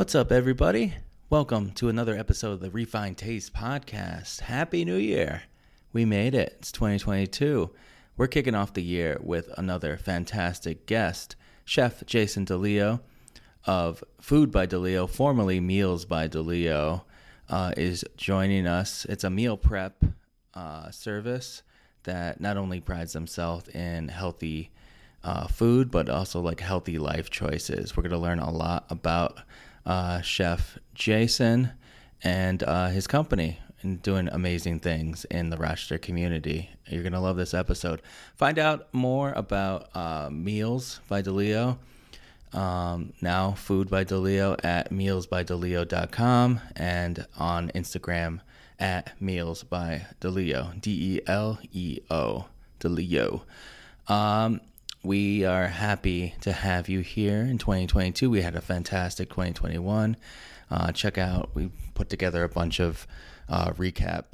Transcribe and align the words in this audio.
What's 0.00 0.14
up, 0.14 0.32
everybody? 0.32 0.94
Welcome 1.28 1.72
to 1.72 1.90
another 1.90 2.16
episode 2.16 2.52
of 2.52 2.60
the 2.60 2.70
Refined 2.70 3.18
Taste 3.18 3.52
Podcast. 3.52 4.40
Happy 4.40 4.82
New 4.82 4.96
Year! 4.96 5.42
We 5.92 6.06
made 6.06 6.34
it. 6.34 6.54
It's 6.58 6.72
2022. 6.72 7.68
We're 8.16 8.26
kicking 8.26 8.54
off 8.54 8.72
the 8.72 8.82
year 8.82 9.18
with 9.22 9.50
another 9.58 9.98
fantastic 9.98 10.86
guest, 10.86 11.36
Chef 11.66 12.02
Jason 12.06 12.46
DeLeo 12.46 13.00
of 13.66 14.02
Food 14.22 14.50
by 14.50 14.66
DeLeo, 14.66 15.06
formerly 15.06 15.60
Meals 15.60 16.06
by 16.06 16.28
DeLeo, 16.28 17.02
uh, 17.50 17.74
is 17.76 18.02
joining 18.16 18.66
us. 18.66 19.04
It's 19.04 19.24
a 19.24 19.28
meal 19.28 19.58
prep 19.58 20.02
uh, 20.54 20.90
service 20.90 21.62
that 22.04 22.40
not 22.40 22.56
only 22.56 22.80
prides 22.80 23.12
themselves 23.12 23.68
in 23.68 24.08
healthy 24.08 24.70
uh, 25.22 25.46
food, 25.46 25.90
but 25.90 26.08
also 26.08 26.40
like 26.40 26.60
healthy 26.60 26.96
life 26.96 27.28
choices. 27.28 27.94
We're 27.94 28.04
going 28.04 28.12
to 28.12 28.18
learn 28.18 28.38
a 28.38 28.50
lot 28.50 28.86
about 28.88 29.40
uh, 29.86 30.20
Chef 30.20 30.78
Jason 30.94 31.72
and 32.22 32.62
uh, 32.62 32.88
his 32.88 33.06
company 33.06 33.58
and 33.82 34.02
doing 34.02 34.28
amazing 34.28 34.80
things 34.80 35.24
in 35.26 35.50
the 35.50 35.56
Rochester 35.56 35.98
community. 35.98 36.70
You're 36.86 37.02
going 37.02 37.12
to 37.12 37.20
love 37.20 37.36
this 37.36 37.54
episode. 37.54 38.02
Find 38.36 38.58
out 38.58 38.92
more 38.92 39.32
about 39.32 39.94
uh, 39.94 40.28
Meals 40.30 41.00
by 41.08 41.22
DeLeo. 41.22 41.78
Um, 42.52 43.12
now, 43.20 43.52
Food 43.52 43.88
by 43.88 44.04
DeLeo 44.04 44.62
at 44.64 44.90
mealsbydeleo.com 44.90 46.60
and 46.76 47.26
on 47.38 47.70
Instagram 47.70 48.40
at 48.78 49.20
Meals 49.20 49.62
by 49.62 50.06
DeLeo. 50.20 50.80
D 50.80 51.16
E 51.16 51.20
L 51.26 51.58
E 51.72 52.00
O. 52.10 52.46
DeLeo. 52.80 53.42
Um, 54.08 54.60
we 55.02 55.44
are 55.44 55.66
happy 55.68 56.34
to 56.42 56.52
have 56.52 56.88
you 56.88 57.00
here 57.00 57.40
in 57.40 57.58
2022. 57.58 58.28
We 58.28 58.42
had 58.42 58.54
a 58.54 58.60
fantastic 58.60 59.30
2021. 59.30 60.16
Uh, 60.70 60.92
check 60.92 61.16
out, 61.16 61.50
we 61.54 61.70
put 61.94 62.08
together 62.08 62.44
a 62.44 62.48
bunch 62.48 62.80
of 62.80 63.06
uh, 63.48 63.70
recap 63.72 64.24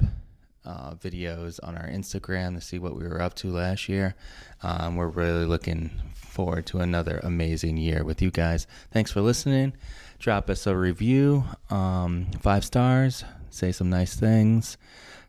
uh, 0.65 0.93
videos 0.95 1.59
on 1.63 1.77
our 1.77 1.87
Instagram 1.87 2.55
to 2.55 2.61
see 2.61 2.79
what 2.79 2.95
we 2.95 3.07
were 3.07 3.21
up 3.21 3.33
to 3.35 3.49
last 3.49 3.87
year. 3.87 4.15
Um, 4.61 4.97
we're 4.97 5.07
really 5.07 5.45
looking 5.45 5.89
forward 6.13 6.65
to 6.67 6.79
another 6.79 7.21
amazing 7.23 7.77
year 7.77 8.03
with 8.03 8.21
you 8.21 8.29
guys. 8.29 8.67
Thanks 8.91 9.11
for 9.11 9.21
listening. 9.21 9.73
Drop 10.19 10.49
us 10.49 10.67
a 10.67 10.75
review, 10.75 11.45
um, 11.69 12.27
five 12.41 12.65
stars, 12.65 13.23
say 13.49 13.71
some 13.71 13.89
nice 13.89 14.15
things, 14.15 14.77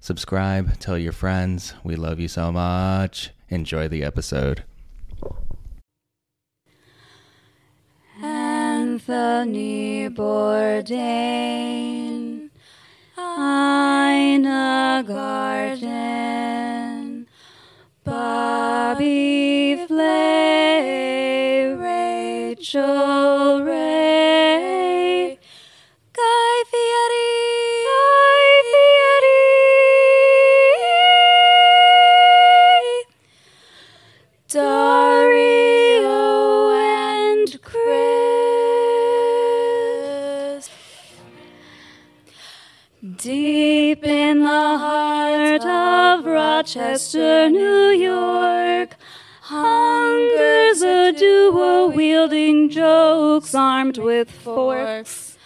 subscribe, 0.00 0.78
tell 0.80 0.98
your 0.98 1.12
friends. 1.12 1.74
We 1.84 1.94
love 1.94 2.18
you 2.18 2.28
so 2.28 2.50
much. 2.50 3.30
Enjoy 3.50 3.86
the 3.86 4.02
episode. 4.02 4.64
Anthony 9.10 10.10
Bourdain, 10.10 10.90
Ina 13.16 15.02
Garten, 15.06 15.96
Bobby 18.04 19.86
Flay, 19.86 21.72
Rachael 21.74 23.62
Ray, 23.64 24.77
Rochester, 46.68 47.48
New 47.48 47.88
York, 47.92 48.94
hungers 49.40 50.82
a 50.82 51.14
duo 51.16 51.86
wielding 51.86 52.68
jokes 52.68 53.54
armed 53.54 53.96
with 53.96 54.30
forks. 54.30 55.38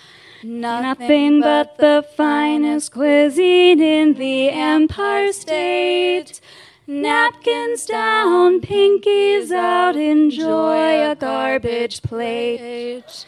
Nothing 0.43 1.41
but 1.41 1.78
the 1.78 2.05
finest 2.16 2.91
cuisine 2.91 3.81
in 3.81 4.15
the 4.15 4.50
Empire 4.50 5.32
State. 5.32 6.41
Napkins 6.88 7.87
down, 7.87 8.61
pinkies 8.61 9.53
out, 9.53 9.94
enjoy 9.94 11.09
a 11.09 11.15
garbage 11.15 12.03
plate. 12.03 13.25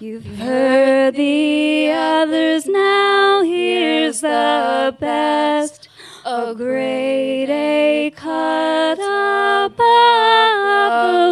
You've 0.00 0.26
heard 0.26 1.14
the 1.14 1.92
others, 1.92 2.66
now 2.66 3.44
here's 3.44 4.22
the 4.22 4.96
best. 4.98 5.85
A 6.28 6.54
great 6.56 7.46
A 7.48 8.10
cut 8.10 8.98
above 8.98 9.78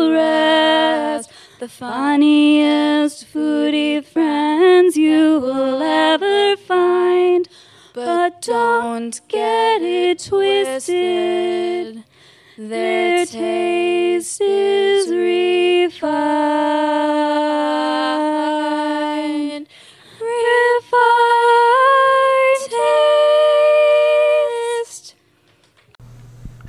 the 0.06 0.12
rest. 0.12 1.30
The 1.58 1.68
funniest 1.68 3.26
foodie 3.26 4.04
friends 4.04 4.96
you 4.96 5.40
will 5.40 5.82
ever 5.82 6.56
find. 6.56 7.48
But 7.92 8.40
don't 8.40 9.20
get 9.26 9.82
it 9.82 10.20
twisted. 10.20 12.04
Their 12.56 13.26
taste 13.26 14.40
is 14.40 15.10
refined. 15.10 16.04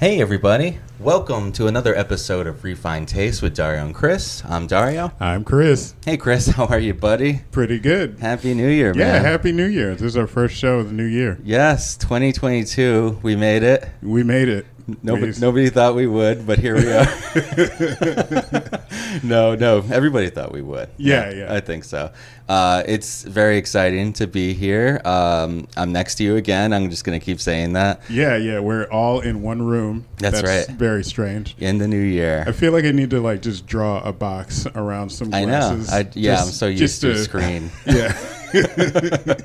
Hey, 0.05 0.21
everybody. 0.21 0.77
Welcome 0.99 1.51
to 1.53 1.65
another 1.65 1.95
episode 1.95 2.45
of 2.45 2.63
Refined 2.63 3.07
Taste 3.07 3.41
with 3.41 3.55
Dario 3.55 3.87
and 3.87 3.95
Chris. 3.95 4.45
I'm 4.45 4.67
Dario. 4.67 5.11
I'm 5.19 5.43
Chris. 5.43 5.95
Hey, 6.05 6.15
Chris, 6.15 6.45
how 6.55 6.67
are 6.67 6.77
you, 6.77 6.93
buddy? 6.93 7.41
Pretty 7.49 7.79
good. 7.79 8.19
Happy 8.19 8.53
New 8.53 8.67
Year, 8.67 8.93
man. 8.93 8.99
Yeah, 8.99 9.13
man. 9.13 9.23
Happy 9.23 9.51
New 9.51 9.65
Year. 9.65 9.93
This 9.93 10.03
is 10.03 10.15
our 10.15 10.27
first 10.27 10.57
show 10.57 10.77
of 10.77 10.89
the 10.89 10.93
new 10.93 11.07
year. 11.07 11.39
yes, 11.43 11.97
2022. 11.97 13.21
We 13.23 13.35
made 13.35 13.63
it. 13.63 13.89
We 14.03 14.21
made 14.21 14.47
it. 14.47 14.67
Nobody, 15.01 15.33
nobody 15.39 15.71
thought 15.71 15.95
we 15.95 16.05
would, 16.05 16.45
but 16.45 16.59
here 16.59 16.75
we 16.75 16.91
are. 16.91 17.05
no, 19.23 19.55
no, 19.55 19.83
everybody 19.91 20.29
thought 20.29 20.51
we 20.51 20.61
would. 20.61 20.87
Yeah, 20.97 21.31
yeah. 21.31 21.51
I 21.51 21.61
think 21.61 21.83
so. 21.83 22.11
Uh, 22.47 22.83
it's 22.85 23.23
very 23.23 23.57
exciting 23.57 24.13
to 24.13 24.27
be 24.27 24.53
here. 24.53 25.01
Um, 25.03 25.67
I'm 25.75 25.91
next 25.91 26.15
to 26.15 26.23
you 26.23 26.35
again. 26.35 26.73
I'm 26.73 26.89
just 26.91 27.03
going 27.03 27.19
to 27.19 27.25
keep 27.25 27.41
saying 27.41 27.73
that 27.73 28.01
Yeah, 28.09 28.37
yeah. 28.37 28.59
We're 28.59 28.85
all 28.85 29.19
in 29.21 29.41
one 29.41 29.61
room. 29.63 30.05
That's 30.17 30.43
right. 30.43 30.67
Very 30.67 31.03
strange. 31.03 31.55
in 31.59 31.79
the 31.79 31.87
new 31.87 31.99
year. 31.99 32.43
I 32.47 32.51
feel 32.51 32.71
like 32.71 32.85
I 32.85 32.91
need 32.91 33.09
to 33.09 33.19
like 33.19 33.41
just 33.41 33.65
draw 33.65 33.99
a 34.03 34.13
box 34.13 34.67
around 34.75 35.09
some 35.09 35.33
I 35.33 35.41
know. 35.41 35.47
glasses. 35.75 35.89
I, 35.91 35.99
yeah, 36.13 36.35
Just- 36.35 36.47
I'm 36.47 36.53
so 36.53 36.67
used 36.67 36.79
just 36.79 37.01
to, 37.01 37.17
screen. 37.17 37.71
Yeah. 37.85 38.15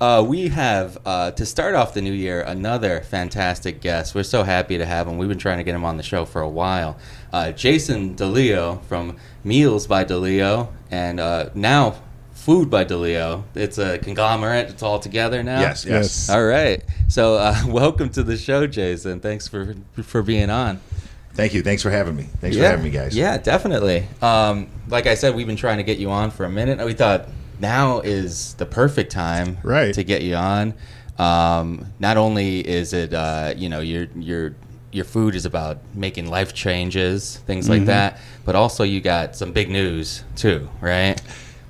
Uh, 0.00 0.20
we 0.26 0.48
have, 0.48 0.98
uh, 1.06 1.30
to 1.30 1.46
start 1.46 1.76
off 1.76 1.94
the 1.94 2.02
new 2.02 2.12
year, 2.12 2.40
another 2.42 3.00
fantastic 3.02 3.80
guest. 3.80 4.16
We're 4.16 4.24
so 4.24 4.42
happy 4.42 4.76
to 4.78 4.84
have 4.84 5.06
him. 5.06 5.16
We've 5.16 5.28
been 5.28 5.38
trying 5.38 5.58
to 5.58 5.64
get 5.64 5.76
him 5.76 5.84
on 5.84 5.96
the 5.96 6.02
show 6.02 6.24
for 6.24 6.40
a 6.42 6.48
while. 6.48 6.96
Uh, 7.32 7.52
Jason 7.52 8.16
DeLeo 8.16 8.82
from 8.86 9.16
Meals 9.44 9.86
by 9.86 10.04
DeLeo 10.04 10.68
and 10.90 11.20
uh, 11.20 11.50
now 11.54 11.94
Food 12.42 12.70
by 12.70 12.84
DeLeo. 12.84 13.44
It's 13.54 13.78
a 13.78 13.98
conglomerate. 14.00 14.68
It's 14.68 14.82
all 14.82 14.98
together 14.98 15.44
now. 15.44 15.60
Yes, 15.60 15.84
yes. 15.84 15.92
Yes. 15.92 16.28
All 16.28 16.44
right. 16.44 16.82
So, 17.06 17.36
uh, 17.36 17.54
welcome 17.68 18.08
to 18.10 18.24
the 18.24 18.36
show, 18.36 18.66
Jason. 18.66 19.20
Thanks 19.20 19.46
for 19.46 19.76
for 20.02 20.22
being 20.22 20.50
on. 20.50 20.80
Thank 21.34 21.54
you. 21.54 21.62
Thanks 21.62 21.82
for 21.82 21.90
having 21.90 22.16
me. 22.16 22.24
Thanks 22.40 22.56
yeah. 22.56 22.64
for 22.64 22.68
having 22.70 22.84
me, 22.84 22.90
guys. 22.90 23.16
Yeah, 23.16 23.38
definitely. 23.38 24.08
Um, 24.20 24.66
like 24.88 25.06
I 25.06 25.14
said, 25.14 25.36
we've 25.36 25.46
been 25.46 25.54
trying 25.54 25.76
to 25.76 25.84
get 25.84 25.98
you 25.98 26.10
on 26.10 26.32
for 26.32 26.44
a 26.44 26.50
minute. 26.50 26.84
We 26.84 26.94
thought 26.94 27.28
now 27.60 28.00
is 28.00 28.54
the 28.54 28.66
perfect 28.66 29.12
time 29.12 29.58
Right. 29.62 29.94
to 29.94 30.02
get 30.02 30.22
you 30.22 30.34
on. 30.34 30.74
Um, 31.20 31.86
not 32.00 32.16
only 32.16 32.58
is 32.58 32.92
it, 32.92 33.14
uh, 33.14 33.54
you 33.56 33.68
know, 33.68 33.78
your 33.78 34.08
your 34.16 34.56
your 34.90 35.04
food 35.04 35.36
is 35.36 35.46
about 35.46 35.78
making 35.94 36.28
life 36.28 36.52
changes, 36.54 37.36
things 37.46 37.66
Mm-hmm. 37.66 37.72
like 37.72 37.86
that, 37.86 38.18
but 38.44 38.56
also 38.56 38.82
you 38.82 39.00
got 39.00 39.36
some 39.36 39.52
big 39.52 39.70
news 39.70 40.24
too, 40.34 40.68
right? 40.80 41.22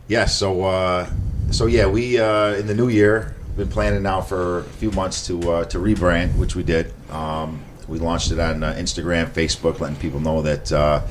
Yes. 0.08 0.36
So, 0.36 0.64
uh, 0.64 1.10
so 1.50 1.66
yeah, 1.66 1.86
we 1.86 2.18
uh, 2.18 2.54
in 2.54 2.66
the 2.66 2.74
new 2.74 2.88
year 2.88 3.34
been 3.56 3.68
planning 3.68 4.02
now 4.02 4.20
for 4.20 4.60
a 4.60 4.64
few 4.64 4.90
months 4.92 5.26
to 5.26 5.52
uh, 5.52 5.64
to 5.66 5.78
rebrand, 5.78 6.36
which 6.36 6.56
we 6.56 6.62
did. 6.62 6.92
Um, 7.10 7.62
we 7.88 7.98
launched 7.98 8.30
it 8.30 8.38
on 8.38 8.62
uh, 8.62 8.74
Instagram, 8.74 9.28
Facebook, 9.30 9.80
letting 9.80 9.96
people 9.96 10.20
know 10.20 10.42
that 10.42 10.72
uh, 10.72 11.02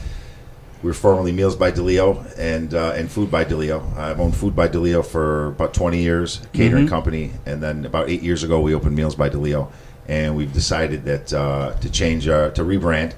we 0.81 0.87
were 0.87 0.93
formerly 0.93 1.31
Meals 1.31 1.55
by 1.55 1.71
DeLeo 1.71 2.25
and 2.37 2.73
uh, 2.73 2.93
and 2.95 3.11
Food 3.11 3.29
by 3.29 3.45
DeLeo. 3.45 3.95
I've 3.97 4.19
owned 4.19 4.35
Food 4.35 4.55
by 4.55 4.67
DeLeo 4.67 5.05
for 5.05 5.47
about 5.47 5.73
20 5.73 6.01
years, 6.01 6.41
catering 6.53 6.87
company, 6.87 7.31
and 7.45 7.61
then 7.61 7.85
about 7.85 8.09
eight 8.09 8.23
years 8.23 8.43
ago 8.43 8.59
we 8.59 8.73
opened 8.73 8.95
Meals 8.95 9.15
by 9.15 9.29
DeLeo, 9.29 9.71
and 10.07 10.35
we've 10.35 10.51
decided 10.51 11.05
that 11.05 11.33
uh, 11.33 11.73
to 11.75 11.89
change 11.91 12.27
our, 12.27 12.49
to 12.51 12.63
rebrand 12.63 13.13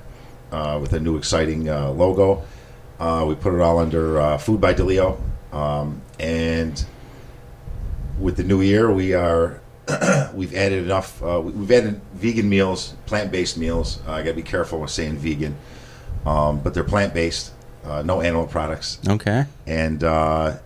uh, 0.52 0.78
with 0.81 0.94
a 0.94 1.00
new 1.00 1.16
exciting 1.18 1.70
uh, 1.70 1.90
logo. 1.90 2.44
Uh, 3.00 3.25
we 3.28 3.36
put 3.36 3.54
it 3.54 3.62
all 3.62 3.80
under 3.80 4.20
uh, 4.20 4.38
Food 4.38 4.60
by 4.60 4.74
DeLeo, 4.74 5.20
um, 5.53 6.01
and 6.19 6.83
with 8.19 8.38
the 8.38 8.44
new 8.44 8.61
year, 8.61 8.91
we 8.91 9.13
are 9.13 9.61
we've 10.33 10.53
added 10.55 10.83
enough. 10.83 11.21
Uh, 11.21 11.41
we- 11.44 11.51
we've 11.51 11.71
added 11.71 12.00
vegan 12.15 12.50
meals, 12.50 12.94
plant-based 13.05 13.57
meals. 13.57 14.00
Uh, 14.07 14.13
I 14.13 14.23
got 14.23 14.29
to 14.29 14.35
be 14.35 14.41
careful 14.41 14.79
with 14.79 14.89
saying 14.91 15.17
vegan, 15.17 15.55
um, 16.25 16.59
but 16.59 16.73
they're 16.73 16.83
plant-based, 16.83 17.51
uh, 17.85 18.01
no 18.01 18.21
animal 18.21 18.47
products, 18.47 19.00
Okay. 19.07 19.45
and 19.67 20.03
uh, 20.03 20.57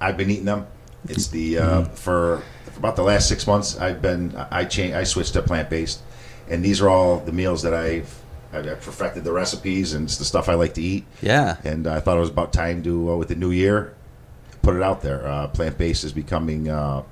I've 0.00 0.16
been 0.16 0.30
eating 0.30 0.46
them. 0.46 0.66
It's 1.08 1.28
the 1.28 1.58
uh, 1.58 1.84
for, 1.84 2.42
for 2.72 2.78
about 2.78 2.96
the 2.96 3.02
last 3.02 3.28
six 3.28 3.46
months. 3.46 3.78
I've 3.78 4.00
been 4.02 4.34
I 4.50 4.64
changed 4.64 4.96
I 4.96 5.04
switched 5.04 5.32
to 5.34 5.42
plant-based, 5.42 6.00
and 6.48 6.64
these 6.64 6.80
are 6.80 6.88
all 6.88 7.20
the 7.20 7.32
meals 7.32 7.62
that 7.62 7.74
I've 7.74 8.19
I've 8.52 8.80
perfected 8.80 9.24
the 9.24 9.32
recipes 9.32 9.92
and 9.94 10.04
it's 10.04 10.16
the 10.16 10.24
stuff 10.24 10.48
I 10.48 10.54
like 10.54 10.74
to 10.74 10.82
eat. 10.82 11.04
Yeah. 11.22 11.56
And 11.64 11.86
I 11.86 12.00
thought 12.00 12.16
it 12.16 12.20
was 12.20 12.30
about 12.30 12.52
time 12.52 12.82
to, 12.82 13.12
uh, 13.12 13.16
with 13.16 13.28
the 13.28 13.36
new 13.36 13.50
year, 13.52 13.94
put 14.62 14.74
it 14.76 14.82
out 14.82 15.02
there. 15.02 15.26
Uh, 15.26 15.46
Plant 15.48 15.78
based 15.78 16.04
is 16.04 16.12
becoming, 16.12 16.68
uh, 16.68 17.02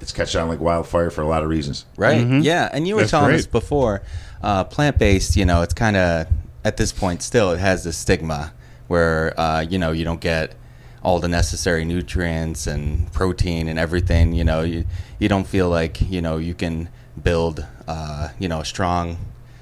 it's 0.00 0.12
catching 0.12 0.40
on 0.40 0.48
like 0.48 0.60
wildfire 0.60 1.10
for 1.10 1.22
a 1.22 1.26
lot 1.26 1.42
of 1.42 1.48
reasons. 1.48 1.84
Right. 1.96 2.26
Yeah. 2.42 2.68
And 2.72 2.86
you 2.88 2.94
were 2.94 3.02
That's 3.02 3.10
telling 3.10 3.28
great. 3.28 3.40
us 3.40 3.46
before, 3.46 4.02
uh, 4.42 4.64
plant 4.64 4.98
based, 4.98 5.36
you 5.36 5.44
know, 5.44 5.62
it's 5.62 5.74
kind 5.74 5.96
of, 5.96 6.28
at 6.64 6.76
this 6.76 6.92
point, 6.92 7.22
still, 7.22 7.52
it 7.52 7.58
has 7.58 7.84
this 7.84 7.96
stigma 7.96 8.52
where, 8.88 9.38
uh, 9.38 9.60
you 9.60 9.78
know, 9.78 9.92
you 9.92 10.04
don't 10.04 10.20
get 10.20 10.54
all 11.02 11.20
the 11.20 11.28
necessary 11.28 11.84
nutrients 11.84 12.66
and 12.66 13.12
protein 13.12 13.68
and 13.68 13.78
everything. 13.78 14.32
You 14.32 14.44
know, 14.44 14.62
you, 14.62 14.84
you 15.18 15.28
don't 15.28 15.46
feel 15.46 15.68
like, 15.68 16.00
you 16.00 16.20
know, 16.20 16.38
you 16.38 16.54
can 16.54 16.88
build, 17.22 17.64
uh, 17.86 18.28
you 18.38 18.48
know, 18.48 18.60
a 18.60 18.64
strong, 18.64 19.16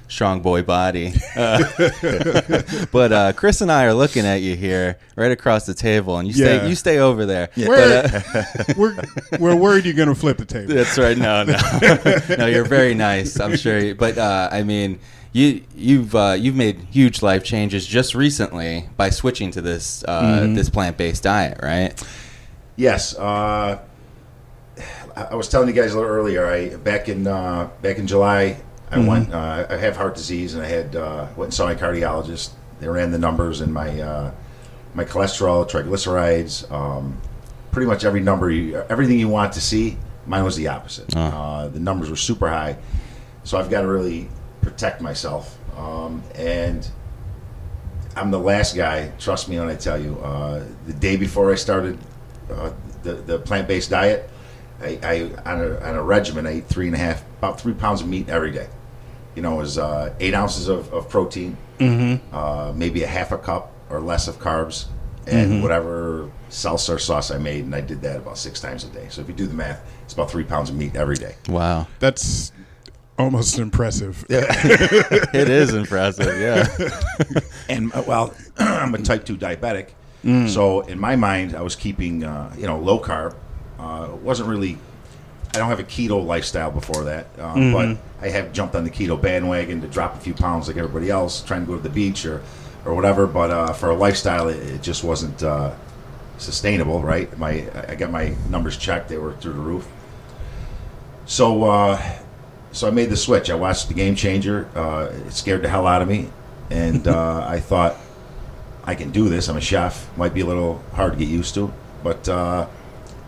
strong 0.07 0.41
boy 0.41 0.61
body. 0.61 1.13
Uh, 1.35 1.63
but 2.91 3.11
uh, 3.11 3.33
Chris 3.33 3.61
and 3.61 3.71
I 3.71 3.85
are 3.85 3.93
looking 3.93 4.25
at 4.25 4.41
you 4.41 4.55
here 4.55 4.97
right 5.15 5.31
across 5.31 5.65
the 5.65 5.73
table, 5.73 6.17
and 6.17 6.27
you 6.27 6.33
stay, 6.33 6.67
you 6.67 6.75
stay 6.75 6.99
over 6.99 7.25
there. 7.25 7.49
We're, 7.57 8.03
But, 8.03 8.15
uh, 8.15 8.73
we're, 8.77 8.95
we're 9.39 9.55
worried 9.55 9.85
you're 9.85 9.93
going 9.93 10.09
to 10.09 10.15
flip 10.15 10.37
the 10.37 10.45
table. 10.45 10.73
That's 10.73 10.97
right. 10.97 11.17
No, 11.17 11.43
no, 11.43 11.57
no. 12.37 12.45
You're 12.45 12.65
very 12.65 12.93
nice. 12.93 13.39
I'm 13.39 13.55
sure. 13.57 13.79
You, 13.79 13.95
but 13.95 14.17
uh, 14.17 14.49
I 14.51 14.63
mean, 14.63 14.99
you 15.33 15.63
you've 15.75 16.15
uh, 16.15 16.35
you've 16.39 16.55
made 16.55 16.79
huge 16.91 17.21
life 17.21 17.43
changes 17.43 17.85
just 17.85 18.15
recently 18.15 18.87
by 18.95 19.09
switching 19.09 19.51
to 19.51 19.61
this 19.61 20.03
uh, 20.07 20.47
this 20.53 20.69
plant 20.69 20.97
based 20.97 21.23
diet, 21.23 21.59
right? 21.61 22.01
Yes. 22.77 23.17
Uh, 23.17 23.79
I 25.15 25.21
I 25.23 25.35
was 25.35 25.49
telling 25.49 25.67
you 25.67 25.73
guys 25.73 25.93
a 25.93 25.95
little 25.97 26.09
earlier. 26.11 26.45
I 26.45 26.75
back 26.77 27.09
in 27.09 27.27
uh, 27.27 27.69
back 27.81 27.97
in 27.97 28.07
July, 28.07 28.61
I 28.95 29.07
went. 29.07 29.33
Uh, 29.33 29.67
I 29.69 29.77
have 29.77 29.97
heart 29.97 30.15
disease, 30.15 30.53
and 30.53 30.63
I 30.63 30.67
had 30.67 30.95
uh, 30.95 31.27
went 31.35 31.47
and 31.47 31.53
saw 31.53 31.65
my 31.65 31.75
cardiologist. 31.75 32.51
They 32.79 32.87
ran 32.87 33.11
the 33.11 33.17
numbers 33.17 33.61
and 33.61 33.73
my 33.73 33.99
uh, 33.99 34.31
my 34.93 35.05
cholesterol, 35.05 35.69
triglycerides, 35.69 36.71
um, 36.71 37.19
pretty 37.71 37.87
much 37.87 38.05
every 38.05 38.21
number, 38.21 38.49
you, 38.49 38.77
everything 38.89 39.19
you 39.19 39.27
want 39.27 39.53
to 39.53 39.61
see. 39.61 39.97
Mine 40.25 40.43
was 40.43 40.55
the 40.55 40.69
opposite. 40.69 41.13
Uh, 41.33 41.67
the 41.67 41.79
numbers 41.79 42.09
were 42.09 42.15
super 42.15 42.49
high, 42.49 42.77
so 43.43 43.57
I've 43.57 43.69
got 43.69 43.81
to 43.81 43.87
really 43.87 44.29
protect 44.61 45.01
myself. 45.01 45.57
Um, 45.77 46.23
and 46.35 46.89
I'm 48.15 48.31
the 48.31 48.39
last 48.39 48.75
guy. 48.75 49.11
Trust 49.19 49.49
me 49.49 49.59
when 49.59 49.67
I 49.67 49.75
tell 49.75 50.01
you. 50.01 50.17
Uh, 50.19 50.63
the 50.87 50.93
day 50.93 51.17
before 51.17 51.51
I 51.51 51.55
started 51.55 51.99
uh, 52.49 52.71
the 53.03 53.13
the 53.13 53.39
plant 53.39 53.67
based 53.67 53.89
diet, 53.89 54.29
I, 54.81 54.99
I 55.03 55.53
on 55.53 55.61
a 55.61 55.79
on 55.79 55.95
a 55.95 56.03
regimen. 56.03 56.47
I 56.47 56.51
ate 56.57 56.67
three 56.67 56.87
and 56.87 56.95
a 56.95 56.99
half, 56.99 57.23
about 57.39 57.59
three 57.59 57.73
pounds 57.73 58.01
of 58.01 58.07
meat 58.07 58.29
every 58.29 58.51
day. 58.51 58.69
You 59.35 59.41
know, 59.41 59.53
it 59.55 59.57
was 59.57 59.77
uh, 59.77 60.13
eight 60.19 60.33
ounces 60.33 60.67
of, 60.69 60.91
of 60.93 61.09
protein, 61.09 61.57
uh, 62.31 62.71
maybe 62.75 63.03
a 63.03 63.07
half 63.07 63.31
a 63.31 63.37
cup 63.37 63.73
or 63.89 63.99
less 63.99 64.27
of 64.27 64.39
carbs, 64.39 64.85
and 65.27 65.61
whatever 65.61 66.31
salsa 66.49 66.95
or 66.95 66.99
sauce 66.99 67.31
I 67.31 67.37
made, 67.37 67.65
and 67.65 67.75
I 67.75 67.81
did 67.81 68.01
that 68.03 68.17
about 68.17 68.37
six 68.37 68.59
times 68.61 68.83
a 68.83 68.87
day. 68.87 69.07
So 69.09 69.21
if 69.21 69.27
you 69.27 69.33
do 69.33 69.45
the 69.47 69.53
math, 69.53 69.81
it's 70.03 70.13
about 70.13 70.31
three 70.31 70.43
pounds 70.45 70.69
of 70.69 70.75
meat 70.77 70.95
every 70.95 71.15
day. 71.17 71.35
Wow, 71.49 71.87
That's 71.99 72.51
almost 73.17 73.59
impressive. 73.59 74.25
Yeah. 74.29 74.45
it 75.33 75.49
is 75.49 75.73
impressive. 75.73 76.39
Yeah. 76.39 77.39
and 77.69 77.93
uh, 77.93 78.03
well, 78.07 78.33
I'm 78.57 78.93
a 78.95 78.99
type 78.99 79.25
two 79.25 79.37
diabetic, 79.37 79.89
Mm. 80.23 80.49
so 80.49 80.79
in 80.81 80.99
my 80.99 81.15
mind, 81.15 81.55
I 81.55 81.61
was 81.61 81.75
keeping 81.75 82.23
uh, 82.23 82.51
you 82.57 82.65
know 82.65 82.79
low 82.79 82.99
carb. 82.99 83.35
Uh, 83.77 84.09
wasn't 84.23 84.49
really. 84.49 84.79
I 85.55 85.59
don't 85.59 85.69
have 85.69 85.79
a 85.79 85.83
keto 85.83 86.23
lifestyle 86.25 86.69
before 86.71 87.05
that, 87.05 87.27
uh, 87.39 87.53
Mm-hmm. 87.55 87.73
but 87.73 88.25
I 88.25 88.29
have 88.29 88.51
jumped 88.53 88.75
on 88.75 88.83
the 88.83 88.89
keto 88.89 89.19
bandwagon 89.21 89.81
to 89.81 89.87
drop 89.87 90.15
a 90.15 90.19
few 90.19 90.33
pounds 90.33 90.67
like 90.67 90.77
everybody 90.77 91.09
else, 91.09 91.41
trying 91.41 91.61
to 91.61 91.67
go 91.67 91.75
to 91.77 91.81
the 91.83 91.89
beach 91.89 92.25
or 92.25 92.41
or 92.85 92.93
whatever. 92.93 93.25
But 93.27 93.49
uh, 93.51 93.73
for 93.73 93.89
a 93.89 93.95
lifestyle, 93.95 94.47
it, 94.49 94.57
it 94.57 94.81
just 94.83 95.03
wasn't 95.03 95.41
uh, 95.41 95.73
sustainable. 96.37 97.01
Right? 97.01 97.35
My 97.37 97.65
I 97.87 97.95
got 97.95 98.11
my 98.11 98.35
numbers 98.49 98.77
checked; 98.77 99.09
they 99.09 99.17
were 99.17 99.33
through 99.33 99.53
the 99.53 99.59
roof. 99.59 99.87
So. 101.25 101.63
Uh, 101.63 102.01
so 102.71 102.89
I 102.89 102.91
made 102.91 103.09
the 103.09 103.15
switch. 103.15 103.49
I 103.49 103.55
watched 103.55 103.87
the 103.87 103.93
Game 103.93 104.15
Changer. 104.15 104.67
Uh, 104.75 105.09
it 105.27 105.31
scared 105.31 105.61
the 105.61 105.69
hell 105.69 105.87
out 105.87 106.01
of 106.01 106.09
me, 106.09 106.29
and 106.69 107.07
uh, 107.07 107.45
I 107.47 107.61
thought 107.61 107.95
I 108.83 108.95
can 108.95 109.11
do 109.11 109.29
this. 109.29 109.47
I'm 109.47 109.55
a 109.55 109.61
chef. 109.61 110.09
Might 110.17 110.33
be 110.33 110.41
a 110.41 110.45
little 110.45 110.83
hard 110.91 111.13
to 111.13 111.17
get 111.17 111.29
used 111.29 111.53
to, 111.53 111.71
but 112.03 112.27
uh, 112.27 112.67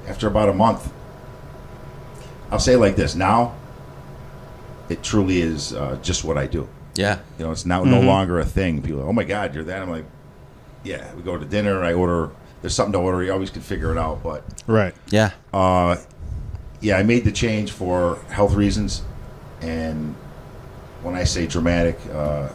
after 0.05 0.27
about 0.27 0.49
a 0.49 0.53
month, 0.53 0.91
I'll 2.51 2.59
say 2.59 2.73
it 2.73 2.79
like 2.79 2.95
this: 2.95 3.15
now, 3.15 3.55
it 4.89 5.03
truly 5.03 5.41
is 5.41 5.73
uh, 5.73 5.97
just 6.01 6.23
what 6.23 6.37
I 6.37 6.47
do. 6.47 6.67
Yeah. 6.95 7.19
You 7.37 7.45
know, 7.45 7.51
it's 7.51 7.65
now 7.65 7.83
no 7.83 8.01
longer 8.01 8.39
a 8.39 8.45
thing. 8.45 8.81
People, 8.81 9.01
are, 9.01 9.07
oh 9.07 9.13
my 9.13 9.23
God, 9.23 9.53
you're 9.53 9.63
that. 9.65 9.81
I'm 9.81 9.89
like, 9.89 10.05
yeah. 10.83 11.13
We 11.13 11.21
go 11.21 11.37
to 11.37 11.45
dinner. 11.45 11.83
I 11.83 11.93
order. 11.93 12.31
There's 12.61 12.73
something 12.73 12.93
to 12.93 12.99
order. 12.99 13.23
You 13.23 13.31
always 13.31 13.51
can 13.51 13.61
figure 13.61 13.91
it 13.91 13.97
out, 13.97 14.23
but 14.23 14.43
Right. 14.65 14.95
Yeah. 15.09 15.31
uh, 15.53 15.97
yeah, 16.79 16.97
I 16.97 17.03
made 17.03 17.23
the 17.23 17.31
change 17.31 17.71
for 17.71 18.19
health 18.29 18.53
reasons, 18.53 19.01
and 19.61 20.15
when 21.01 21.15
I 21.15 21.23
say 21.23 21.47
dramatic, 21.47 21.99
uh, 22.13 22.49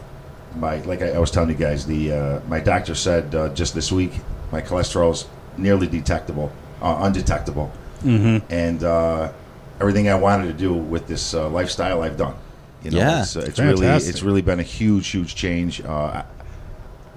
my 0.55 0.77
like 0.81 1.01
I, 1.01 1.11
I 1.11 1.19
was 1.19 1.31
telling 1.31 1.49
you 1.49 1.55
guys, 1.55 1.85
the 1.85 2.13
uh, 2.13 2.39
my 2.47 2.59
doctor 2.59 2.95
said 2.95 3.33
uh, 3.35 3.49
just 3.49 3.75
this 3.75 3.91
week 3.91 4.13
my 4.51 4.61
cholesterol's 4.61 5.27
nearly 5.57 5.87
detectable, 5.87 6.51
uh, 6.81 6.99
undetectable, 7.01 7.71
mm-hmm. 8.01 8.45
and 8.53 8.83
uh, 8.83 9.31
everything 9.79 10.09
I 10.09 10.15
wanted 10.15 10.47
to 10.47 10.53
do 10.53 10.73
with 10.73 11.07
this 11.07 11.33
uh, 11.33 11.49
lifestyle, 11.49 12.01
I've 12.03 12.17
done. 12.17 12.35
You 12.83 12.91
know, 12.91 12.97
Yeah. 12.97 13.21
it's, 13.21 13.35
uh, 13.35 13.41
it's 13.41 13.59
really 13.59 13.87
it's 13.87 14.21
really 14.23 14.41
been 14.41 14.59
a 14.59 14.63
huge, 14.63 15.07
huge 15.09 15.35
change. 15.35 15.81
Uh, 15.83 16.23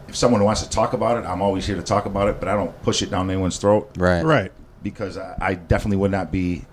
if 0.08 0.14
someone 0.16 0.42
wants 0.44 0.62
to 0.62 0.70
talk 0.70 0.92
about 0.92 1.18
it, 1.18 1.26
I'm 1.26 1.42
always 1.42 1.66
here 1.66 1.76
to 1.76 1.82
talk 1.82 2.06
about 2.06 2.28
it, 2.28 2.38
but 2.38 2.48
I 2.48 2.54
don't 2.54 2.80
push 2.82 3.02
it 3.02 3.10
down 3.10 3.28
anyone's 3.30 3.58
throat 3.58 3.90
Right. 3.96 4.22
Right. 4.24 4.52
because 4.82 5.16
I, 5.18 5.36
I 5.40 5.54
definitely 5.54 5.96
would 5.98 6.12
not 6.12 6.30
be 6.30 6.64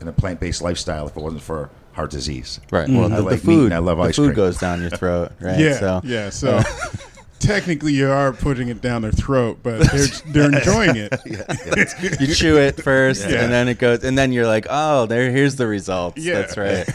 in 0.00 0.08
a 0.08 0.12
plant 0.12 0.40
based 0.40 0.60
lifestyle 0.62 1.06
if 1.06 1.16
it 1.16 1.22
wasn't 1.22 1.42
for 1.42 1.70
heart 1.92 2.10
disease. 2.10 2.60
Right. 2.72 2.88
Well, 2.88 3.04
I 3.12 3.16
the, 3.16 3.22
like 3.22 3.40
the 3.42 3.48
meat 3.48 3.54
food, 3.56 3.64
and 3.66 3.74
I 3.74 3.78
love 3.78 3.98
the 3.98 4.04
ice 4.04 4.16
food 4.16 4.24
cream. 4.26 4.36
goes 4.36 4.58
down 4.58 4.80
your 4.80 4.90
throat, 4.90 5.32
right? 5.40 5.58
Yeah. 5.58 5.78
So, 5.78 6.00
yeah. 6.04 6.30
So 6.30 6.60
technically, 7.38 7.92
you 7.92 8.10
are 8.10 8.32
putting 8.32 8.68
it 8.68 8.80
down 8.80 9.02
their 9.02 9.12
throat, 9.12 9.58
but 9.62 9.80
they're 9.90 10.06
they're 10.50 10.52
enjoying 10.58 10.96
it. 10.96 12.20
you 12.20 12.34
chew 12.34 12.58
it 12.58 12.82
first, 12.82 13.28
Yeah. 13.28 13.42
and 13.44 13.52
then 13.52 13.68
it 13.68 13.78
goes, 13.78 14.04
and 14.04 14.16
then 14.16 14.32
you're 14.32 14.46
like, 14.46 14.66
oh, 14.70 15.06
there, 15.06 15.30
here's 15.30 15.56
the 15.56 15.66
results. 15.66 16.18
Yeah. 16.18 16.40
That's 16.42 16.56
right. 16.56 16.86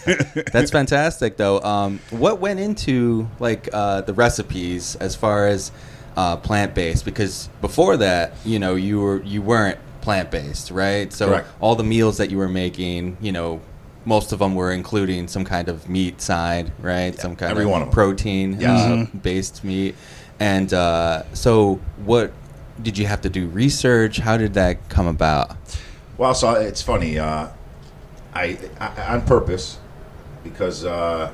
That's 0.51 0.71
fantastic, 0.71 1.37
though. 1.37 1.61
Um, 1.61 1.99
what 2.09 2.39
went 2.39 2.59
into 2.59 3.27
like 3.39 3.69
uh, 3.73 4.01
the 4.01 4.13
recipes 4.13 4.95
as 4.97 5.15
far 5.15 5.47
as 5.47 5.71
uh, 6.17 6.37
plant 6.37 6.73
based? 6.75 7.05
Because 7.05 7.49
before 7.61 7.97
that, 7.97 8.33
you 8.45 8.59
know, 8.59 8.75
you 8.75 8.99
were 8.99 9.21
you 9.23 9.41
weren't 9.41 9.79
plant 10.01 10.31
based, 10.31 10.71
right? 10.71 11.13
So 11.13 11.27
Correct. 11.27 11.47
all 11.59 11.75
the 11.75 11.83
meals 11.83 12.17
that 12.17 12.29
you 12.31 12.37
were 12.37 12.49
making, 12.49 13.17
you 13.21 13.31
know. 13.31 13.61
Most 14.03 14.31
of 14.31 14.39
them 14.39 14.55
were 14.55 14.71
including 14.71 15.27
some 15.27 15.45
kind 15.45 15.69
of 15.69 15.87
meat 15.87 16.21
side, 16.21 16.71
right? 16.79 17.13
some 17.19 17.35
kind 17.35 17.51
every 17.51 17.65
of 17.65 17.69
one 17.69 17.83
of 17.83 17.89
'em. 17.89 17.93
protein 17.93 18.57
Yes. 18.59 18.81
uh, 18.81 19.05
based 19.15 19.63
meat. 19.63 19.93
And 20.41 20.73
uh, 20.73 21.31
so, 21.35 21.75
what 21.97 22.33
did 22.81 22.97
you 22.97 23.05
have 23.05 23.21
to 23.21 23.29
do 23.29 23.47
research? 23.49 24.17
How 24.17 24.37
did 24.37 24.55
that 24.55 24.89
come 24.89 25.05
about? 25.05 25.55
Well, 26.17 26.33
so 26.33 26.55
it's 26.55 26.81
funny. 26.81 27.19
Uh, 27.19 27.49
I, 28.33 28.57
I 28.79 29.13
on 29.13 29.21
purpose 29.21 29.77
because 30.43 30.83
uh, 30.83 31.31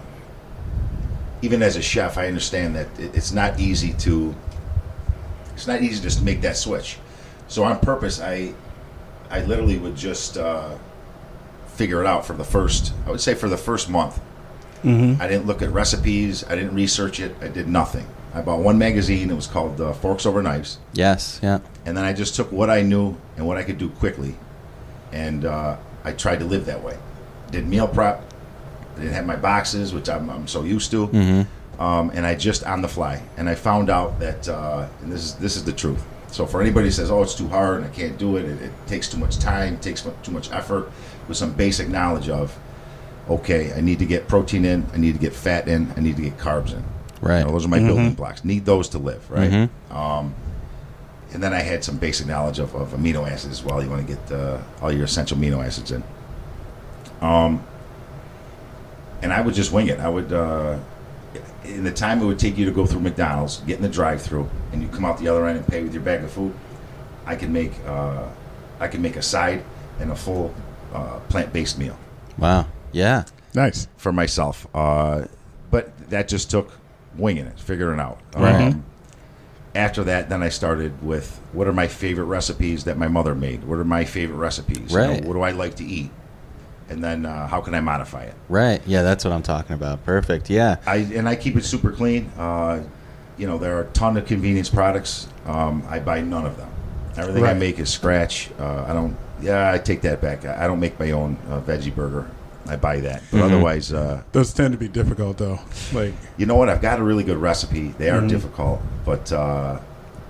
even 1.41 1.63
as 1.63 1.77
a 1.77 1.81
chef, 1.81 2.17
I 2.17 2.27
understand 2.27 2.75
that 2.75 2.87
it, 2.99 3.15
it's 3.15 3.31
not 3.31 3.57
easy 3.57 3.93
to. 3.93 4.35
It's 5.53 5.67
not 5.67 5.81
easy 5.81 5.95
to 5.95 6.03
just 6.03 6.21
make 6.21 6.41
that 6.41 6.57
switch. 6.57 6.97
So 7.47 7.63
on 7.63 7.79
purpose, 7.79 8.19
I 8.19 8.53
I 9.29 9.39
literally 9.43 9.77
would 9.77 9.95
just 9.95 10.37
uh, 10.37 10.77
figure 11.67 12.01
it 12.01 12.07
out 12.07 12.25
for 12.25 12.33
the 12.33 12.43
first. 12.43 12.91
I 13.05 13.11
would 13.11 13.21
say 13.21 13.35
for 13.35 13.47
the 13.47 13.57
first 13.57 13.89
month. 13.89 14.19
I 15.21 15.27
didn't 15.29 15.45
look 15.45 15.61
at 15.61 15.69
recipes. 15.69 16.43
I 16.43 16.55
didn't 16.55 16.75
research 16.75 17.21
it. 17.21 17.35
I 17.41 17.47
did 17.47 17.69
nothing. 17.69 18.05
I 18.37 18.41
bought 18.41 18.59
one 18.59 18.77
magazine. 18.77 19.31
It 19.31 19.35
was 19.35 19.47
called 19.47 19.81
uh, 19.81 19.93
Forks 19.93 20.25
Over 20.25 20.43
Knives. 20.43 20.77
Yes, 20.93 21.39
yeah, 21.41 21.59
And 21.85 21.97
then 21.97 22.05
I 22.05 22.13
just 22.13 22.35
took 22.35 22.51
what 22.51 22.69
I 22.69 22.81
knew 22.83 23.17
and 23.35 23.47
what 23.47 23.57
I 23.57 23.63
could 23.63 23.77
do 23.77 23.89
quickly, 23.89 24.35
and 25.11 25.43
uh, 25.45 25.77
I 26.03 26.11
tried 26.13 26.39
to 26.39 26.45
live 26.45 26.65
that 26.67 26.83
way. 26.83 26.97
Did 27.51 27.67
meal 27.67 27.87
prep. 27.87 28.21
I 28.95 28.99
didn't 28.99 29.13
have 29.13 29.25
my 29.25 29.35
boxes, 29.35 29.93
which 29.93 30.09
I'm, 30.09 30.29
I'm 30.29 30.47
so 30.47 30.63
used 30.63 30.91
to. 30.91 31.05
um, 31.79 32.11
and 32.13 32.25
I 32.25 32.35
just 32.35 32.63
on 32.63 32.81
the 32.81 32.87
fly, 32.87 33.21
and 33.37 33.47
I 33.49 33.55
found 33.55 33.89
out 33.89 34.19
that, 34.19 34.47
uh, 34.49 34.87
and 35.01 35.11
this 35.11 35.23
is 35.23 35.35
this 35.35 35.55
is 35.55 35.63
the 35.63 35.73
truth. 35.73 36.03
So 36.29 36.45
for 36.45 36.61
anybody 36.61 36.87
who 36.87 36.91
says, 36.91 37.09
"Oh, 37.09 37.23
it's 37.23 37.35
too 37.35 37.47
hard 37.47 37.77
and 37.77 37.85
I 37.85 37.89
can't 37.89 38.17
do 38.17 38.37
it," 38.37 38.45
it, 38.45 38.61
it 38.61 38.71
takes 38.85 39.07
too 39.09 39.17
much 39.17 39.39
time, 39.39 39.75
it 39.75 39.81
takes 39.81 40.05
too 40.23 40.31
much 40.31 40.51
effort, 40.51 40.91
with 41.27 41.37
some 41.37 41.53
basic 41.53 41.87
knowledge 41.87 42.29
of, 42.29 42.57
okay, 43.29 43.73
I 43.73 43.81
need 43.81 43.99
to 43.99 44.05
get 44.05 44.27
protein 44.27 44.65
in, 44.65 44.85
I 44.93 44.97
need 44.97 45.13
to 45.13 45.19
get 45.19 45.33
fat 45.33 45.67
in, 45.67 45.91
I 45.95 46.01
need 46.01 46.15
to 46.17 46.21
get 46.21 46.37
carbs 46.37 46.73
in. 46.73 46.83
Right. 47.21 47.39
You 47.39 47.45
know, 47.45 47.51
those 47.51 47.65
are 47.65 47.69
my 47.69 47.79
building 47.79 48.13
blocks. 48.13 48.43
Need 48.45 48.65
those 48.65 48.89
to 48.89 48.97
live, 48.99 49.29
right? 49.31 49.69
Um, 49.89 50.35
and 51.33 51.43
then 51.43 51.53
I 51.53 51.59
had 51.59 51.83
some 51.83 51.97
basic 51.97 52.27
knowledge 52.27 52.59
of, 52.59 52.73
of 52.75 52.91
amino 52.93 53.29
acids 53.29 53.59
as 53.59 53.63
well. 53.63 53.83
You 53.83 53.89
want 53.89 54.07
to 54.07 54.13
get 54.15 54.31
uh, 54.31 54.61
all 54.81 54.91
your 54.91 55.05
essential 55.05 55.37
amino 55.37 55.65
acids 55.65 55.91
in. 55.91 56.03
Um, 57.21 57.63
and 59.21 59.33
I 59.33 59.41
would 59.41 59.53
just 59.55 59.71
wing 59.71 59.87
it. 59.87 59.99
I 59.99 60.07
would, 60.09 60.31
uh, 60.31 60.77
in 61.65 61.83
the 61.83 61.91
time 61.91 62.21
it 62.21 62.25
would 62.25 62.39
take 62.39 62.57
you 62.57 62.65
to 62.65 62.71
go 62.71 62.85
through 62.85 63.01
McDonald's, 63.01 63.57
get 63.61 63.77
in 63.77 63.81
the 63.81 63.89
drive-through, 63.89 64.49
and 64.71 64.81
you 64.81 64.87
come 64.89 65.03
out 65.03 65.17
the 65.19 65.27
other 65.27 65.47
end 65.47 65.57
and 65.57 65.67
pay 65.67 65.81
with 65.83 65.93
your 65.93 66.03
bag 66.03 66.23
of 66.23 66.31
food. 66.31 66.53
I 67.25 67.35
can 67.35 67.51
make, 67.51 67.73
uh, 67.85 68.25
I 68.79 68.87
can 68.87 69.01
make 69.01 69.15
a 69.17 69.21
side 69.21 69.63
and 69.99 70.11
a 70.11 70.15
full 70.15 70.53
uh, 70.93 71.19
plant-based 71.29 71.77
meal 71.77 71.97
Wow. 72.37 72.67
Yeah. 72.91 73.25
Nice. 73.53 73.87
for 73.97 74.13
myself. 74.13 74.67
Uh, 74.73 75.25
but 75.71 75.97
that 76.09 76.27
just 76.27 76.49
took 76.51 76.71
winging 77.17 77.45
it, 77.45 77.59
figuring 77.59 77.99
it 77.99 78.01
out. 78.01 78.19
Right. 78.35 78.67
Um, 78.73 78.83
after 79.75 80.03
that, 80.05 80.29
then 80.29 80.41
I 80.41 80.49
started 80.49 81.03
with 81.03 81.39
what 81.53 81.67
are 81.67 81.73
my 81.73 81.87
favorite 81.87 82.25
recipes 82.25 82.85
that 82.85 82.97
my 82.97 83.07
mother 83.07 83.35
made? 83.35 83.63
What 83.63 83.77
are 83.79 83.83
my 83.83 84.05
favorite 84.05 84.37
recipes? 84.37 84.91
You 84.91 84.97
know, 84.97 85.07
Right. 85.09 85.25
what 85.25 85.33
do 85.33 85.41
I 85.41 85.51
like 85.51 85.75
to 85.75 85.83
eat? 85.85 86.09
And 86.89 87.03
then 87.03 87.25
uh, 87.25 87.47
how 87.47 87.61
can 87.61 87.75
I 87.75 87.81
modify 87.81 88.23
it? 88.23 88.33
Right. 88.49 88.81
Yeah, 88.87 89.03
that's 89.03 89.23
what 89.25 89.33
I'm 89.33 89.43
talking 89.43 89.73
about. 89.73 90.03
Perfect. 90.05 90.49
Yeah. 90.49 90.77
I 90.87 90.97
and 90.97 91.27
I 91.27 91.35
keep 91.35 91.55
it 91.57 91.65
super 91.65 91.91
clean. 91.91 92.31
Uh, 92.37 92.81
you 93.37 93.45
know, 93.45 93.57
there 93.57 93.77
are 93.77 93.81
a 93.81 93.87
ton 93.87 94.17
of 94.17 94.25
convenience 94.25 94.69
products. 94.69 95.27
Um, 95.45 95.83
I 95.89 95.99
buy 95.99 96.21
none 96.21 96.45
of 96.45 96.57
them. 96.57 96.69
Everything 97.17 97.43
I 97.45 97.53
make 97.53 97.77
is 97.77 97.89
scratch. 97.89 98.49
Uh, 98.59 98.85
I 98.87 98.93
don't. 98.93 99.15
Yeah, 99.41 99.71
I 99.71 99.77
take 99.79 100.01
that 100.01 100.21
back. 100.21 100.45
I 100.45 100.63
I 100.63 100.67
don't 100.67 100.79
make 100.79 100.97
my 100.99 101.11
own 101.11 101.37
uh, 101.49 101.59
veggie 101.61 101.93
burger. 101.93 102.29
I 102.69 102.75
buy 102.75 102.99
that. 103.01 103.23
But 103.31 103.41
otherwise, 103.41 103.93
uh, 103.93 104.23
Those 104.31 104.53
tend 104.53 104.73
to 104.73 104.77
be 104.77 104.87
difficult 104.87 105.37
though. 105.37 105.59
Like 105.93 106.13
you 106.37 106.45
know 106.45 106.55
what? 106.55 106.69
I've 106.69 106.81
got 106.81 106.99
a 106.99 107.03
really 107.03 107.23
good 107.23 107.37
recipe. 107.37 107.89
They 107.97 108.09
are 108.09 108.21
difficult, 108.27 108.81
but 109.05 109.31
uh, 109.31 109.79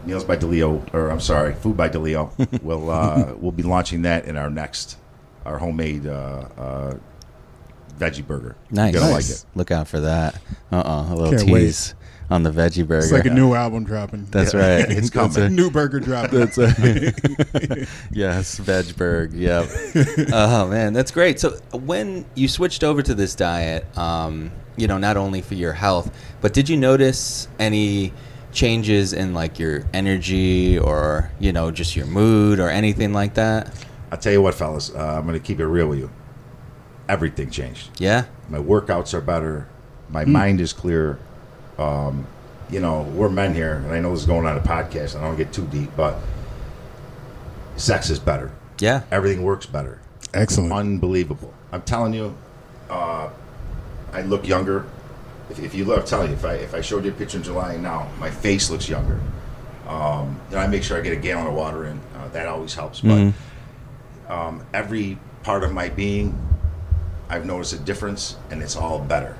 Meals 0.06 0.24
by 0.24 0.38
DeLeo, 0.38 0.94
or 0.94 1.10
I'm 1.10 1.20
sorry, 1.20 1.54
Food 1.56 1.76
by 1.76 1.90
DeLeo, 1.90 2.32
will 2.64 2.90
uh, 2.90 3.34
we'll 3.38 3.52
be 3.52 3.64
launching 3.64 4.04
that 4.04 4.26
in 4.26 4.38
our 4.38 4.50
next, 4.50 4.98
our 5.46 5.58
homemade 5.58 6.06
uh, 6.08 6.46
uh, 6.58 6.94
veggie 7.98 8.26
burger. 8.26 8.56
Nice. 8.72 8.94
You're 8.94 9.02
gonna 9.02 9.14
Nice. 9.14 9.30
like 9.30 9.38
it. 9.40 9.46
Look 9.58 9.72
out 9.72 9.88
for 9.88 10.00
that. 10.02 10.36
Uh 10.72 10.76
uh 10.78 11.08
A 11.10 11.16
little 11.16 11.38
Can't 11.38 11.50
wait. 11.50 11.60
tease 11.62 11.94
on 12.30 12.44
the 12.44 12.52
veggie 12.52 12.86
burger. 12.86 13.00
it's 13.04 13.12
like 13.12 13.26
a 13.26 13.30
new 13.34 13.54
album 13.64 13.84
dropping. 13.86 14.26
That's 14.32 14.54
Yeah. 14.54 14.78
right. 14.80 14.92
It's 14.98 15.10
That's 15.10 15.36
coming. 15.36 15.56
new 15.56 15.72
burger 15.72 16.00
dropping. 16.00 16.40
That's 16.40 16.58
a, 16.58 16.68
yes, 18.12 18.60
Vegberg. 18.60 19.32
Yep. 19.34 20.28
oh 20.34 20.68
man, 20.68 20.94
that's 20.94 21.12
great. 21.12 21.40
So 21.40 21.58
when 21.72 22.26
you 22.36 22.48
switched 22.48 22.84
over 22.84 23.02
to 23.02 23.16
this 23.16 23.36
diet, 23.36 23.86
um, 23.98 24.52
you 24.76 24.88
know, 24.88 24.98
not 24.98 25.18
only 25.18 25.42
for 25.42 25.56
your 25.56 25.74
health, 25.74 26.12
but 26.42 26.54
did 26.54 26.70
you 26.70 26.78
notice 26.78 27.48
any 27.60 28.14
changes 28.52 29.14
in 29.14 29.34
like 29.34 29.60
your 29.60 29.86
energy 29.94 30.80
or 30.80 31.32
you 31.40 31.54
know 31.54 31.70
just 31.72 31.96
your 31.96 32.06
mood 32.08 32.60
or 32.60 32.70
anything 32.70 33.14
like 33.14 33.36
that? 33.36 33.74
I'll 34.12 34.18
tell 34.18 34.32
you 34.34 34.42
what, 34.42 34.54
fellas. 34.56 34.90
Uh, 34.94 35.00
I'm 35.18 35.26
going 35.28 35.34
to 35.40 35.46
keep 35.46 35.60
it 35.60 35.66
real 35.68 35.88
with 35.88 36.00
you. 36.00 36.10
Everything 37.10 37.50
changed. 37.50 37.90
Yeah. 38.00 38.26
My 38.50 38.58
workouts 38.58 39.14
are 39.14 39.22
better. 39.22 39.68
My 40.10 40.24
mind 40.26 40.62
is 40.62 40.72
clear. 40.74 41.20
Um, 41.78 42.28
you 42.70 42.80
know, 42.80 43.02
we're 43.02 43.30
men 43.30 43.54
here, 43.54 43.76
and 43.76 43.92
I 43.92 44.00
know 44.00 44.12
this 44.12 44.22
is 44.22 44.26
going 44.26 44.46
on 44.46 44.58
a 44.58 44.62
podcast. 44.62 45.16
and 45.16 45.24
I 45.24 45.28
don't 45.28 45.38
get 45.38 45.54
too 45.54 45.66
deep, 45.68 45.92
but 45.96 46.18
sex 47.78 48.10
is 48.10 48.20
better. 48.20 48.52
Yeah. 48.80 49.04
Everything 49.12 49.44
works 49.44 49.66
better. 49.66 50.00
Excellent. 50.34 50.74
Unbelievable. 50.74 51.54
I'm 51.72 51.82
telling 51.82 52.14
you, 52.14 52.36
uh, 52.90 53.30
I 54.12 54.22
look 54.22 54.48
younger. 54.48 54.86
If, 55.50 55.60
if 55.60 55.74
you 55.74 55.86
look, 55.86 56.02
I'm 56.02 56.06
telling 56.06 56.30
you, 56.30 56.36
if 56.36 56.46
I 56.46 56.56
if 56.56 56.74
I 56.74 56.82
showed 56.82 57.06
you 57.06 57.12
a 57.12 57.14
picture 57.14 57.38
in 57.38 57.44
July 57.44 57.74
and 57.74 57.84
now, 57.84 58.10
my 58.20 58.30
face 58.30 58.70
looks 58.70 58.90
younger. 58.90 59.20
Um, 59.88 60.40
you 60.50 60.56
know, 60.56 60.62
I 60.62 60.68
make 60.68 60.84
sure 60.84 60.98
I 60.98 61.02
get 61.02 61.14
a 61.14 61.18
gallon 61.18 61.48
of 61.48 61.54
water 61.54 61.86
in. 61.86 62.00
Uh, 62.16 62.28
that 62.30 62.48
always 62.48 62.74
helps. 62.74 63.00
But 63.00 63.34
um, 64.28 64.66
every 64.74 65.18
part 65.44 65.64
of 65.64 65.72
my 65.72 65.88
being, 65.88 66.38
I've 67.30 67.46
noticed 67.46 67.74
a 67.74 67.80
difference, 67.80 68.36
and 68.52 68.62
it's 68.62 68.76
all 68.76 69.00
better. 69.00 69.38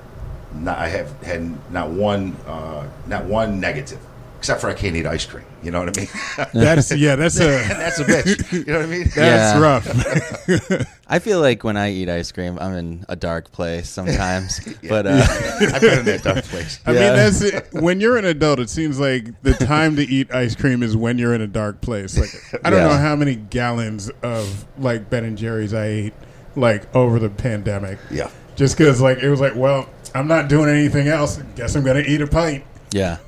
Not, 0.54 0.78
I 0.78 0.88
have 0.88 1.22
had 1.22 1.72
not 1.72 1.90
one, 1.90 2.34
uh, 2.46 2.88
not 3.06 3.24
one 3.26 3.60
negative, 3.60 3.98
except 4.38 4.60
for 4.62 4.70
I 4.70 4.74
can't 4.74 4.96
eat 4.96 5.06
ice 5.06 5.26
cream. 5.26 5.44
You 5.62 5.70
know 5.72 5.80
what 5.80 5.96
I 5.98 6.00
mean? 6.00 6.08
That's 6.54 6.90
yeah. 6.96 7.16
That's 7.16 7.36
a 7.40 7.48
that's 7.68 7.98
a 7.98 8.04
bitch. 8.04 8.52
You 8.52 8.64
know 8.72 8.78
what 8.78 8.86
I 8.86 8.88
mean? 8.88 9.02
that's 9.14 9.16
Yeah. 9.16 9.60
rough. 9.60 10.96
I 11.08 11.18
feel 11.18 11.40
like 11.40 11.64
when 11.64 11.76
I 11.76 11.90
eat 11.90 12.08
ice 12.08 12.30
cream, 12.32 12.58
I'm 12.60 12.72
in 12.74 13.04
a 13.08 13.16
dark 13.16 13.50
place 13.52 13.88
sometimes. 13.88 14.60
But 14.88 15.06
uh, 15.06 15.24
I've 15.26 15.80
been 15.80 15.98
in 16.00 16.04
that 16.06 16.22
dark 16.22 16.44
place. 16.44 16.80
I 16.86 16.92
Yeah. 16.92 17.00
mean, 17.00 17.16
that's 17.16 17.40
it. 17.42 17.68
when 17.72 18.00
you're 18.00 18.16
an 18.16 18.24
adult. 18.24 18.60
It 18.60 18.70
seems 18.70 18.98
like 19.00 19.40
the 19.42 19.52
time 19.54 19.96
to 19.96 20.02
eat 20.02 20.32
ice 20.32 20.54
cream 20.54 20.82
is 20.82 20.96
when 20.96 21.18
you're 21.18 21.34
in 21.34 21.40
a 21.42 21.46
dark 21.46 21.80
place. 21.80 22.16
Like 22.18 22.30
I 22.64 22.70
don't 22.70 22.80
Yeah. 22.80 22.88
know 22.88 22.96
how 22.98 23.16
many 23.16 23.34
gallons 23.36 24.10
of 24.22 24.64
like 24.78 25.10
Ben 25.10 25.24
and 25.24 25.36
Jerry's 25.36 25.74
I 25.74 25.86
ate 25.86 26.14
like 26.56 26.94
over 26.94 27.18
the 27.18 27.30
pandemic. 27.30 27.98
Yeah. 28.10 28.30
Just 28.56 28.78
because 28.78 29.00
like 29.00 29.18
it 29.18 29.30
was 29.30 29.40
like, 29.40 29.54
well, 29.56 29.88
I'm 30.14 30.28
not 30.28 30.48
doing 30.48 30.68
anything 30.68 31.08
else. 31.08 31.40
Guess 31.56 31.74
I'm 31.76 31.84
gonna 31.84 32.00
eat 32.00 32.20
a 32.20 32.26
pint. 32.26 32.64
Yeah. 32.92 33.18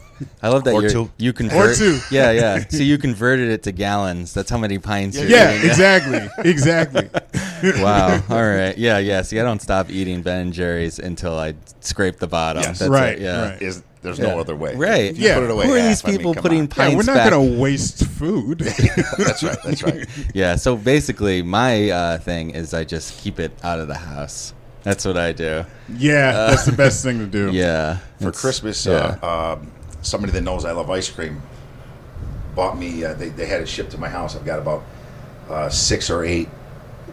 I 0.42 0.48
love 0.50 0.64
that 0.64 0.74
Or 0.74 0.82
you're, 0.82 0.90
two. 0.90 1.10
you 1.16 1.32
convert. 1.32 1.70
Or 1.70 1.74
two. 1.74 1.98
Yeah, 2.10 2.30
yeah. 2.32 2.64
So 2.68 2.82
you 2.82 2.98
converted 2.98 3.48
it 3.48 3.62
to 3.62 3.72
gallons. 3.72 4.34
That's 4.34 4.50
how 4.50 4.58
many 4.58 4.78
pints 4.78 5.18
you're 5.18 5.26
Yeah, 5.30 5.54
eating. 5.56 5.70
exactly, 5.70 6.28
exactly. 6.50 7.08
Wow. 7.62 8.22
All 8.30 8.42
right. 8.42 8.76
Yeah, 8.78 8.96
yeah. 8.98 9.20
See, 9.20 9.38
I 9.38 9.42
don't 9.42 9.60
stop 9.60 9.90
eating 9.90 10.22
Ben 10.22 10.40
and 10.40 10.52
Jerry's 10.52 10.98
until 10.98 11.38
I 11.38 11.54
scrape 11.80 12.16
the 12.18 12.26
bottom. 12.26 12.62
Yes. 12.62 12.78
That's 12.78 12.90
Right, 12.90 13.18
It. 13.18 13.20
Yeah. 13.22 13.50
right. 13.50 13.60
Is 13.62 13.82
there's 14.00 14.18
Yeah. 14.18 14.28
no 14.28 14.40
other 14.40 14.56
way. 14.56 14.74
Right. 14.74 15.10
If 15.10 15.18
you 15.18 15.26
Yeah. 15.28 15.34
Put 15.34 15.44
it 15.44 15.50
away 15.50 15.66
Who 15.66 15.74
are 15.74 15.78
half, 15.78 15.88
these 15.88 16.04
I 16.04 16.08
mean, 16.08 16.16
people 16.16 16.32
come 16.34 16.42
putting 16.42 16.60
on. 16.60 16.68
Yeah, 16.68 16.74
pints 16.74 16.96
we're 16.96 17.12
not 17.14 17.16
back? 17.18 17.30
gonna 17.32 17.60
waste 17.60 18.06
food. 18.06 18.58
that's 19.18 19.42
right. 19.42 19.58
That's 19.62 19.82
right. 19.82 20.06
Yeah. 20.34 20.56
So 20.56 20.74
basically, 20.76 21.42
my 21.42 21.90
uh, 21.90 22.18
thing 22.18 22.50
is 22.50 22.72
I 22.72 22.84
just 22.84 23.20
keep 23.20 23.38
it 23.38 23.52
out 23.62 23.78
of 23.78 23.88
the 23.88 23.94
house. 23.98 24.54
That's 24.82 25.04
what 25.04 25.16
I 25.16 25.32
do. 25.32 25.64
yeah, 25.94 26.32
that's 26.32 26.64
the 26.64 26.72
best 26.72 27.02
thing 27.02 27.18
to 27.18 27.26
do. 27.26 27.50
Yeah. 27.52 27.98
For 28.20 28.32
Christmas, 28.32 28.86
yeah. 28.86 29.18
uh, 29.22 29.56
um, 29.58 29.70
somebody 30.02 30.32
that 30.32 30.42
knows 30.42 30.64
I 30.64 30.72
love 30.72 30.88
ice 30.90 31.10
cream 31.10 31.42
bought 32.54 32.78
me. 32.78 33.04
Uh, 33.04 33.14
they 33.14 33.28
they 33.28 33.46
had 33.46 33.60
it 33.60 33.68
shipped 33.68 33.90
to 33.92 33.98
my 33.98 34.08
house. 34.08 34.36
I've 34.36 34.44
got 34.44 34.58
about 34.58 34.82
uh, 35.48 35.68
six 35.68 36.10
or 36.10 36.24
eight 36.24 36.48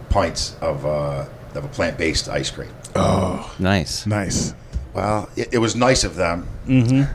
pints 0.08 0.56
of 0.60 0.84
uh, 0.86 1.26
of 1.54 1.64
a 1.64 1.68
plant 1.68 1.98
based 1.98 2.28
ice 2.28 2.50
cream. 2.50 2.70
Oh, 2.94 3.54
nice. 3.58 4.06
nice. 4.06 4.54
Well, 4.94 5.28
it, 5.36 5.48
it 5.52 5.58
was 5.58 5.76
nice 5.76 6.04
of 6.04 6.14
them, 6.16 6.48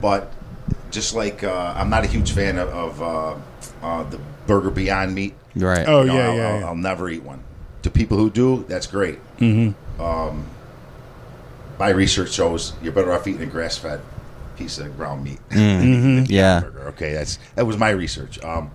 but 0.02 0.32
just 0.92 1.16
like 1.16 1.44
uh, 1.44 1.74
I'm 1.76 1.90
not 1.90 2.04
a 2.04 2.08
huge 2.08 2.32
fan 2.32 2.58
of, 2.58 2.70
of 2.70 3.02
uh, 3.02 3.36
uh, 3.86 4.04
the 4.04 4.20
burger 4.48 4.70
Beyond 4.70 5.14
Meat. 5.16 5.34
Right. 5.56 5.88
Oh 5.88 6.02
You 6.02 6.08
know, 6.08 6.14
yeah, 6.16 6.28
I'll, 6.30 6.36
yeah. 6.36 6.48
I'll, 6.48 6.60
yeah. 6.60 6.66
I'll 6.68 6.76
never 6.76 7.10
eat 7.10 7.24
one. 7.24 7.44
To 7.84 7.90
people 7.90 8.18
who 8.18 8.30
do, 8.30 8.64
that's 8.70 8.88
great. 8.88 9.20
Mm-hmm. 9.38 9.72
Um, 10.00 10.46
my 11.80 11.90
research 11.90 12.32
shows 12.32 12.74
you're 12.82 12.94
better 12.94 13.12
off 13.14 13.28
eating 13.28 13.42
a 13.42 13.46
grass-fed 13.46 14.02
piece 14.58 14.78
of 14.78 14.96
ground 14.98 15.24
meat. 15.24 15.40
Mm-hmm. 15.50 16.32
Yeah. 16.32 16.62
Burger. 16.62 16.88
Okay, 16.90 17.14
that's 17.14 17.40
that 17.56 17.66
was 17.66 17.78
my 17.78 17.90
research. 17.90 18.44
Um, 18.44 18.72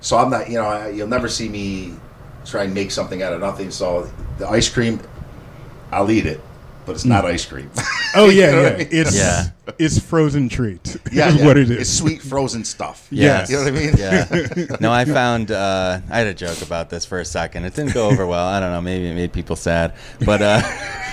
so 0.00 0.16
I'm 0.16 0.30
not, 0.30 0.48
you 0.48 0.54
know, 0.54 0.66
I, 0.66 0.88
you'll 0.90 1.08
never 1.08 1.28
see 1.28 1.48
me 1.48 1.94
try 2.44 2.64
and 2.64 2.74
make 2.74 2.90
something 2.90 3.22
out 3.22 3.32
of 3.32 3.40
nothing. 3.40 3.70
So 3.70 4.10
the 4.38 4.48
ice 4.48 4.68
cream, 4.68 5.00
I'll 5.90 6.10
eat 6.10 6.26
it, 6.26 6.40
but 6.86 6.92
it's 6.92 7.04
not 7.04 7.24
ice 7.24 7.44
cream. 7.44 7.70
Oh 8.18 8.28
yeah, 8.30 8.46
You 8.46 8.52
know 8.56 8.62
what 8.62 8.70
yeah. 8.72 8.74
I 8.74 8.78
mean? 8.78 8.88
It's 8.90 9.16
Yeah. 9.16 9.44
it's 9.78 9.98
frozen 9.98 10.48
treat. 10.48 10.96
yeah, 11.12 11.28
is 11.32 11.36
yeah. 11.36 11.46
what 11.46 11.56
it 11.56 11.70
It's 11.70 11.90
sweet 11.90 12.20
frozen 12.22 12.64
stuff. 12.64 13.06
Yes. 13.12 13.50
You 13.50 13.56
know 13.56 13.64
what 13.64 13.72
I 13.72 13.76
mean? 13.76 13.94
Yeah. 13.96 14.76
No, 14.80 14.92
I 14.92 15.04
found 15.04 15.50
uh, 15.50 16.00
I 16.10 16.18
had 16.18 16.26
a 16.26 16.34
joke 16.34 16.62
about 16.62 16.90
this 16.90 17.04
for 17.04 17.20
a 17.20 17.24
second. 17.24 17.64
It 17.64 17.74
didn't 17.74 17.94
go 17.94 18.08
over 18.10 18.26
well. 18.26 18.46
I 18.46 18.60
don't 18.60 18.72
know. 18.72 18.80
Maybe 18.80 19.08
it 19.08 19.14
made 19.14 19.32
people 19.32 19.56
sad. 19.56 19.94
But 20.24 20.42
uh, 20.42 20.60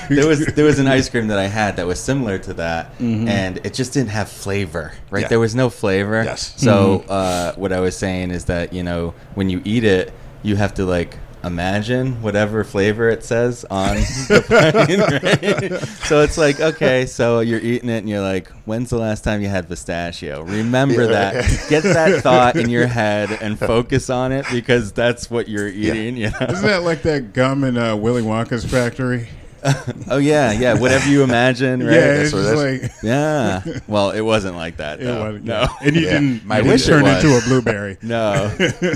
there 0.09 0.27
was 0.27 0.45
there 0.45 0.65
was 0.65 0.79
an 0.79 0.87
ice 0.87 1.09
cream 1.09 1.27
that 1.27 1.39
I 1.39 1.47
had 1.47 1.77
that 1.77 1.87
was 1.87 1.99
similar 1.99 2.37
to 2.39 2.53
that, 2.55 2.91
and 2.99 3.57
it 3.65 3.73
just 3.73 3.93
didn't 3.93 4.09
have 4.09 4.29
flavor. 4.29 4.93
Right? 5.09 5.21
Yeah. 5.23 5.27
There 5.29 5.39
was 5.39 5.55
no 5.55 5.69
flavor. 5.69 6.23
Yes. 6.23 6.53
So 6.57 7.01
uh, 7.09 7.53
what 7.55 7.71
I 7.71 7.79
was 7.79 7.95
saying 7.97 8.31
is 8.31 8.45
that 8.45 8.73
you 8.73 8.83
know 8.83 9.13
when 9.35 9.49
you 9.49 9.61
eat 9.65 9.83
it, 9.83 10.11
you 10.43 10.55
have 10.57 10.73
to 10.75 10.85
like 10.85 11.17
imagine 11.45 12.21
whatever 12.21 12.63
flavor 12.63 13.09
it 13.09 13.23
says 13.23 13.65
on 13.69 13.95
the 14.27 14.43
pine, 14.47 15.69
right? 15.71 15.81
So 16.07 16.21
it's 16.21 16.37
like, 16.37 16.59
okay, 16.59 17.05
so 17.05 17.39
you're 17.41 17.59
eating 17.59 17.89
it 17.89 17.99
and 17.99 18.09
you're 18.09 18.21
like, 18.21 18.49
when's 18.65 18.89
the 18.89 18.97
last 18.97 19.23
time 19.23 19.41
you 19.41 19.47
had 19.47 19.67
pistachio? 19.67 20.41
Remember 20.41 21.03
Yeah, 21.03 21.07
that. 21.07 21.35
right. 21.35 21.65
Get 21.69 21.83
that 21.83 22.21
thought 22.23 22.55
in 22.55 22.69
your 22.69 22.87
head 22.87 23.31
and 23.41 23.57
focus 23.59 24.09
on 24.09 24.31
it 24.31 24.45
because 24.51 24.91
that's 24.91 25.29
what 25.29 25.47
you're 25.47 25.67
eating, 25.67 26.17
you 26.17 26.29
know? 26.31 26.47
Isn't 26.49 26.65
that 26.67 26.83
like 26.83 27.03
that 27.03 27.33
gum 27.33 27.63
in 27.63 27.77
uh, 27.77 27.95
Willy 27.95 28.21
Wonka's 28.23 28.65
factory? 28.65 29.29
Oh 30.09 30.17
yeah, 30.17 30.51
yeah. 30.51 30.73
Whatever 30.79 31.09
you 31.09 31.23
imagine, 31.23 31.79
right? 31.85 31.93
yeah, 31.95 32.13
it's 32.21 32.31
just 32.31 32.55
like 32.55 32.91
Yeah. 33.03 33.63
Well, 33.87 34.11
it 34.11 34.21
wasn't 34.21 34.55
like 34.55 34.77
that. 34.77 34.99
it 35.01 35.05
Though. 35.05 35.33
was, 35.33 35.41
No. 35.43 35.67
and 35.81 35.95
you 35.95 36.03
Yeah. 36.03 36.11
didn't, 36.13 36.45
My 36.45 36.59
you 36.59 36.69
wish 36.69 36.83
it 36.87 36.91
turn 36.91 37.05
into 37.07 37.35
a 37.35 37.41
blueberry. 37.41 37.97
No. 38.03 38.49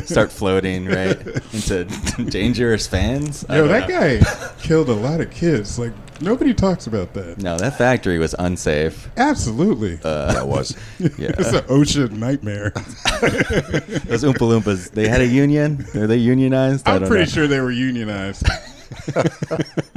Start 0.06 0.32
floating 0.32 0.86
right 0.86 1.18
into 1.54 1.86
dangerous 2.30 2.86
fans. 2.88 3.44
Yo, 3.50 3.68
that 3.68 3.90
know. 3.90 4.00
guy 4.20 4.54
killed 4.62 4.90
a 4.90 4.94
lot 4.94 5.20
of 5.22 5.32
kids. 5.32 5.80
Like 5.80 5.94
nobody 6.22 6.54
talks 6.54 6.86
about 6.86 7.14
that. 7.16 7.40
No, 7.40 7.58
that 7.58 7.78
factory 7.78 8.20
was 8.20 8.36
unsafe. 8.38 9.10
Absolutely, 9.18 10.00
uh, 10.04 10.34
that 10.34 10.48
was. 10.48 10.78
Yeah, 11.00 11.10
it's 11.38 11.52
an 11.54 11.64
OSHA 11.64 12.12
nightmare. 12.12 12.70
Those 14.06 14.24
Oompa 14.24 14.40
Loompas, 14.40 14.92
they 14.92 15.08
had 15.08 15.22
a 15.22 15.28
union. 15.28 15.86
Are 15.96 16.06
they 16.08 16.18
unionized? 16.18 16.88
I'm 16.88 17.00
pretty 17.08 17.24
know. 17.24 17.30
sure 17.30 17.48
they 17.48 17.60
were 17.62 17.72
unionized. 17.72 18.46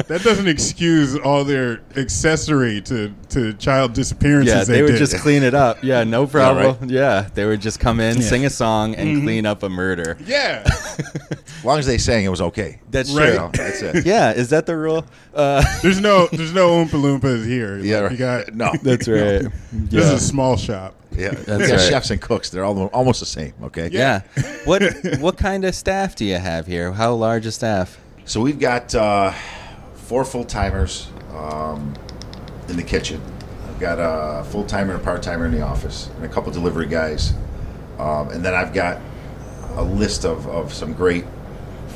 that 0.08 0.20
doesn't 0.25 0.49
excuse 0.49 1.16
all 1.18 1.44
their 1.44 1.80
accessory 1.96 2.80
to, 2.82 3.12
to 3.30 3.52
child 3.54 3.92
disappearances. 3.94 4.54
Yeah, 4.54 4.64
they, 4.64 4.72
they 4.75 4.82
would 4.82 4.92
did. 4.92 4.99
just 4.99 5.16
clean 5.18 5.42
it 5.42 5.54
up. 5.54 5.82
Yeah, 5.82 6.04
no 6.04 6.26
problem. 6.28 6.76
right. 6.80 6.90
Yeah, 6.90 7.28
they 7.34 7.46
would 7.46 7.61
just 7.61 7.80
come 7.80 8.00
in, 8.00 8.16
Yeah. 8.18 8.22
sing 8.22 8.44
a 8.44 8.50
song, 8.50 8.94
and 8.94 9.08
Mm-hmm. 9.16 9.25
clean 9.26 9.46
up 9.46 9.62
a 9.62 9.68
murder. 9.68 10.16
yeah. 10.26 10.62
As 11.62 11.64
long 11.64 11.78
as 11.78 11.87
they 11.87 11.99
sang 11.99 12.25
it 12.25 12.28
was 12.28 12.40
okay. 12.40 12.80
That's 12.90 13.11
Right. 13.12 13.25
true. 13.26 13.32
You 13.34 13.38
know, 13.38 13.50
that's 13.54 13.82
it. 13.82 14.04
Yeah, 14.06 14.32
is 14.32 14.50
that 14.50 14.66
the 14.66 14.76
rule? 14.76 15.04
Uh, 15.32 15.62
There's 15.80 16.00
no 16.00 16.26
there's 16.32 16.52
no 16.52 16.70
Oompa 16.70 16.90
Loompas 17.00 17.46
here. 17.46 17.78
Yeah, 17.78 18.00
Like, 18.00 18.02
right. 18.02 18.12
you 18.12 18.18
got 18.18 18.54
No. 18.54 18.72
that's 18.82 19.06
right. 19.08 19.42
This 19.42 19.50
Yeah. 19.90 20.00
is 20.00 20.11
a 20.11 20.18
small 20.20 20.56
shop. 20.56 20.94
Yeah, 21.16 21.30
That's 21.30 21.46
we 21.46 21.66
got 21.68 21.70
right. 21.76 21.80
chefs 21.80 22.11
and 22.11 22.20
cooks. 22.20 22.50
They're 22.50 22.64
all 22.64 22.87
almost 22.87 23.20
the 23.20 23.26
same. 23.26 23.52
Okay. 23.62 23.90
Yeah. 23.92 24.22
What 24.64 24.82
what 25.20 25.37
kind 25.37 25.64
of 25.64 25.75
staff 25.76 26.16
do 26.16 26.25
you 26.25 26.37
have 26.38 26.66
here? 26.66 26.90
How 26.92 27.14
large 27.14 27.46
a 27.46 27.52
staff? 27.52 27.96
So 28.25 28.41
we've 28.41 28.59
got 28.59 28.95
uh, 28.95 29.33
four 29.95 30.25
full 30.25 30.45
timers 30.45 31.09
um, 31.35 31.95
in 32.69 32.76
the 32.76 32.83
kitchen. 32.83 33.21
I've 33.69 33.81
got 33.81 33.99
a 33.99 34.45
full 34.45 34.64
timer 34.64 34.93
and 34.93 35.00
a 35.00 35.05
part 35.05 35.23
timer 35.23 35.47
in 35.47 35.52
the 35.52 35.62
office, 35.62 36.09
and 36.17 36.25
a 36.25 36.29
couple 36.29 36.52
delivery 36.52 36.87
guys. 36.87 37.33
Um, 37.99 38.29
and 38.31 38.45
then 38.45 38.55
I've 38.55 38.73
got 38.73 39.00
a 39.75 39.83
list 39.83 40.25
of, 40.25 40.47
of 40.47 40.73
some 40.73 40.93
great 40.93 41.25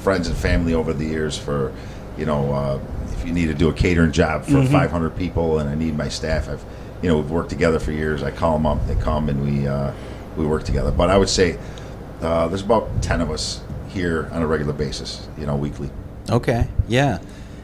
friends 0.02 0.28
and 0.28 0.36
family 0.36 0.74
over 0.74 0.92
the 0.92 1.04
years 1.04 1.38
for, 1.38 1.72
you 2.18 2.26
know, 2.26 2.52
uh, 2.52 2.80
if 3.12 3.24
you 3.24 3.32
need 3.32 3.46
to 3.46 3.54
do 3.54 3.68
a 3.68 3.72
catering 3.72 4.12
job 4.12 4.44
for 4.44 4.64
500 4.66 5.16
people 5.16 5.58
and 5.58 5.68
I 5.70 5.74
need 5.74 5.96
my 5.96 6.08
staff, 6.08 6.48
I've, 6.48 6.64
you 7.02 7.08
know, 7.08 7.18
we've 7.18 7.30
worked 7.30 7.50
together 7.50 7.78
for 7.78 7.92
years. 7.92 8.22
I 8.22 8.30
call 8.30 8.54
them 8.54 8.66
up, 8.66 8.84
they 8.86 8.94
come, 8.96 9.28
and 9.28 9.44
we 9.44 9.66
uh, 9.68 9.92
we 10.36 10.44
work 10.44 10.64
together. 10.64 10.90
But 10.90 11.08
I 11.08 11.16
would 11.18 11.28
say 11.28 11.58
uh, 12.20 12.48
there's 12.48 12.62
about 12.62 13.02
10 13.02 13.20
of 13.20 13.30
us 13.30 13.62
here 13.88 14.28
on 14.32 14.42
a 14.42 14.46
regular 14.46 14.72
basis, 14.72 15.28
you 15.38 15.46
know, 15.46 15.56
weekly. 15.56 15.90
Okay. 16.30 16.66
Yeah. 16.88 17.18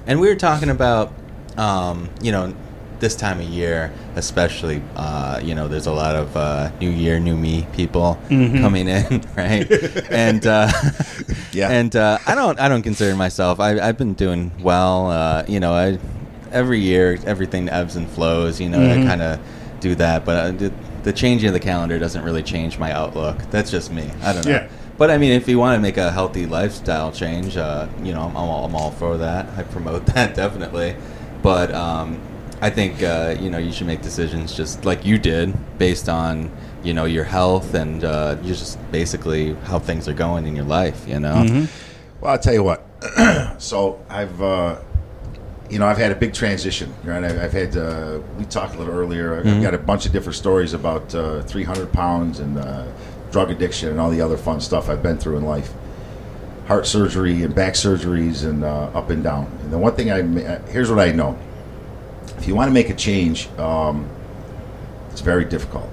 And 0.07 0.21
we 0.21 0.28
were 0.28 0.35
talking 0.37 0.71
about, 0.71 1.12
um, 1.57 2.09
you 2.21 2.33
know, 2.33 2.54
this 3.00 3.16
time 3.16 3.40
of 3.40 3.47
year, 3.49 3.92
especially, 4.14 4.81
uh, 4.95 5.40
you 5.42 5.54
know, 5.57 5.66
there's 5.66 5.87
a 5.88 5.92
lot 5.92 6.14
of 6.14 6.37
uh, 6.37 6.71
New 6.81 6.90
Year, 6.90 7.19
New 7.19 7.37
Me 7.37 7.66
people 7.73 8.16
coming 8.28 8.87
in, 8.88 9.25
right? 9.37 9.69
and 10.11 10.47
uh, 10.47 10.71
Yeah. 11.52 11.69
and 11.71 11.95
uh, 11.97 12.19
I 12.26 12.35
don't, 12.35 12.59
I 12.61 12.69
don't 12.69 12.83
consider 12.83 13.16
myself. 13.16 13.59
I, 13.61 13.78
I've 13.81 13.99
been 13.99 14.14
doing 14.14 14.52
well. 14.62 15.11
Uh, 15.11 15.45
you 15.49 15.59
know, 15.61 15.73
I 15.75 15.99
every 16.52 16.78
year 16.81 17.19
everything 17.26 17.69
ebbs 17.69 17.97
and 17.97 18.09
flows. 18.09 18.61
You 18.61 18.69
know, 18.69 18.83
I 18.88 18.97
kind 19.04 19.21
of 19.23 19.40
do 19.81 19.95
that, 19.97 20.25
but 20.25 20.37
uh, 20.37 20.50
the, 20.52 20.73
the 21.02 21.12
changing 21.12 21.49
of 21.49 21.54
the 21.54 21.61
calendar 21.61 21.99
doesn't 21.99 22.23
really 22.23 22.42
change 22.42 22.78
my 22.78 22.92
outlook. 22.92 23.38
That's 23.50 23.71
just 23.71 23.92
me. 23.92 24.09
I 24.23 24.33
don't 24.33 24.47
know. 24.47 24.52
Yeah. 24.52 24.69
But 24.99 25.11
I 25.11 25.18
mean, 25.18 25.32
if 25.32 25.49
you 25.49 25.58
want 25.58 25.76
to 25.76 25.80
make 25.80 25.96
a 25.96 26.11
healthy 26.11 26.46
lifestyle 26.46 27.12
change, 27.12 27.56
uh, 27.56 27.88
you 28.02 28.12
know, 28.12 28.22
I'm, 28.22 28.37
I'm, 28.37 28.37
all, 28.37 28.64
I'm 28.66 28.75
all 28.75 28.90
for 28.90 29.16
that. 29.18 29.49
I 29.58 29.62
promote 29.62 30.06
that 30.14 30.34
definitely. 30.34 30.96
But 31.42 31.75
um, 31.75 32.20
I 32.61 32.70
think 32.70 33.02
uh, 33.02 33.34
you 33.40 33.50
know 33.50 33.58
you 33.58 33.72
should 33.72 33.87
make 33.87 34.02
decisions 34.02 34.56
just 34.56 34.84
like 34.84 35.04
you 35.04 35.18
did, 35.18 35.54
based 35.78 36.08
on 36.08 36.50
you 36.84 36.94
know 36.94 37.04
your 37.04 37.25
health 37.25 37.75
and 37.75 38.04
uh, 38.04 38.37
just 38.37 38.78
basically 38.92 39.54
how 39.64 39.78
things 39.78 40.08
are 40.08 40.14
going 40.14 40.46
in 40.46 40.54
your 40.54 40.64
life. 40.66 41.06
You 41.08 41.20
know. 41.20 41.66
Well, 42.20 42.30
I'll 42.30 42.38
tell 42.38 42.54
you 42.54 42.62
what. 42.62 42.87
so 43.61 44.00
I've, 44.09 44.40
uh, 44.40 44.81
you 45.68 45.81
know, 45.81 45.87
I've 45.87 45.98
had 45.98 46.12
a 46.12 46.14
big 46.14 46.33
transition. 46.33 46.94
Right, 47.02 47.24
I've, 47.24 47.37
I've 47.37 47.52
had. 47.52 47.76
Uh, 47.76 48.20
we 48.38 48.44
talked 48.44 48.76
a 48.76 48.78
little 48.78 48.94
earlier. 48.94 49.40
I've 49.40 49.61
got 49.61 49.74
a 49.74 49.78
bunch 49.78 50.07
of 50.07 50.12
different 50.12 50.37
stories 50.37 50.72
about 50.72 51.12
uh, 51.16 51.42
300 51.42 51.92
pounds 51.92 52.38
and 52.38 52.59
uh, 52.59 52.87
drug 53.33 53.51
addiction 53.51 53.88
and 53.88 53.99
all 53.99 54.11
the 54.11 54.21
other 54.21 54.37
fun 54.37 54.61
stuff 54.61 54.88
I've 54.88 55.03
been 55.03 55.18
through 55.18 55.38
in 55.38 55.45
life. 55.45 55.73
Heart 56.68 56.87
surgery 56.87 57.42
and 57.42 57.53
back 57.55 57.75
surgeries 57.75 58.49
and 58.49 58.62
uh, 58.62 58.85
up 58.95 59.11
and 59.11 59.25
down. 59.25 59.47
And 59.62 59.73
the 59.73 59.79
one 59.79 59.95
thing 59.97 60.12
I 60.12 60.23
here's 60.71 60.88
what 60.90 61.01
I 61.01 61.11
know. 61.11 61.37
If 62.38 62.47
you 62.47 62.55
want 62.55 62.68
to 62.68 62.73
make 62.73 62.88
a 62.90 62.95
change, 62.95 63.49
um, 63.59 64.09
it's 65.11 65.21
very 65.21 65.45
difficult. 65.45 65.88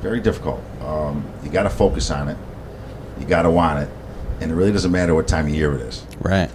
Very 0.00 0.18
difficult. 0.20 0.60
Um, 0.80 1.24
you 1.44 1.50
got 1.50 1.62
to 1.64 1.70
focus 1.70 2.10
on 2.10 2.28
it. 2.28 2.36
You 3.20 3.26
got 3.26 3.42
to 3.42 3.50
want 3.50 3.78
it, 3.80 3.88
and 4.40 4.50
it 4.50 4.54
really 4.54 4.72
doesn't 4.72 4.90
matter 4.90 5.14
what 5.14 5.28
time 5.28 5.46
of 5.46 5.54
year 5.54 5.74
it 5.76 5.82
is. 5.82 6.04
Right. 6.20 6.50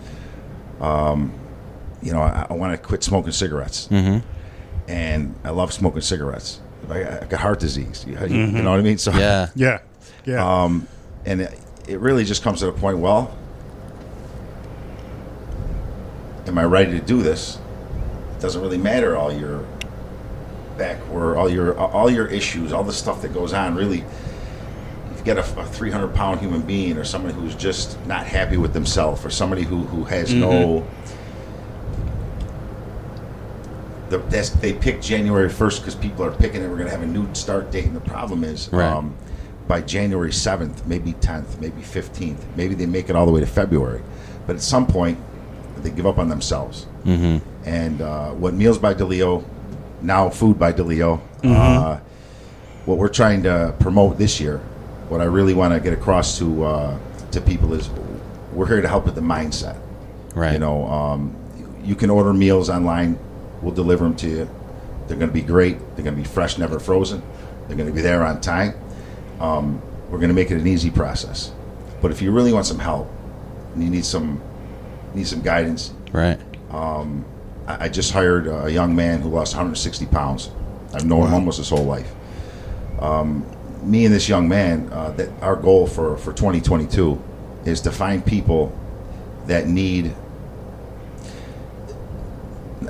Um, 0.81 1.31
You 2.01 2.11
know, 2.13 2.21
I, 2.21 2.45
I 2.49 2.53
want 2.53 2.73
to 2.73 2.77
quit 2.87 3.03
smoking 3.03 3.31
cigarettes, 3.31 3.87
Mm-hmm. 3.89 4.19
and 4.89 5.35
I 5.43 5.49
love 5.51 5.71
smoking 5.73 6.01
cigarettes. 6.01 6.59
I, 6.89 7.03
I've 7.05 7.29
got 7.29 7.39
heart 7.39 7.59
disease. 7.59 8.05
You, 8.07 8.17
you 8.27 8.47
know 8.61 8.71
what 8.71 8.79
I 8.79 8.83
mean? 8.83 8.97
So 8.97 9.11
Yeah. 9.13 9.49
Yeah. 9.55 9.79
Yeah. 10.27 10.63
um, 10.63 10.87
and 11.25 11.41
it, 11.41 11.59
it 11.87 11.99
really 11.99 12.23
just 12.25 12.43
comes 12.43 12.59
to 12.59 12.65
the 12.67 12.71
point. 12.73 12.99
Well, 12.99 13.35
am 16.45 16.57
I 16.57 16.63
ready 16.65 16.91
to 16.99 17.05
do 17.05 17.21
this? 17.21 17.57
It 18.37 18.41
doesn't 18.41 18.61
really 18.61 18.77
matter 18.77 19.17
all 19.17 19.31
your 19.33 19.65
back 20.77 20.97
or 21.11 21.35
all 21.37 21.49
your 21.49 21.77
all 21.79 22.09
your 22.09 22.27
issues, 22.27 22.71
all 22.71 22.83
the 22.83 22.93
stuff 22.93 23.21
that 23.23 23.33
goes 23.33 23.53
on. 23.53 23.73
Really, 23.75 24.03
if 25.11 25.19
you 25.19 25.23
get 25.23 25.37
a, 25.37 25.59
a 25.59 25.65
300 25.65 26.13
pound 26.13 26.39
human 26.39 26.61
being 26.61 26.97
or 26.97 27.03
somebody 27.03 27.33
who's 27.33 27.55
just 27.55 27.97
not 28.05 28.27
happy 28.27 28.57
with 28.57 28.73
themselves, 28.73 29.25
or 29.25 29.29
somebody 29.29 29.63
who 29.63 29.83
who 29.85 30.03
has 30.03 30.33
no. 30.33 30.85
The, 34.09 34.19
that's, 34.19 34.51
they 34.51 34.71
pick 34.71 35.01
January 35.01 35.49
1st 35.49 35.79
because 35.79 35.95
people 35.95 36.23
are 36.23 36.31
picking 36.31 36.61
it. 36.61 36.69
We're 36.69 36.77
going 36.77 36.85
to 36.85 36.91
have 36.91 37.01
a 37.01 37.05
new 37.07 37.27
start 37.35 37.71
date. 37.71 37.87
And 37.87 37.95
the 37.95 37.99
problem 37.99 38.45
is, 38.45 38.69
Right. 38.71 38.89
um, 38.89 39.13
by 39.67 39.81
January 39.81 40.31
7th, 40.31 40.85
maybe 40.85 41.13
10th, 41.13 41.59
maybe 41.59 41.81
15th, 41.81 42.39
maybe 42.55 42.75
they 42.75 42.85
make 42.85 43.09
it 43.09 43.15
all 43.15 43.25
the 43.25 43.31
way 43.31 43.39
to 43.39 43.47
February. 43.47 44.01
But 44.45 44.55
at 44.55 44.61
some 44.61 44.87
point, 44.87 45.19
they 45.77 45.89
give 45.89 46.07
up 46.07 46.17
on 46.17 46.29
themselves. 46.29 46.85
Mm-hmm. 47.03 47.67
And 47.67 48.01
uh, 48.01 48.31
what 48.31 48.53
Meals 48.53 48.77
by 48.77 48.93
DeLeo, 48.93 49.43
now 50.01 50.29
Food 50.29 50.57
by 50.57 50.73
DeLeo, 50.73 51.21
uh, 51.43 51.99
what 52.85 52.97
we're 52.97 53.09
trying 53.09 53.43
to 53.43 53.75
promote 53.79 54.17
this 54.17 54.39
year, 54.39 54.59
what 55.09 55.21
I 55.21 55.25
really 55.25 55.53
want 55.53 55.73
to 55.73 55.79
get 55.79 55.93
across 55.93 56.37
to 56.39 56.63
uh, 56.63 56.99
to 57.31 57.41
people 57.41 57.73
is 57.73 57.89
we're 58.53 58.67
here 58.67 58.81
to 58.81 58.87
help 58.87 59.05
with 59.05 59.15
the 59.15 59.21
mindset. 59.21 59.79
Right. 60.33 60.53
You 60.53 60.59
know, 60.59 60.85
um, 60.87 61.35
you 61.83 61.95
can 61.95 62.09
order 62.09 62.33
meals 62.33 62.69
online. 62.69 63.19
We'll 63.61 63.73
deliver 63.73 64.03
them 64.03 64.15
to 64.17 64.29
you. 64.29 64.49
They're 65.07 65.17
going 65.17 65.29
to 65.29 65.33
be 65.33 65.41
great. 65.41 65.79
They're 65.95 66.03
going 66.03 66.15
to 66.15 66.21
be 66.21 66.27
fresh, 66.27 66.57
never 66.57 66.79
frozen. 66.79 67.21
They're 67.67 67.77
going 67.77 67.89
to 67.89 67.95
be 67.95 68.01
there 68.01 68.23
on 68.23 68.41
time. 68.41 68.73
Um, 69.39 69.81
we're 70.09 70.19
going 70.19 70.29
to 70.29 70.35
make 70.35 70.51
it 70.51 70.57
an 70.57 70.67
easy 70.67 70.89
process. 70.89 71.51
But 72.01 72.11
if 72.11 72.21
you 72.21 72.31
really 72.31 72.53
want 72.53 72.65
some 72.65 72.79
help, 72.79 73.09
and 73.73 73.83
you 73.83 73.89
need 73.89 74.05
some 74.05 74.41
need 75.13 75.27
some 75.27 75.41
guidance, 75.41 75.93
Right. 76.11 76.39
I, 77.67 77.85
I 77.85 77.89
just 77.89 78.11
hired 78.11 78.47
a 78.47 78.71
young 78.71 78.95
man 78.95 79.21
who 79.21 79.29
lost 79.29 79.53
160 79.53 80.05
pounds. 80.07 80.49
I've 80.93 81.05
known 81.05 81.27
him 81.27 81.33
almost 81.33 81.57
his 81.57 81.69
whole 81.69 81.83
life. 81.85 82.11
Um, 82.99 83.45
me 83.83 84.05
and 84.05 84.13
this 84.13 84.27
young 84.27 84.47
man, 84.49 84.89
uh, 84.91 85.11
that 85.11 85.29
our 85.41 85.55
goal 85.55 85.85
for, 85.85 86.17
for 86.17 86.33
2022 86.33 87.21
is 87.65 87.81
to 87.81 87.91
find 87.91 88.25
people 88.25 88.77
that 89.45 89.67
need. 89.67 90.15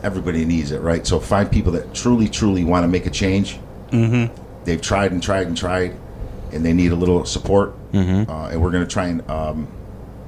Everybody 0.04 0.46
needs 0.46 0.72
it, 0.72 0.80
right? 0.82 1.06
So 1.08 1.20
find 1.20 1.52
people 1.52 1.72
that 1.74 1.94
truly, 1.94 2.28
truly 2.28 2.64
want 2.64 2.84
to 2.84 2.88
make 2.88 3.06
a 3.06 3.10
change. 3.10 3.60
Mm-hmm. 3.90 4.34
They've 4.64 4.82
tried 4.82 5.12
and 5.12 5.24
tried 5.24 5.48
and 5.48 5.58
tried, 5.58 5.96
and 6.58 6.66
they 6.66 6.74
need 6.74 6.92
a 6.92 6.96
little 6.96 7.24
support. 7.26 7.74
Mm-hmm. 7.94 8.30
Uh, 8.30 8.50
and 8.50 8.62
we're 8.62 8.72
going 8.72 8.84
to 8.84 8.90
try 8.92 9.08
and 9.08 9.30
um, 9.32 9.68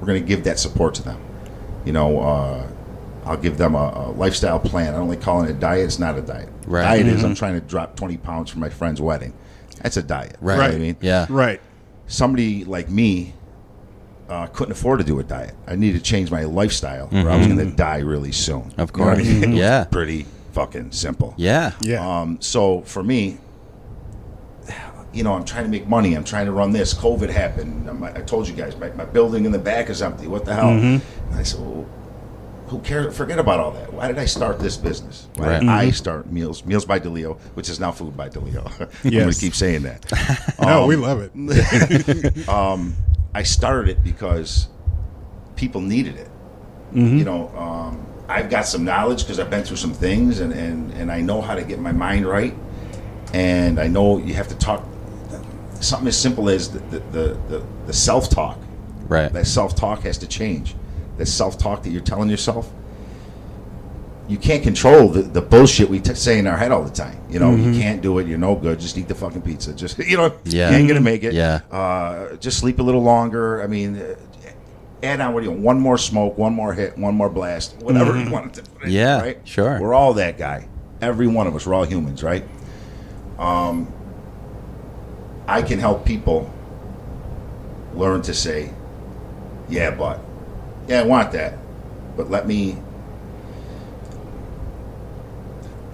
we're 0.00 0.06
going 0.06 0.22
to 0.22 0.26
give 0.26 0.44
that 0.44 0.58
support 0.58 0.94
to 0.94 1.02
them. 1.02 1.20
You 1.84 1.92
know, 1.92 2.20
uh, 2.20 2.66
I'll 3.26 3.36
give 3.36 3.58
them 3.58 3.74
a, 3.74 3.92
a 3.94 4.10
lifestyle 4.12 4.58
plan. 4.58 4.94
I 4.94 4.98
don't 4.98 5.08
like 5.08 5.20
calling 5.20 5.48
it 5.48 5.52
a 5.52 5.54
diet. 5.58 5.84
It's 5.84 5.98
not 5.98 6.16
a 6.18 6.22
diet. 6.22 6.48
Right. 6.66 6.82
Diet 6.82 7.06
is 7.06 7.22
I'm 7.24 7.34
trying 7.34 7.54
to 7.54 7.60
drop 7.60 7.96
20 7.96 8.16
pounds 8.18 8.50
for 8.50 8.58
my 8.58 8.70
friend's 8.70 9.00
wedding. 9.00 9.34
That's 9.82 9.96
a 9.96 10.02
diet. 10.02 10.36
Right. 10.40 10.56
You 10.56 10.62
know 10.72 10.74
I 10.76 10.78
mean? 10.78 10.96
Yeah. 11.00 11.26
right. 11.28 11.60
Somebody 12.06 12.64
like 12.64 12.88
me 12.90 13.34
uh, 14.28 14.46
couldn't 14.48 14.72
afford 14.72 15.00
to 15.00 15.04
do 15.04 15.18
a 15.20 15.22
diet. 15.24 15.54
I 15.66 15.76
needed 15.76 15.98
to 15.98 16.04
change 16.04 16.30
my 16.30 16.44
lifestyle, 16.44 17.08
or 17.12 17.28
I 17.30 17.36
was 17.36 17.46
going 17.46 17.58
to 17.58 17.76
die 17.76 17.98
really 17.98 18.32
soon. 18.32 18.62
Mm-hmm. 18.62 18.80
Of 18.80 18.90
You 18.92 18.96
know 18.98 19.04
what 19.04 19.12
I 19.12 19.16
course. 19.16 19.28
mean? 19.28 19.44
It 19.44 19.48
was 19.50 19.58
Yeah. 19.58 19.84
pretty 19.84 20.26
fucking 20.52 20.92
simple. 20.92 21.34
Yeah. 21.36 21.72
Yeah. 21.82 22.06
Um, 22.20 22.40
so 22.40 22.82
for 22.82 23.02
me, 23.02 23.38
you 25.12 25.24
know, 25.24 25.34
I'm 25.34 25.44
trying 25.44 25.64
to 25.64 25.70
make 25.70 25.88
money. 25.88 26.14
I'm 26.14 26.24
trying 26.24 26.46
to 26.46 26.52
run 26.52 26.70
this. 26.72 26.94
COVID 26.94 27.30
happened. 27.30 27.88
I'm- 27.88 28.04
I 28.04 28.20
told 28.20 28.46
you 28.48 28.54
guys, 28.54 28.76
my, 28.76 28.90
my 28.92 29.04
building 29.04 29.44
in 29.44 29.52
the 29.52 29.58
back 29.58 29.90
is 29.90 30.02
empty. 30.02 30.26
What 30.28 30.44
the 30.44 30.54
hell? 30.54 30.68
And 30.70 31.02
I 31.34 31.42
said, 31.42 31.60
well, 31.60 31.86
who 32.68 32.78
cares? 32.80 33.16
Forget 33.16 33.40
about 33.40 33.58
all 33.58 33.72
that. 33.72 33.92
Why 33.92 34.06
did 34.06 34.18
I 34.18 34.26
start 34.26 34.60
this 34.60 34.76
business? 34.76 35.26
Why 35.34 35.46
Right. 35.48 35.60
did 35.60 35.68
I 35.68 35.90
start 35.90 36.30
Meals 36.30 36.64
Meals 36.64 36.84
by 36.84 37.00
DeLeo, 37.00 37.36
which 37.54 37.68
is 37.68 37.80
now 37.80 37.90
Food 37.90 38.16
by 38.16 38.28
DeLeo? 38.28 38.64
I'm 39.04 39.10
going 39.10 39.32
to 39.32 39.40
keep 39.40 39.54
saying 39.56 39.82
that. 39.82 40.54
no, 40.62 40.82
Um, 40.82 40.88
we 40.88 40.94
love 40.94 41.20
it. 41.20 41.32
I 43.34 43.42
started 43.44 43.90
it 43.90 44.02
because 44.04 44.68
people 45.56 45.80
needed 45.80 46.16
it. 46.16 46.28
You 46.92 47.24
know, 47.24 47.48
um, 47.56 48.04
I've 48.28 48.50
got 48.50 48.66
some 48.66 48.84
knowledge 48.84 49.20
because 49.22 49.38
I've 49.38 49.50
been 49.50 49.62
through 49.62 49.76
some 49.76 49.92
things, 49.92 50.40
and, 50.40 50.52
and, 50.52 50.92
and 50.94 51.12
I 51.12 51.20
know 51.20 51.40
how 51.40 51.54
to 51.54 51.62
get 51.62 51.78
my 51.78 51.92
mind 51.92 52.26
right. 52.26 52.52
And 53.32 53.78
I 53.78 53.86
know 53.86 54.18
you 54.18 54.34
have 54.34 54.48
to 54.48 54.56
talk 54.56 54.84
something 55.80 56.08
as 56.08 56.18
simple 56.18 56.48
as 56.48 56.70
the, 56.70 56.78
the, 56.78 56.98
the, 57.48 57.66
the, 57.86 57.92
self 57.92 58.30
talk. 58.30 58.58
Right. 59.08 59.32
That 59.32 59.46
self 59.46 59.74
talk 59.74 60.02
has 60.02 60.18
to 60.18 60.28
change. 60.28 60.74
That 61.16 61.26
self 61.26 61.58
talk 61.58 61.82
that 61.82 61.90
you're 61.90 62.02
telling 62.02 62.28
yourself. 62.30 62.70
You 64.28 64.38
can't 64.38 64.62
control 64.62 65.08
the, 65.08 65.22
the 65.22 65.42
bullshit 65.42 65.90
we 65.90 65.98
t- 65.98 66.14
say 66.14 66.38
in 66.38 66.46
our 66.46 66.56
head 66.56 66.70
all 66.70 66.84
the 66.84 66.90
time. 66.90 67.20
You 67.28 67.40
know, 67.40 67.56
you 67.56 67.72
can't 67.72 68.00
do 68.00 68.18
it. 68.20 68.28
You're 68.28 68.38
no 68.38 68.54
good. 68.54 68.78
Just 68.78 68.96
eat 68.96 69.08
the 69.08 69.14
fucking 69.14 69.42
pizza. 69.42 69.74
Just 69.74 69.98
you 70.06 70.16
know, 70.16 70.36
Yeah. 70.44 70.70
you 70.70 70.76
ain't 70.76 70.86
gonna 70.86 71.00
make 71.00 71.24
it. 71.24 71.34
Yeah. 71.34 71.62
Uh, 71.70 72.36
just 72.36 72.58
sleep 72.58 72.78
a 72.78 72.82
little 72.82 73.02
longer. 73.02 73.60
I 73.60 73.66
mean, 73.66 73.96
uh, 73.96 74.14
add 75.02 75.20
on 75.20 75.34
what 75.34 75.40
do 75.40 75.46
you 75.46 75.50
want? 75.50 75.62
One 75.62 75.80
more 75.80 75.98
smoke, 75.98 76.38
one 76.38 76.54
more 76.54 76.72
hit, 76.74 76.96
one 76.96 77.14
more 77.14 77.28
blast, 77.28 77.76
whatever 77.78 78.16
you 78.16 78.30
want 78.30 78.54
to. 78.54 78.62
Yeah, 78.86 79.20
right? 79.20 79.38
sure. 79.44 79.80
We're 79.80 79.94
all 79.94 80.14
that 80.14 80.38
guy. 80.38 80.68
Every 81.00 81.26
one 81.26 81.46
of 81.48 81.56
us. 81.56 81.66
We're 81.66 81.74
all 81.74 81.84
humans, 81.84 82.22
right? 82.22 82.44
Um, 83.38 83.92
I 85.50 85.62
can 85.62 85.78
help 85.78 86.04
people 86.04 86.48
learn 87.94 88.22
to 88.22 88.34
say, 88.34 88.70
"Yeah, 89.68 89.90
but, 89.90 90.20
yeah, 90.88 91.00
I 91.00 91.04
want 91.04 91.32
that, 91.32 91.58
but 92.16 92.30
let 92.30 92.46
me." 92.46 92.76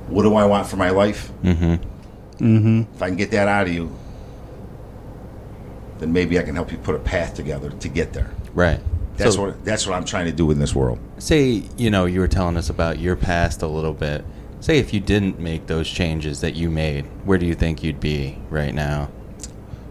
What 0.09 0.23
do 0.23 0.35
I 0.37 0.45
want 0.45 0.69
for 0.69 0.77
my 0.77 0.91
life? 0.91 1.33
Mm-hmm. 1.43 2.83
If 2.95 3.03
I 3.03 3.09
can 3.09 3.17
get 3.17 3.31
that 3.33 3.49
out 3.49 3.67
of 3.67 3.73
you, 3.73 3.91
then 5.99 6.13
maybe 6.13 6.39
I 6.39 6.43
can 6.43 6.55
help 6.55 6.71
you 6.71 6.79
put 6.79 6.95
a 6.95 6.99
path 6.99 7.35
together 7.35 7.71
to 7.71 7.89
get 7.89 8.13
there. 8.13 8.31
Right. 8.55 8.79
That's 9.17 9.35
So- 9.35 9.43
what 9.47 9.65
that's 9.65 9.87
what 9.87 9.97
I'm 9.97 10.05
trying 10.05 10.27
to 10.27 10.33
do 10.33 10.51
in 10.51 10.59
this 10.59 10.75
world. 10.75 10.99
say 11.19 11.63
you 11.79 11.91
know 11.91 12.05
you 12.05 12.21
were 12.21 12.29
telling 12.29 12.57
us 12.59 12.69
about 12.69 12.99
your 12.99 13.17
past 13.17 13.63
a 13.63 13.67
little 13.67 13.95
bit 13.95 14.23
say 14.61 14.79
if 14.79 14.93
you 14.93 15.01
didn't 15.01 15.41
make 15.41 15.67
those 15.67 15.89
changes 15.89 16.43
that 16.43 16.55
you 16.55 16.69
made 16.71 17.07
where 17.25 17.39
do 17.39 17.47
you 17.47 17.55
think 17.55 17.83
you'd 17.83 17.99
be 18.01 18.37
right 18.51 18.75
now 18.75 19.09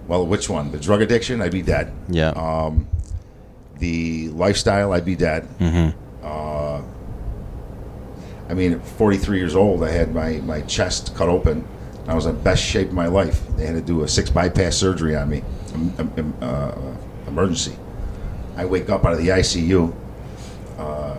Well, 0.07 0.25
which 0.25 0.49
one? 0.49 0.71
The 0.71 0.77
drug 0.79 1.01
addiction? 1.01 1.41
I'd 1.41 1.51
be 1.51 1.61
dead. 1.63 1.91
yeah 2.09 2.29
Um, 2.29 2.87
the 3.79 4.29
lifestyle? 4.29 4.93
I'd 4.93 5.05
be 5.05 5.15
dead. 5.15 5.47
mm-hmm. 5.59 5.97
I 8.47 8.53
mean, 8.53 8.73
at 8.73 8.85
43 8.85 9.39
years 9.39 9.55
old, 9.55 9.83
I 9.83 9.89
had 9.89 10.13
my, 10.13 10.33
my 10.37 10.61
chest 10.61 11.15
cut 11.15 11.29
open. 11.29 11.67
I 12.07 12.13
was 12.13 12.27
in 12.27 12.39
best 12.43 12.63
shape 12.63 12.89
of 12.89 12.93
my 12.93 13.07
life. 13.07 13.41
They 13.57 13.65
had 13.65 13.73
to 13.73 13.81
do 13.81 14.03
a 14.03 14.07
six 14.07 14.29
bypass 14.29 14.75
surgery 14.75 15.15
on 15.15 15.29
me, 15.29 15.41
um, 15.73 15.93
um, 15.97 16.33
uh, 16.41 16.71
emergency. 17.27 17.75
I 18.55 18.65
wake 18.65 18.89
up 18.91 19.03
out 19.03 19.13
of 19.13 19.17
the 19.17 19.29
ICU, 19.29 19.93
uh, 20.77 21.17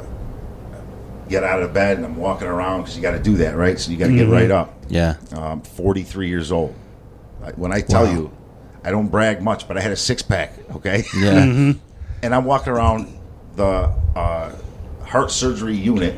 get 1.28 1.42
out 1.42 1.62
of 1.62 1.74
bed, 1.74 1.96
and 1.96 2.06
I'm 2.06 2.16
walking 2.16 2.46
around 2.46 2.82
because 2.82 2.94
you 2.96 3.02
got 3.02 3.10
to 3.10 3.22
do 3.22 3.36
that, 3.38 3.56
right? 3.56 3.76
So 3.78 3.90
you 3.90 3.96
got 3.96 4.06
to 4.06 4.14
get 4.16 4.28
right 4.28 4.50
up. 4.52 4.72
yeah 4.88 5.16
Um, 5.32 5.62
43 5.62 6.28
years 6.28 6.52
old. 6.52 6.74
When 7.56 7.72
I 7.72 7.80
tell 7.80 8.04
Wow. 8.04 8.12
you, 8.12 8.30
I 8.86 8.92
don't 8.92 9.08
brag 9.08 9.42
much, 9.42 9.66
but 9.66 9.76
I 9.76 9.80
had 9.80 9.90
a 9.90 9.96
six 9.96 10.22
pack, 10.22 10.52
okay? 10.76 11.02
yeah 11.18 11.42
and 12.22 12.34
I'm 12.34 12.44
walking 12.44 12.72
around 12.72 13.18
the 13.56 13.92
uh, 14.14 14.54
heart 15.04 15.30
surgery 15.32 15.76
unit. 15.76 16.16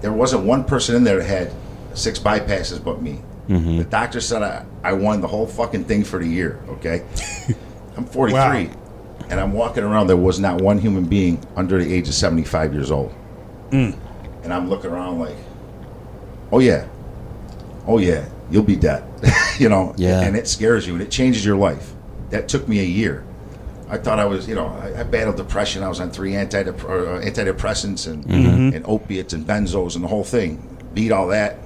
There 0.00 0.12
wasn't 0.12 0.44
one 0.44 0.64
person 0.64 0.96
in 0.96 1.04
there 1.04 1.18
that 1.18 1.24
had 1.26 1.52
six 1.94 2.18
bypasses 2.18 2.82
but 2.82 3.00
me. 3.00 3.20
Mm-hmm. 3.48 3.78
The 3.78 3.84
doctor 3.84 4.20
said 4.20 4.42
I, 4.42 4.64
I 4.82 4.92
won 4.92 5.20
the 5.20 5.28
whole 5.28 5.46
fucking 5.46 5.84
thing 5.84 6.02
for 6.02 6.18
the 6.18 6.26
year, 6.28 6.60
okay? 6.68 7.04
I'm 7.96 8.04
43, 8.04 8.34
Wow. 8.34 8.70
and 9.30 9.40
I'm 9.40 9.52
walking 9.52 9.84
around. 9.84 10.08
There 10.08 10.16
was 10.16 10.40
not 10.40 10.60
one 10.60 10.78
human 10.78 11.04
being 11.04 11.40
under 11.54 11.82
the 11.82 11.94
age 11.94 12.08
of 12.08 12.14
75 12.14 12.74
years 12.74 12.90
old. 12.90 13.14
Mm. 13.70 13.96
And 14.42 14.52
I'm 14.52 14.68
looking 14.68 14.90
around 14.90 15.20
like, 15.20 15.36
oh, 16.50 16.58
yeah. 16.58 16.86
Oh, 17.86 17.98
yeah. 17.98 18.28
You'll 18.50 18.62
be 18.62 18.76
dead. 18.76 19.04
you 19.58 19.68
know? 19.68 19.94
Yeah. 19.96 20.20
And 20.20 20.36
it 20.36 20.46
scares 20.48 20.86
you, 20.86 20.94
and 20.94 21.02
it 21.02 21.10
changes 21.10 21.44
your 21.44 21.56
life. 21.56 21.92
That 22.30 22.48
took 22.48 22.68
me 22.68 22.80
a 22.80 22.84
year. 22.84 23.24
I 23.88 23.98
thought 23.98 24.18
I 24.18 24.24
was, 24.24 24.48
you 24.48 24.54
know, 24.56 24.66
I, 24.66 25.00
I 25.00 25.02
battled 25.04 25.36
depression. 25.36 25.82
I 25.84 25.88
was 25.88 26.00
on 26.00 26.10
three 26.10 26.32
antidep- 26.32 26.80
uh, 26.84 27.24
antidepressants 27.24 28.10
and, 28.10 28.24
and 28.74 28.84
opiates 28.86 29.32
and 29.32 29.46
benzos 29.46 29.94
and 29.94 30.02
the 30.02 30.08
whole 30.08 30.24
thing. 30.24 30.76
Beat 30.92 31.12
all 31.12 31.28
that. 31.28 31.58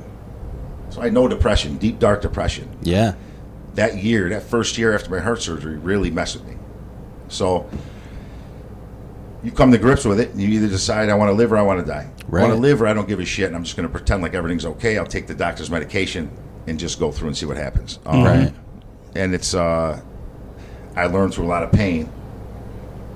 So 0.90 1.00
I 1.00 1.08
know 1.08 1.28
depression, 1.28 1.78
deep, 1.78 1.98
dark 1.98 2.20
depression. 2.20 2.68
yeah 2.82 3.14
That 3.74 3.96
year, 4.02 4.28
that 4.30 4.42
first 4.42 4.76
year 4.76 4.92
after 4.94 5.08
my 5.10 5.20
heart 5.20 5.40
surgery, 5.40 5.78
really 5.78 6.10
messed 6.10 6.34
with 6.36 6.46
me. 6.46 6.56
So 7.28 7.70
you 9.42 9.50
come 9.50 9.72
to 9.72 9.78
grips 9.78 10.04
with 10.04 10.20
it, 10.20 10.30
and 10.30 10.40
you 10.42 10.48
either 10.48 10.68
decide 10.68 11.08
I 11.08 11.14
want 11.14 11.30
to 11.30 11.34
live 11.34 11.52
or 11.52 11.56
I 11.56 11.62
want 11.62 11.80
to 11.80 11.86
die. 11.86 12.10
I 12.28 12.42
want 12.42 12.52
to 12.56 12.60
live 12.60 12.82
or 12.82 12.86
I 12.86 12.92
don't 12.92 13.08
give 13.08 13.20
a 13.20 13.24
shit, 13.24 13.46
and 13.46 13.56
I'm 13.56 13.64
just 13.64 13.76
going 13.76 13.88
to 13.88 13.92
pretend 13.92 14.22
like 14.22 14.34
everything's 14.34 14.66
okay. 14.66 14.98
I'll 14.98 15.06
take 15.06 15.26
the 15.26 15.34
doctor's 15.34 15.70
medication 15.70 16.30
and 16.70 16.78
just 16.78 16.98
go 16.98 17.10
through 17.12 17.28
and 17.28 17.36
see 17.36 17.44
what 17.46 17.56
happens. 17.58 17.98
Um, 18.06 18.22
right 18.24 18.54
and 19.16 19.34
it's 19.34 19.54
uh, 19.54 20.00
I 20.94 21.06
learned 21.06 21.34
through 21.34 21.44
a 21.46 21.48
lot 21.48 21.64
of 21.64 21.72
pain 21.72 22.08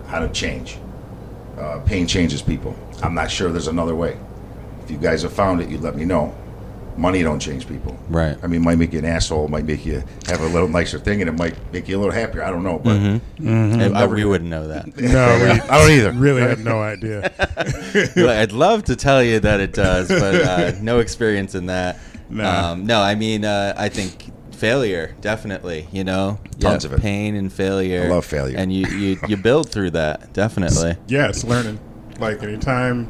how 0.09 0.19
to 0.19 0.29
change. 0.29 0.77
Uh, 1.57 1.79
pain 1.87 2.07
changes 2.09 2.43
people. 2.43 2.77
I'm 3.01 3.14
not 3.14 3.31
sure 3.31 3.51
there's 3.53 3.69
another 3.69 3.95
way. 3.95 4.19
If 4.83 4.90
you 4.90 4.99
guys 4.99 5.23
have 5.23 5.33
found 5.33 5.61
it, 5.62 5.69
you 5.71 5.79
let 5.79 5.95
me 5.95 6.05
know. 6.05 6.35
Money 6.97 7.23
don't 7.23 7.38
change 7.40 7.67
people. 7.69 7.97
Right. 8.09 8.37
I 8.43 8.47
mean, 8.49 8.61
it 8.61 8.64
might 8.64 8.79
make 8.79 8.93
you 8.93 8.99
an 8.99 9.05
asshole. 9.05 9.45
It 9.45 9.51
might 9.51 9.64
make 9.64 9.87
you 9.87 10.03
have 10.27 10.40
a 10.40 10.47
little 10.47 10.69
nicer 10.69 10.99
thing, 10.99 11.21
and 11.23 11.29
it 11.29 11.38
might 11.38 11.55
make 11.73 11.88
you 11.88 11.97
a 11.97 12.01
little 12.01 12.12
happier. 12.12 12.43
I 12.43 12.51
don't 12.51 12.62
know, 12.64 12.79
but 12.81 12.97
And, 12.97 13.97
uh, 13.97 14.09
we 14.11 14.25
wouldn't 14.25 14.51
know 14.51 14.67
that 14.69 14.87
No, 14.97 15.38
we 15.38 15.51
I 15.71 15.79
don't 15.79 15.90
either. 15.90 16.12
really 16.12 16.43
have 16.43 16.62
no 16.64 16.81
idea. 16.83 17.33
Well, 18.17 18.31
I'd 18.31 18.53
love 18.53 18.85
to 18.85 18.97
tell 18.97 19.23
you 19.23 19.38
that 19.40 19.61
it 19.61 19.73
does, 19.73 20.09
but 20.09 20.35
uh, 20.35 20.73
no 20.81 20.99
experience 20.99 21.55
in 21.55 21.67
that. 21.67 21.99
Nah. 22.35 22.73
Um, 22.73 22.85
no, 22.87 23.01
I 23.01 23.14
mean, 23.14 23.44
uh, 23.44 23.75
I 23.77 23.88
think 23.88 24.33
failure, 24.53 25.14
definitely. 25.20 25.88
You 25.92 26.05
know, 26.05 26.38
Tons 26.59 26.85
of 26.85 26.92
it. 26.92 27.01
pain 27.01 27.35
and 27.37 27.53
failure. 27.53 28.05
I 28.05 28.09
love 28.09 28.25
failure. 28.27 28.59
and 28.59 28.73
you 28.73 28.87
you, 28.88 29.20
you 29.29 29.37
build 29.37 29.70
through 29.70 29.90
that, 29.92 30.33
definitely. 30.33 30.97
Yeah, 31.07 31.29
it's 31.29 31.44
learning. 31.44 31.79
Like 32.18 32.42
anytime 32.42 33.09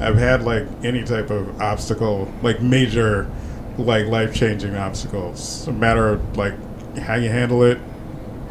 I've 0.00 0.16
had 0.16 0.42
like 0.44 0.66
any 0.84 1.02
type 1.04 1.30
of 1.30 1.60
obstacle, 1.60 2.32
like 2.42 2.60
major, 2.62 3.30
like 3.76 4.06
life 4.06 4.34
changing 4.34 4.76
obstacles. 4.76 5.38
It's 5.58 5.66
a 5.66 5.72
matter 5.72 6.08
of 6.08 6.36
like 6.36 6.54
how 6.98 7.14
you 7.16 7.28
handle 7.28 7.62
it, 7.64 7.78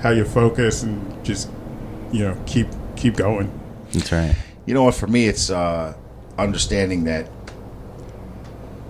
how 0.02 0.10
you 0.10 0.26
focus, 0.26 0.84
and 0.84 1.24
just 1.26 1.50
you 2.12 2.20
know 2.26 2.38
keep 2.46 2.68
keep 2.98 3.16
going. 3.16 3.52
That's 3.94 4.12
right. 4.12 4.36
You 4.66 4.74
know 4.74 4.84
what? 4.84 4.96
For 4.96 5.08
me, 5.08 5.28
it's 5.28 5.50
uh, 5.50 5.94
understanding 6.38 7.04
that 7.06 7.30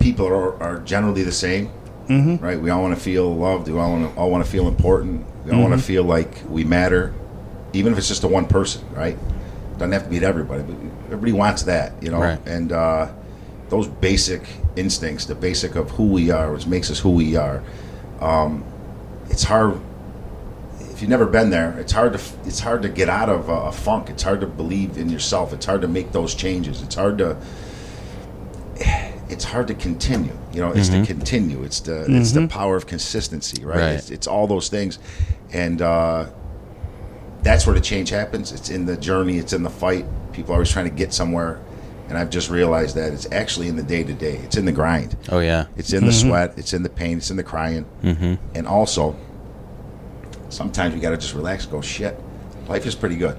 people 0.04 0.26
are, 0.26 0.62
are 0.62 0.78
generally 0.80 1.22
the 1.24 1.32
same, 1.32 1.70
Mm-hmm. 2.08 2.44
right? 2.44 2.60
We 2.60 2.68
all 2.68 2.82
want 2.82 2.94
to 2.94 3.00
feel 3.00 3.34
loved. 3.34 3.66
We 3.66 3.78
all 3.78 3.90
want 3.92 4.12
to 4.14 4.20
all 4.20 4.30
want 4.30 4.44
to 4.44 4.50
feel 4.50 4.68
important. 4.68 5.24
We 5.46 5.52
all 5.52 5.62
want 5.62 5.72
to 5.72 5.80
feel 5.82 6.04
like 6.04 6.42
we 6.50 6.62
matter, 6.62 7.14
even 7.72 7.92
if 7.94 7.98
it's 7.98 8.08
just 8.08 8.20
to 8.20 8.28
one 8.28 8.44
person, 8.46 8.84
right? 8.94 9.16
Doesn't 9.78 9.92
have 9.92 10.04
to 10.04 10.10
be 10.10 10.20
to 10.20 10.26
everybody, 10.26 10.62
but 10.64 10.76
everybody 11.06 11.32
wants 11.32 11.62
that, 11.62 11.94
you 12.02 12.10
know. 12.10 12.20
Right. 12.20 12.38
And 12.46 12.72
uh, 12.72 13.10
those 13.70 13.88
basic 13.88 14.42
instincts, 14.76 15.24
the 15.24 15.34
basic 15.34 15.76
of 15.76 15.92
who 15.92 16.04
we 16.08 16.30
are, 16.30 16.52
which 16.52 16.66
makes 16.66 16.90
us 16.90 16.98
who 17.00 17.10
we 17.10 17.36
are. 17.36 17.62
Um, 18.20 18.64
it's 19.30 19.44
hard 19.44 19.80
if 20.92 21.00
you've 21.00 21.10
never 21.10 21.26
been 21.26 21.48
there, 21.48 21.76
it's 21.78 21.92
hard 21.92 22.12
to 22.12 22.20
it's 22.44 22.60
hard 22.60 22.82
to 22.82 22.90
get 22.90 23.08
out 23.08 23.30
of 23.30 23.48
a, 23.48 23.52
a 23.52 23.72
funk. 23.72 24.10
It's 24.10 24.22
hard 24.22 24.40
to 24.42 24.46
believe 24.46 24.98
in 24.98 25.08
yourself. 25.08 25.54
It's 25.54 25.64
hard 25.64 25.80
to 25.80 25.88
make 25.88 26.12
those 26.12 26.34
changes. 26.34 26.82
It's 26.82 26.94
hard 26.96 27.16
to 27.18 27.36
it's 29.34 29.44
hard 29.44 29.66
to 29.68 29.74
continue. 29.74 30.36
You 30.52 30.60
know, 30.60 30.70
it's 30.72 30.88
to 30.88 31.04
continue. 31.04 31.64
It's 31.64 31.80
the 31.80 32.06
it's 32.08 32.32
the 32.32 32.46
power 32.46 32.76
of 32.76 32.86
consistency, 32.86 33.64
right? 33.64 33.78
Right. 33.78 33.94
It's, 33.94 34.10
it's 34.10 34.26
all 34.26 34.46
those 34.46 34.68
things, 34.68 34.98
and 35.52 35.82
uh, 35.82 36.26
that's 37.42 37.66
where 37.66 37.74
the 37.74 37.80
change 37.80 38.10
happens. 38.10 38.52
It's 38.52 38.70
in 38.70 38.86
the 38.86 38.96
journey. 38.96 39.38
It's 39.38 39.52
in 39.52 39.64
the 39.64 39.70
fight. 39.70 40.06
People 40.32 40.52
are 40.52 40.54
always 40.54 40.70
trying 40.70 40.88
to 40.88 40.94
get 40.94 41.12
somewhere, 41.12 41.60
and 42.08 42.16
I've 42.16 42.30
just 42.30 42.48
realized 42.48 42.94
that 42.94 43.12
it's 43.12 43.30
actually 43.32 43.68
in 43.68 43.76
the 43.76 43.82
day 43.82 44.04
to 44.04 44.12
day. 44.12 44.36
It's 44.36 44.56
in 44.56 44.64
the 44.64 44.72
grind. 44.72 45.16
Oh 45.30 45.40
yeah. 45.40 45.66
It's 45.76 45.92
in 45.92 46.06
the 46.06 46.12
sweat. 46.12 46.54
It's 46.56 46.72
in 46.72 46.84
the 46.84 46.88
pain. 46.88 47.18
It's 47.18 47.30
in 47.30 47.36
the 47.36 47.44
crying. 47.44 47.86
Mm-hmm. 48.02 48.34
And 48.54 48.66
also, 48.68 49.16
sometimes 50.48 50.94
you 50.94 51.00
got 51.00 51.10
to 51.10 51.16
just 51.16 51.34
relax 51.34 51.64
and 51.64 51.72
go, 51.72 51.80
shit, 51.80 52.18
life 52.68 52.86
is 52.86 52.94
pretty 52.94 53.16
good. 53.16 53.36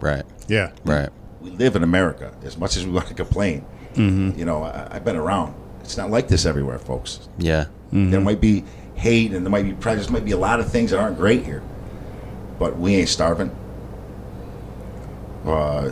Right. 0.00 0.24
Yeah, 0.46 0.72
Right. 0.84 1.08
We 1.40 1.50
live 1.50 1.76
in 1.76 1.82
America 1.82 2.34
as 2.42 2.56
much 2.58 2.76
as 2.76 2.84
we 2.84 2.92
want 2.92 3.06
to 3.08 3.14
complain. 3.14 3.64
Mm-hmm. 3.98 4.38
You 4.38 4.44
know, 4.44 4.62
I, 4.62 4.88
I've 4.92 5.04
been 5.04 5.16
around. 5.16 5.54
It's 5.80 5.96
not 5.96 6.10
like 6.10 6.28
this 6.28 6.46
everywhere, 6.46 6.78
folks. 6.78 7.28
Yeah. 7.38 7.66
There 7.90 8.00
mm-hmm. 8.00 8.24
might 8.24 8.40
be 8.40 8.64
hate 8.94 9.32
and 9.32 9.44
there 9.44 9.50
might 9.50 9.62
be 9.62 9.72
prejudice, 9.72 10.06
there 10.06 10.14
might 10.14 10.24
be 10.24 10.32
a 10.32 10.38
lot 10.38 10.60
of 10.60 10.70
things 10.70 10.90
that 10.90 10.98
aren't 10.98 11.16
great 11.16 11.44
here. 11.44 11.62
But 12.58 12.78
we 12.78 12.96
ain't 12.96 13.08
starving. 13.08 13.54
Uh, 15.44 15.90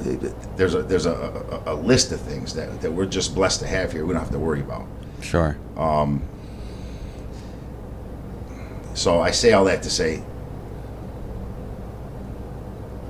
there's 0.56 0.74
a 0.74 0.82
there's 0.82 1.06
a, 1.06 1.62
a, 1.66 1.72
a 1.72 1.74
list 1.74 2.12
of 2.12 2.20
things 2.20 2.52
that, 2.54 2.82
that 2.82 2.92
we're 2.92 3.06
just 3.06 3.34
blessed 3.34 3.60
to 3.60 3.66
have 3.66 3.92
here. 3.92 4.04
We 4.04 4.12
don't 4.12 4.20
have 4.20 4.32
to 4.32 4.38
worry 4.38 4.60
about. 4.60 4.86
Sure. 5.22 5.56
Um, 5.76 6.22
so 8.94 9.20
I 9.20 9.30
say 9.30 9.52
all 9.52 9.64
that 9.64 9.82
to 9.84 9.90
say, 9.90 10.22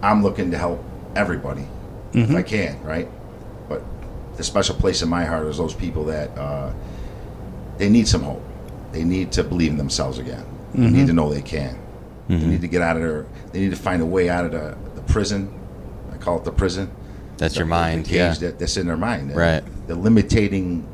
I'm 0.03 0.23
looking 0.23 0.51
to 0.51 0.59
help 0.59 0.85
everybody 1.17 1.67
if 2.13 2.31
I 2.31 2.35
mm-hmm. 2.35 2.43
can, 2.43 2.83
right? 2.83 3.09
The 4.37 4.45
special 4.45 4.75
place 4.77 5.03
in 5.03 5.09
my 5.09 5.25
heart 5.25 5.47
is 5.47 5.57
those 5.59 5.75
people 5.75 6.05
that 6.07 6.37
uh, 6.37 6.73
they 7.79 7.89
need 7.89 8.07
some 8.07 8.23
hope. 8.23 8.43
They 8.93 9.05
need 9.05 9.33
to 9.33 9.43
believe 9.45 9.71
in 9.73 9.79
themselves 9.79 10.19
again. 10.19 10.45
They 10.75 10.91
need 10.91 11.07
to 11.07 11.13
know 11.15 11.33
they 11.33 11.43
can. 11.43 11.79
They 12.29 12.37
need 12.39 12.61
to 12.61 12.69
get 12.69 12.83
out 12.83 12.97
of 12.97 13.03
their. 13.03 13.27
They 13.53 13.61
need 13.61 13.71
to 13.71 13.77
find 13.77 14.03
a 14.03 14.07
way 14.07 14.29
out 14.29 14.45
of 14.45 14.53
the, 14.53 14.77
the 14.95 15.03
prison. 15.13 15.53
I 16.13 16.17
call 16.19 16.39
it 16.39 16.45
the 16.45 16.53
prison. 16.53 16.91
That's 17.39 17.57
your 17.57 17.67
mind. 17.67 18.07
the 18.07 18.15
Yeah. 18.15 18.35
that, 18.35 18.59
that's 18.59 18.77
in 18.77 18.87
their 18.87 18.97
mind. 18.97 19.35
Right. 19.35 19.63
The 19.87 19.95
limiting, 19.95 20.87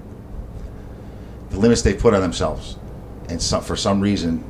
the 1.50 1.58
limits 1.58 1.82
they 1.82 1.94
put 1.94 2.14
on 2.14 2.20
themselves, 2.20 2.76
and 3.28 3.40
some, 3.40 3.62
for 3.62 3.76
some 3.76 4.00
reason, 4.00 4.44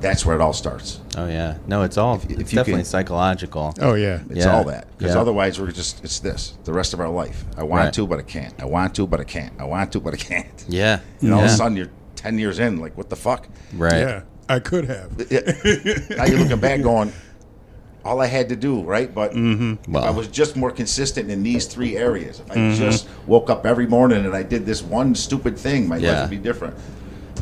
that's 0.00 0.24
where 0.26 0.36
it 0.36 0.42
all 0.42 0.52
starts. 0.52 1.00
Oh 1.16 1.26
yeah. 1.26 1.58
No, 1.66 1.82
it's 1.82 1.96
all. 1.96 2.16
If- 2.16 2.24
if 2.30 2.40
it's 2.40 2.52
you 2.52 2.56
definitely 2.56 2.82
can- 2.82 2.84
psychological. 2.84 3.74
Oh 3.80 3.94
yeah. 3.94 4.20
It's 4.30 4.44
Yeah. 4.44 4.54
all 4.56 4.64
that 4.64 4.86
because 4.98 5.14
Yeah. 5.14 5.20
otherwise 5.20 5.60
we're 5.60 5.72
just 5.72 6.04
it's 6.04 6.20
this 6.20 6.54
the 6.64 6.72
rest 6.72 6.94
of 6.94 7.00
our 7.00 7.08
life. 7.08 7.44
I 7.56 7.62
want 7.62 7.84
Right. 7.84 7.92
to, 7.94 8.06
but 8.06 8.18
I 8.18 8.22
can't. 8.22 8.54
I 8.60 8.64
want 8.66 8.94
to, 8.96 9.06
but 9.06 9.20
I 9.20 9.24
can't. 9.24 9.52
I 9.58 9.64
want 9.64 9.92
to, 9.92 10.00
but 10.00 10.14
I 10.14 10.18
can't. 10.18 10.46
Yeah. 10.68 11.00
And 11.20 11.32
all 11.32 11.40
of 11.40 11.46
a 11.46 11.48
sudden 11.48 11.76
you're 11.76 11.90
ten 12.14 12.38
years 12.38 12.58
in, 12.58 12.78
like 12.80 12.96
what 12.96 13.08
the 13.10 13.16
fuck? 13.16 13.48
Right. 13.74 14.00
Yeah. 14.00 14.20
I 14.48 14.58
could 14.60 14.84
have. 14.86 15.10
Yeah. 15.30 15.40
now 16.16 16.24
you're 16.26 16.38
looking 16.38 16.60
back, 16.60 16.80
going, 16.82 17.12
all 18.04 18.20
I 18.20 18.26
had 18.26 18.48
to 18.50 18.56
do, 18.56 18.82
right? 18.82 19.12
But 19.12 19.32
if 19.34 19.88
Well. 19.88 20.04
I 20.04 20.10
was 20.10 20.28
just 20.28 20.54
more 20.56 20.70
consistent 20.70 21.30
in 21.30 21.42
these 21.42 21.66
three 21.66 21.96
areas, 21.96 22.38
if 22.40 22.50
I 22.52 22.54
mm-hmm. 22.54 22.76
just 22.78 23.08
woke 23.26 23.50
up 23.50 23.66
every 23.66 23.86
morning 23.88 24.24
and 24.24 24.34
I 24.34 24.44
did 24.44 24.64
this 24.64 24.82
one 24.82 25.14
stupid 25.16 25.58
thing, 25.58 25.88
my 25.88 25.96
Yeah. 25.96 26.12
life 26.12 26.20
would 26.22 26.30
be 26.30 26.36
different. 26.36 26.74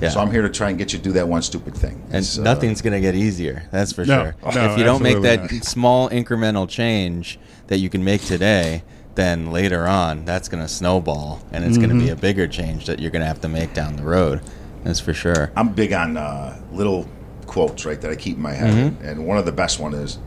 Yeah. 0.01 0.09
So 0.11 0.21
I'm 0.21 0.31
here 0.31 0.43
to 0.43 0.49
try 0.51 0.69
and 0.71 0.79
get 0.79 0.93
you 0.93 0.99
to 0.99 1.05
do 1.05 1.13
that 1.13 1.29
one 1.29 1.43
stupid 1.43 1.75
thing. 1.75 2.03
And 2.07 2.17
It's, 2.17 2.39
uh, 2.39 2.43
nothing's 2.43 2.83
gonna 2.83 3.01
get 3.01 3.15
easier. 3.15 3.63
That's 3.71 3.93
for 3.93 4.05
No, 4.05 4.23
sure. 4.43 4.53
no, 4.55 4.73
if 4.73 4.79
you 4.79 4.85
don't 4.85 5.03
make 5.03 5.23
that 5.23 5.53
not. 5.53 5.65
small 5.65 6.09
incremental 6.11 6.69
change 6.69 7.39
that 7.69 7.79
you 7.79 7.89
can 7.89 8.03
make 8.05 8.23
today, 8.23 8.83
then 9.15 9.51
later 9.53 9.87
on 9.87 10.25
that's 10.25 10.49
gonna 10.49 10.67
snowball, 10.69 11.41
and 11.53 11.65
it's 11.65 11.79
Mm-hmm. 11.79 11.89
gonna 11.91 12.01
be 12.05 12.11
a 12.11 12.17
bigger 12.17 12.47
change 12.49 12.87
that 12.87 12.99
you're 12.99 13.13
gonna 13.13 13.25
have 13.25 13.41
to 13.43 13.49
make 13.49 13.73
down 13.73 13.97
the 13.97 14.03
road. 14.03 14.41
That's 14.83 15.01
for 15.01 15.15
sure. 15.15 15.51
I'm 15.57 15.69
big 15.71 15.93
on 15.93 16.17
uh, 16.17 16.57
little 16.73 17.09
quotes, 17.47 17.87
right, 17.87 18.01
that 18.01 18.11
I 18.11 18.17
keep 18.17 18.37
in 18.37 18.43
my 18.43 18.53
head. 18.53 18.75
Mm-hmm. 18.75 19.05
And 19.07 19.27
one 19.27 19.39
of 19.39 19.47
the 19.47 19.53
best 19.53 19.79
one 19.79 19.95
is, 19.95 20.19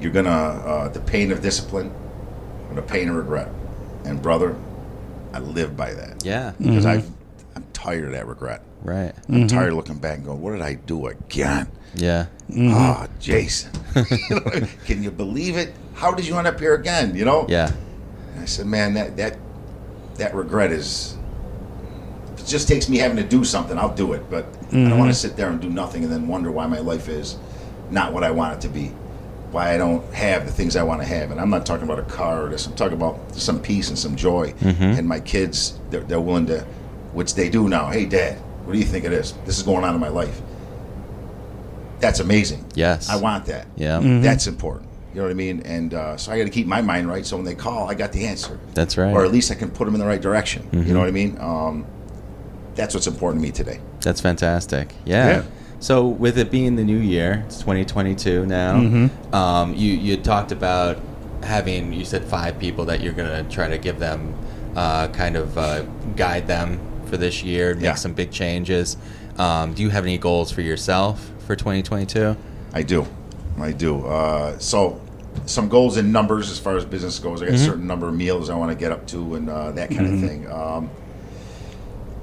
"You're 0.00 0.12
gonna 0.12 0.30
uh, 0.30 0.88
the 0.88 1.00
pain 1.00 1.30
of 1.32 1.40
discipline, 1.40 1.92
or 2.68 2.74
the 2.74 2.82
pain 2.82 3.08
of 3.08 3.14
regret." 3.14 3.48
And 4.04 4.20
brother, 4.20 4.56
I 5.32 5.38
live 5.38 5.76
by 5.76 5.94
that 5.94 6.24
Yeah. 6.24 6.52
because 6.58 6.84
I 6.84 6.94
I'm 6.94 7.13
tired 7.84 8.04
of 8.04 8.12
that 8.12 8.26
regret. 8.26 8.62
Right. 8.82 9.12
I'm 9.28 9.34
mm-hmm. 9.34 9.46
tired 9.46 9.70
of 9.70 9.76
looking 9.76 9.98
back 9.98 10.18
and 10.18 10.26
going, 10.26 10.40
"What 10.40 10.52
did 10.52 10.62
I 10.62 10.74
do 10.74 11.06
again?" 11.06 11.68
Yeah. 11.94 12.26
Oh, 12.58 13.06
Jason, 13.20 13.72
can 14.84 15.02
you 15.02 15.10
believe 15.10 15.56
it? 15.56 15.74
How 15.94 16.12
did 16.12 16.26
you 16.26 16.36
end 16.36 16.46
up 16.46 16.58
here 16.58 16.74
again? 16.74 17.14
You 17.14 17.24
know? 17.24 17.46
Yeah. 17.48 17.72
And 18.32 18.42
I 18.42 18.44
said, 18.44 18.66
man, 18.66 18.94
that 18.94 19.16
that 19.16 19.38
that 20.16 20.34
regret 20.34 20.72
is. 20.72 21.16
If 22.34 22.40
it 22.40 22.46
just 22.46 22.68
takes 22.68 22.88
me 22.88 22.98
having 22.98 23.16
to 23.16 23.24
do 23.24 23.44
something, 23.44 23.78
I'll 23.78 23.94
do 23.94 24.12
it. 24.12 24.28
But 24.28 24.44
I 24.44 24.72
don't 24.72 24.98
want 24.98 24.98
to 24.98 25.04
mm-hmm. 25.04 25.12
sit 25.12 25.36
there 25.36 25.50
and 25.50 25.60
do 25.60 25.70
nothing 25.70 26.02
and 26.02 26.12
then 26.12 26.26
wonder 26.26 26.50
why 26.50 26.66
my 26.66 26.80
life 26.80 27.08
is 27.08 27.38
not 27.90 28.12
what 28.12 28.24
I 28.24 28.30
want 28.30 28.54
it 28.54 28.60
to 28.62 28.68
be. 28.68 28.88
Why 29.52 29.72
I 29.72 29.76
don't 29.76 30.04
have 30.12 30.46
the 30.46 30.52
things 30.52 30.74
I 30.74 30.82
want 30.82 31.00
to 31.00 31.06
have. 31.06 31.30
And 31.30 31.40
I'm 31.40 31.48
not 31.48 31.64
talking 31.64 31.84
about 31.84 32.00
a 32.00 32.02
car 32.02 32.46
or 32.46 32.48
this. 32.48 32.66
I'm 32.66 32.74
talking 32.74 32.96
about 32.96 33.34
some 33.36 33.62
peace 33.62 33.88
and 33.88 33.96
some 33.96 34.16
joy. 34.16 34.52
And 34.98 35.06
my 35.06 35.20
kids, 35.20 35.78
they're, 35.90 36.00
they're 36.00 36.20
willing 36.20 36.46
to, 36.46 36.66
which 37.14 37.34
they 37.34 37.48
do 37.48 37.68
now. 37.68 37.88
Hey, 37.88 38.04
Dad, 38.04 38.38
what 38.64 38.72
do 38.72 38.78
you 38.78 38.84
think 38.84 39.04
of 39.04 39.10
this? 39.12 39.32
This 39.44 39.56
is 39.56 39.62
going 39.62 39.84
on 39.84 39.94
in 39.94 40.00
my 40.00 40.08
life. 40.08 40.40
That's 42.00 42.20
amazing. 42.20 42.64
Yes. 42.74 43.08
I 43.08 43.16
want 43.16 43.46
that. 43.46 43.66
Yeah. 43.76 44.00
That's 44.02 44.46
important. 44.46 44.90
You 45.14 45.20
know 45.20 45.26
what 45.26 45.30
I 45.30 45.34
mean? 45.34 45.60
And 45.60 45.94
uh, 45.94 46.16
so 46.16 46.32
I 46.32 46.38
got 46.38 46.44
to 46.44 46.50
keep 46.50 46.66
my 46.66 46.82
mind 46.82 47.08
right. 47.08 47.24
So 47.24 47.36
when 47.36 47.46
they 47.46 47.54
call, 47.54 47.88
I 47.88 47.94
got 47.94 48.12
the 48.12 48.26
answer 48.26 48.58
That's 48.74 48.98
right. 48.98 49.14
or 49.14 49.24
at 49.24 49.30
least 49.30 49.50
I 49.52 49.54
can 49.54 49.70
put 49.70 49.84
them 49.84 49.94
in 49.94 50.00
the 50.00 50.06
right 50.06 50.20
direction. 50.20 50.68
You 50.72 50.92
know 50.92 50.98
what 50.98 51.08
I 51.08 51.12
mean? 51.12 51.38
Um, 51.40 51.86
that's 52.74 52.94
what's 52.94 53.06
important 53.06 53.40
to 53.40 53.46
me 53.46 53.52
today. 53.52 53.80
That's 54.00 54.20
fantastic. 54.20 54.92
Yeah. 55.04 55.28
Yeah. 55.28 55.44
So 55.78 56.08
with 56.08 56.36
it 56.38 56.50
being 56.50 56.74
the 56.76 56.84
new 56.84 56.98
year, 56.98 57.44
it's 57.46 57.58
2022 57.60 58.46
now. 58.46 58.74
Mm-hmm. 58.74 59.34
Um, 59.34 59.74
you 59.74 59.92
you 59.92 60.16
talked 60.16 60.50
about 60.50 60.98
having 61.42 61.92
you 61.92 62.04
said 62.04 62.24
five 62.24 62.58
people 62.58 62.86
that 62.86 63.00
you're 63.00 63.12
gonna 63.12 63.44
try 63.44 63.68
to 63.68 63.78
give 63.78 63.98
them 63.98 64.34
uh, 64.74 65.08
kind 65.08 65.36
of 65.36 65.56
uh, 65.56 65.82
guide 66.16 66.48
them 66.48 66.80
for 67.14 67.18
this 67.18 67.44
year, 67.44 67.74
make 67.76 67.84
Yeah. 67.84 67.94
some 67.94 68.12
big 68.12 68.32
changes. 68.32 68.96
Um, 69.38 69.72
do 69.72 69.82
you 69.82 69.90
have 69.90 70.04
any 70.04 70.18
goals 70.18 70.50
for 70.50 70.62
yourself 70.62 71.30
for 71.46 71.54
2022? 71.54 72.36
I 72.72 72.82
do, 72.82 73.06
I 73.60 73.70
do. 73.70 74.04
Uh, 74.04 74.58
so 74.58 75.00
some 75.46 75.68
goals 75.68 75.96
and 75.96 76.12
numbers 76.12 76.50
as 76.50 76.58
far 76.58 76.76
as 76.76 76.84
business 76.84 77.18
goes. 77.20 77.40
I 77.40 77.46
got 77.46 77.54
a 77.54 77.58
certain 77.58 77.86
number 77.86 78.08
of 78.08 78.14
meals 78.16 78.50
I 78.50 78.56
want 78.56 78.72
to 78.72 78.76
get 78.76 78.90
up 78.90 79.06
to 79.08 79.36
and 79.36 79.48
uh, 79.48 79.70
that 79.72 79.90
kind 79.90 80.12
of 80.12 80.28
thing. 80.28 80.50
Um, 80.50 80.90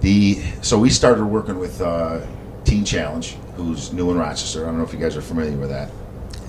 the 0.02 0.42
so 0.62 0.78
we 0.78 0.90
started 0.90 1.24
working 1.26 1.58
with 1.60 1.80
uh, 1.82 2.20
Teen 2.66 2.84
Challenge, 2.84 3.36
who's 3.56 3.94
new 3.94 4.12
in 4.12 4.18
Rochester. 4.18 4.64
I 4.64 4.66
don't 4.68 4.78
know 4.78 4.84
if 4.84 4.92
you 4.94 5.00
guys 5.00 5.16
are 5.16 5.22
familiar 5.22 5.58
with 5.58 5.70
that. 5.70 5.90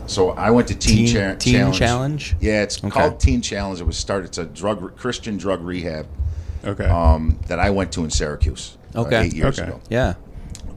So 0.07 0.31
I 0.31 0.51
went 0.51 0.67
to 0.69 0.75
Teen, 0.75 1.07
Teen- 1.07 1.15
Cha- 1.15 1.35
Teen 1.37 1.55
Challenge. 1.55 1.79
Challenge? 1.79 2.37
Yeah, 2.41 2.63
it's 2.63 2.79
Okay. 2.79 2.91
called 2.91 3.21
Teen 3.21 3.41
Challenge. 3.41 3.81
It 3.81 3.87
was 3.87 3.97
started. 3.97 4.27
It's 4.29 4.39
a 4.39 4.45
drug 4.47 4.97
Christian 4.97 5.37
drug 5.37 5.63
rehab 5.63 6.07
Okay. 6.65 6.85
um, 6.87 7.39
that 7.49 7.59
I 7.59 7.71
went 7.71 7.93
to 7.93 8.05
in 8.05 8.11
Syracuse. 8.11 8.77
uh, 8.95 9.01
Okay. 9.03 9.23
eight 9.27 9.35
years 9.35 9.59
Okay. 9.59 9.69
ago. 9.69 9.81
Yeah. 9.91 10.15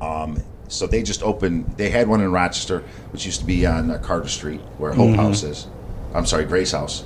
Um, 0.02 0.41
So 0.67 0.88
they 0.88 1.04
just 1.04 1.21
opened. 1.21 1.76
They 1.78 1.89
had 1.91 2.08
one 2.08 2.21
in 2.21 2.32
Rochester, 2.32 2.82
which 3.12 3.24
used 3.26 3.39
to 3.41 3.45
be 3.45 3.67
on 3.67 3.91
uh, 3.91 4.00
Carter 4.00 4.28
Street, 4.28 4.62
where 4.80 4.91
Hope 4.93 5.10
Mm-hmm. 5.10 5.19
House 5.19 5.43
is. 5.43 5.67
I'm 6.15 6.26
sorry, 6.26 6.45
Grace 6.45 6.71
House, 6.71 7.04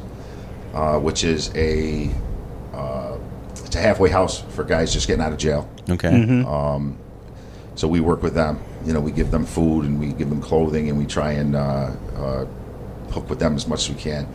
uh, 0.74 0.98
which 1.00 1.26
is 1.26 1.52
a 1.56 2.10
uh, 2.74 3.18
it's 3.66 3.76
a 3.76 3.80
halfway 3.80 4.10
house 4.10 4.44
for 4.56 4.64
guys 4.64 4.94
just 4.94 5.08
getting 5.08 5.22
out 5.22 5.34
of 5.34 5.38
jail. 5.38 5.68
Okay. 5.90 6.10
Mm-hmm. 6.10 6.94
So 7.76 7.88
we 7.88 8.00
work 8.00 8.24
with 8.24 8.34
them. 8.34 8.60
You 8.86 8.94
know, 8.94 9.02
we 9.02 9.12
give 9.12 9.30
them 9.32 9.46
food 9.46 9.84
and 9.86 10.00
we 10.00 10.14
give 10.14 10.30
them 10.30 10.42
clothing, 10.42 10.90
and 10.90 10.98
we 10.98 11.06
try 11.06 11.34
and 11.34 11.56
uh, 11.56 11.92
uh, 12.16 12.46
hook 13.12 13.30
with 13.30 13.40
them 13.40 13.56
as 13.56 13.68
much 13.68 13.90
as 13.90 13.96
we 13.96 14.02
can. 14.02 14.26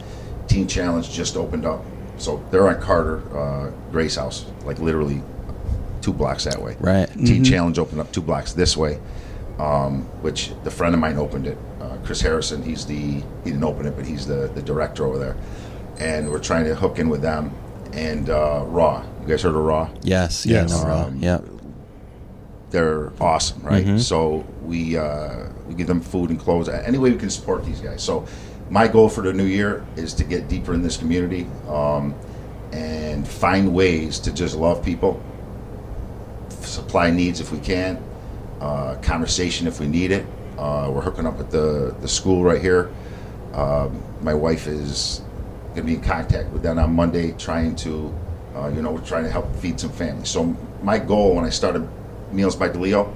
Teen 0.48 0.66
Challenge 0.68 1.08
just 1.10 1.36
opened 1.36 1.64
up, 1.64 1.82
so 2.16 2.44
they're 2.50 2.68
on 2.68 2.80
Carter, 2.80 3.20
uh, 3.36 3.70
Grace 3.90 4.16
House, 4.16 4.46
like 4.64 4.78
literally 4.78 5.22
two 6.00 6.12
blocks 6.12 6.44
that 6.44 6.60
way. 6.60 6.76
Right. 6.80 7.08
Teen 7.14 7.44
Challenge 7.44 7.78
opened 7.78 8.00
up 8.00 8.12
two 8.12 8.20
blocks 8.20 8.52
this 8.52 8.76
way, 8.76 9.00
um, 9.58 10.02
which 10.22 10.52
the 10.62 10.70
friend 10.70 10.94
of 10.94 11.00
mine 11.00 11.16
opened 11.16 11.46
it. 11.46 11.58
Uh, 11.80 11.96
Chris 12.04 12.20
Harrison, 12.20 12.62
he's 12.62 12.86
the 12.86 12.94
he 12.94 13.22
didn't 13.44 13.64
open 13.64 13.86
it, 13.86 13.96
but 13.96 14.04
he's 14.06 14.26
the 14.26 14.48
the 14.54 14.62
director 14.62 15.06
over 15.06 15.18
there, 15.18 15.36
and 15.98 16.30
we're 16.30 16.38
trying 16.38 16.64
to 16.64 16.74
hook 16.74 16.98
in 16.98 17.08
with 17.08 17.22
them. 17.22 17.52
And 17.92 18.28
uh, 18.28 18.64
Raw, 18.66 19.04
you 19.22 19.28
guys 19.28 19.42
heard 19.42 19.54
of 19.54 19.62
Raw? 19.62 19.88
Yes. 20.02 20.44
Yes. 20.44 20.72
Yeah. 20.72 20.82
No, 20.82 20.88
Raw. 20.88 21.02
Um, 21.04 21.18
yeah. 21.20 21.40
they're 22.70 23.12
awesome, 23.20 23.62
right? 23.62 23.84
Mm-hmm. 23.86 23.98
So 23.98 24.44
we 24.62 24.98
uh, 24.98 25.48
we 25.66 25.74
give 25.74 25.86
them 25.86 26.00
food 26.00 26.30
and 26.30 26.38
clothes. 26.38 26.68
Any 26.68 26.98
way 26.98 27.12
we 27.12 27.18
can 27.18 27.30
support 27.30 27.64
these 27.64 27.80
guys. 27.80 28.02
So 28.02 28.26
my 28.70 28.88
goal 28.88 29.08
for 29.08 29.22
the 29.22 29.32
new 29.32 29.44
year 29.44 29.84
is 29.96 30.14
to 30.14 30.24
get 30.24 30.48
deeper 30.48 30.74
in 30.74 30.82
this 30.82 30.96
community 30.96 31.46
um, 31.68 32.14
and 32.72 33.26
find 33.26 33.74
ways 33.74 34.18
to 34.20 34.32
just 34.32 34.56
love 34.56 34.84
people, 34.84 35.22
supply 36.48 37.10
needs 37.10 37.40
if 37.40 37.52
we 37.52 37.58
can, 37.58 38.02
uh, 38.60 38.96
conversation 39.02 39.66
if 39.66 39.80
we 39.80 39.86
need 39.86 40.10
it. 40.10 40.26
Uh, 40.58 40.90
we're 40.92 41.02
hooking 41.02 41.26
up 41.26 41.36
with 41.36 41.50
the 41.50 41.94
the 42.00 42.08
school 42.08 42.42
right 42.44 42.60
here. 42.60 42.90
Um, 43.52 44.02
my 44.22 44.34
wife 44.34 44.66
is 44.66 45.20
going 45.74 45.76
to 45.76 45.82
be 45.82 45.94
in 45.94 46.00
contact 46.00 46.50
with 46.50 46.62
them 46.62 46.78
on 46.78 46.94
Monday, 46.94 47.32
trying 47.32 47.74
to, 47.76 48.14
uh, 48.56 48.68
you 48.68 48.80
know, 48.82 48.92
we're 48.92 49.00
trying 49.04 49.24
to 49.24 49.30
help 49.30 49.54
feed 49.56 49.78
some 49.80 49.90
families. 49.90 50.28
So 50.28 50.56
my 50.82 50.98
goal 50.98 51.34
when 51.34 51.44
I 51.44 51.50
started 51.50 51.88
Meals 52.32 52.56
by 52.56 52.68
DeLeo, 52.68 53.12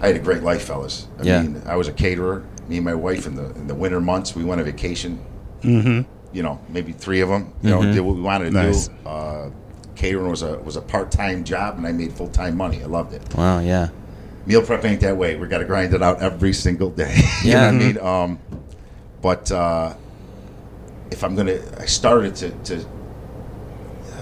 I 0.00 0.06
had 0.08 0.16
a 0.16 0.18
great 0.18 0.42
life, 0.42 0.62
fellas. 0.62 1.06
I 1.18 1.22
Yeah. 1.24 1.42
mean, 1.42 1.62
I 1.66 1.76
was 1.76 1.88
a 1.88 1.92
caterer. 1.92 2.42
Me 2.68 2.76
and 2.76 2.84
my 2.84 2.94
wife 2.94 3.26
in 3.26 3.34
the 3.34 3.50
in 3.56 3.66
the 3.66 3.74
winter 3.74 4.00
months, 4.00 4.34
we 4.34 4.44
went 4.44 4.60
on 4.60 4.64
vacation. 4.66 5.24
Mm-hmm. 5.62 6.10
You 6.36 6.42
know, 6.42 6.60
maybe 6.68 6.92
three 6.92 7.20
of 7.20 7.28
them. 7.28 7.52
You 7.62 7.70
know, 7.70 7.82
did 7.82 8.00
what 8.00 8.16
we 8.16 8.22
wanted 8.22 8.46
to 8.46 8.50
Nice. 8.50 8.88
do. 8.88 8.94
Uh, 9.08 9.50
catering 9.94 10.28
was 10.30 10.42
a 10.42 10.58
was 10.58 10.76
a 10.76 10.80
part 10.82 11.10
time 11.10 11.44
job, 11.44 11.76
and 11.78 11.86
I 11.86 11.92
made 11.92 12.12
full 12.12 12.28
time 12.28 12.56
money. 12.56 12.82
I 12.82 12.86
loved 12.86 13.12
it 13.14 13.22
Wow. 13.34 13.60
Yeah. 13.60 13.88
meal 14.46 14.62
prep 14.62 14.84
ain't 14.84 15.00
that 15.02 15.16
way. 15.16 15.36
We 15.36 15.46
got 15.46 15.58
to 15.58 15.64
grind 15.64 15.94
it 15.94 16.02
out 16.02 16.20
every 16.22 16.52
single 16.52 16.90
day. 16.90 17.14
you 17.44 17.50
Yeah. 17.52 17.70
know 17.70 17.76
what 17.78 17.82
I 17.82 17.86
mean? 17.86 17.98
Um, 17.98 18.38
but 19.22 19.52
uh, 19.52 19.94
if 21.10 21.22
I'm 21.22 21.34
gonna, 21.36 21.58
I 21.78 21.86
started 21.86 22.34
to, 22.36 22.50
to 22.50 22.84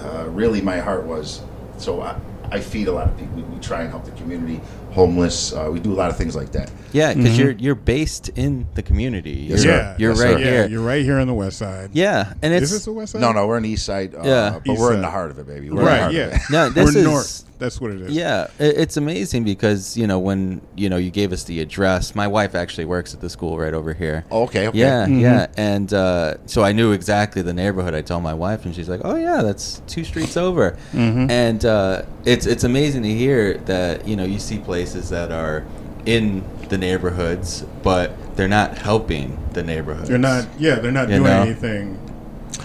uh, 0.03 0.25
really 0.29 0.61
my 0.61 0.79
heart 0.79 1.03
was 1.05 1.41
so 1.77 2.01
I, 2.01 2.19
I 2.51 2.59
feed 2.59 2.87
a 2.87 2.91
lot 2.91 3.07
of 3.07 3.17
people. 3.17 3.35
We, 3.35 3.41
we 3.43 3.59
try 3.59 3.81
and 3.81 3.89
help 3.89 4.05
the 4.05 4.11
community, 4.11 4.61
homeless. 4.93 5.53
Uh, 5.53 5.69
we 5.71 5.79
do 5.79 5.91
a 5.91 5.95
lot 5.95 6.09
of 6.09 6.17
things 6.17 6.35
like 6.35 6.51
that. 6.53 6.71
Yeah, 6.91 7.13
because 7.13 7.37
you're 7.37 7.51
you're 7.51 7.75
based 7.75 8.29
in 8.29 8.67
the 8.75 8.83
community. 8.83 9.31
You're, 9.31 9.57
Yes, 9.57 9.65
yeah, 9.65 9.95
you're 9.97 10.11
Yes, 10.11 10.21
right 10.21 10.33
sir. 10.33 10.39
yeah, 10.39 10.45
here. 10.51 10.67
You're 10.67 10.83
right 10.85 11.03
here 11.03 11.19
on 11.19 11.27
the 11.27 11.33
west 11.33 11.57
side. 11.57 11.89
Yeah, 11.93 12.33
and 12.41 12.53
it's 12.53 12.65
Is 12.65 12.71
this 12.71 12.85
the 12.85 12.93
west 12.93 13.13
side? 13.13 13.21
No, 13.21 13.31
no, 13.31 13.47
we're 13.47 13.55
on 13.57 13.63
the 13.63 13.69
east 13.69 13.85
side. 13.85 14.13
Uh, 14.15 14.21
Yeah. 14.23 14.59
but 14.63 14.71
East 14.73 14.79
we're 14.81 14.93
in 14.93 15.01
the 15.01 15.09
heart 15.09 15.31
of 15.31 15.39
it, 15.39 15.47
baby. 15.47 15.69
We're 15.71 15.79
in 15.79 15.85
the 15.85 15.91
Right, 15.91 15.99
heart 16.01 16.11
of 16.11 16.17
yeah. 16.17 16.35
it. 16.35 16.41
No, 16.51 16.69
this 16.77 16.93
We're 16.93 16.99
is- 16.99 17.05
north. 17.05 17.43
That's 17.59 17.79
what 17.79 17.91
it 17.91 18.01
is. 18.01 18.11
Yeah, 18.11 18.47
it, 18.59 18.77
it's 18.77 18.97
amazing 18.97 19.45
because 19.45 19.95
you 19.95 20.05
know 20.05 20.19
when 20.19 20.59
you 20.75 20.89
know 20.89 20.97
you 20.97 21.09
gave 21.11 21.31
us 21.31 21.45
the 21.45 21.61
address. 21.61 22.13
My 22.13 22.27
wife 22.27 22.55
actually 22.55 22.83
works 22.83 23.13
at 23.13 23.21
the 23.21 23.29
school 23.29 23.57
right 23.57 23.73
over 23.73 23.93
here. 23.93 24.25
Oh, 24.31 24.43
okay, 24.43 24.67
okay. 24.67 24.77
Yeah, 24.77 25.05
Mm-hmm. 25.05 25.19
yeah, 25.19 25.47
and 25.55 25.93
uh, 25.93 26.33
so 26.45 26.61
I 26.61 26.73
knew 26.73 26.91
exactly 26.91 27.41
the 27.41 27.53
neighborhood. 27.53 27.93
I 27.95 28.01
told 28.01 28.21
my 28.21 28.33
wife, 28.33 28.65
and 28.65 28.75
she's 28.75 28.89
like, 28.89 28.99
"Oh 29.05 29.15
yeah, 29.15 29.41
that's 29.43 29.81
two 29.87 30.03
streets 30.03 30.35
over." 30.35 30.71
Mm-hmm. 30.91 31.31
And 31.31 31.63
uh, 31.63 32.01
it's 32.25 32.45
it's 32.47 32.65
amazing 32.65 33.03
to 33.03 33.13
hear 33.13 33.53
that 33.59 34.05
you 34.09 34.17
know 34.17 34.25
you 34.25 34.39
see 34.39 34.57
places 34.57 34.82
that 34.91 35.31
are 35.31 35.65
in 36.05 36.43
the 36.69 36.77
neighborhoods, 36.77 37.61
but 37.81 38.11
they're 38.35 38.47
not 38.47 38.77
helping 38.77 39.37
the 39.53 39.63
neighborhoods. 39.63 40.09
They're 40.09 40.17
not. 40.17 40.47
Yeah, 40.59 40.75
they're 40.75 40.91
not 40.91 41.07
You 41.09 41.15
doing 41.17 41.23
know? 41.31 41.41
anything 41.41 41.99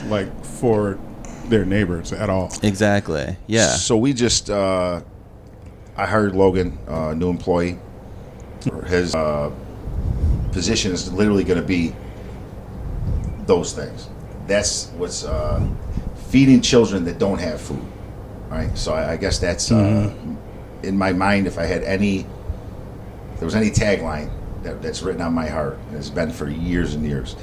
like 0.08 0.44
for 0.44 0.98
their 1.48 1.64
neighbors 1.64 2.12
at 2.12 2.28
all. 2.28 2.52
exactly. 2.62 3.36
Yeah. 3.46 3.68
So 3.68 3.96
we 3.96 4.12
just, 4.12 4.50
uh, 4.50 5.00
I 5.96 6.06
hired 6.06 6.34
Logan, 6.36 6.78
uh, 6.86 7.14
new 7.14 7.30
employee. 7.30 7.78
His 8.86 9.14
uh, 9.14 9.50
position 10.52 10.92
is 10.92 11.10
literally 11.12 11.44
going 11.44 11.60
to 11.60 11.66
be 11.66 11.94
those 13.46 13.72
things. 13.72 14.08
That's 14.46 14.88
what's 14.96 15.24
uh, 15.24 15.66
feeding 16.28 16.60
children 16.60 17.04
that 17.04 17.18
don't 17.18 17.38
have 17.38 17.60
food, 17.60 17.84
right? 18.48 18.76
So 18.76 18.92
I, 18.92 19.12
I 19.12 19.16
guess 19.16 19.38
that's 19.38 19.70
uh, 19.72 20.12
in 20.82 20.96
my 20.96 21.12
mind. 21.12 21.46
If 21.46 21.58
I 21.58 21.64
had 21.64 21.82
any, 21.82 22.20
if 22.20 23.38
there 23.38 23.46
was 23.46 23.54
any 23.54 23.70
tagline 23.70 24.30
that, 24.62 24.82
that's 24.82 25.02
written 25.02 25.22
on 25.22 25.32
my 25.32 25.48
heart, 25.48 25.78
and 25.88 25.96
it's 25.96 26.10
been 26.10 26.30
for 26.30 26.48
years 26.48 26.94
and 26.94 27.06
years. 27.06 27.36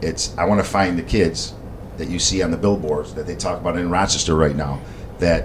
It's 0.00 0.36
I 0.36 0.44
want 0.44 0.60
to 0.62 0.68
find 0.68 0.98
the 0.98 1.02
kids 1.02 1.54
that 1.98 2.08
you 2.08 2.18
see 2.18 2.42
on 2.42 2.50
the 2.50 2.56
billboards 2.56 3.14
that 3.14 3.26
they 3.26 3.36
talk 3.36 3.60
about 3.60 3.76
in 3.76 3.90
Rochester 3.90 4.34
right 4.34 4.56
now. 4.56 4.80
That 5.18 5.44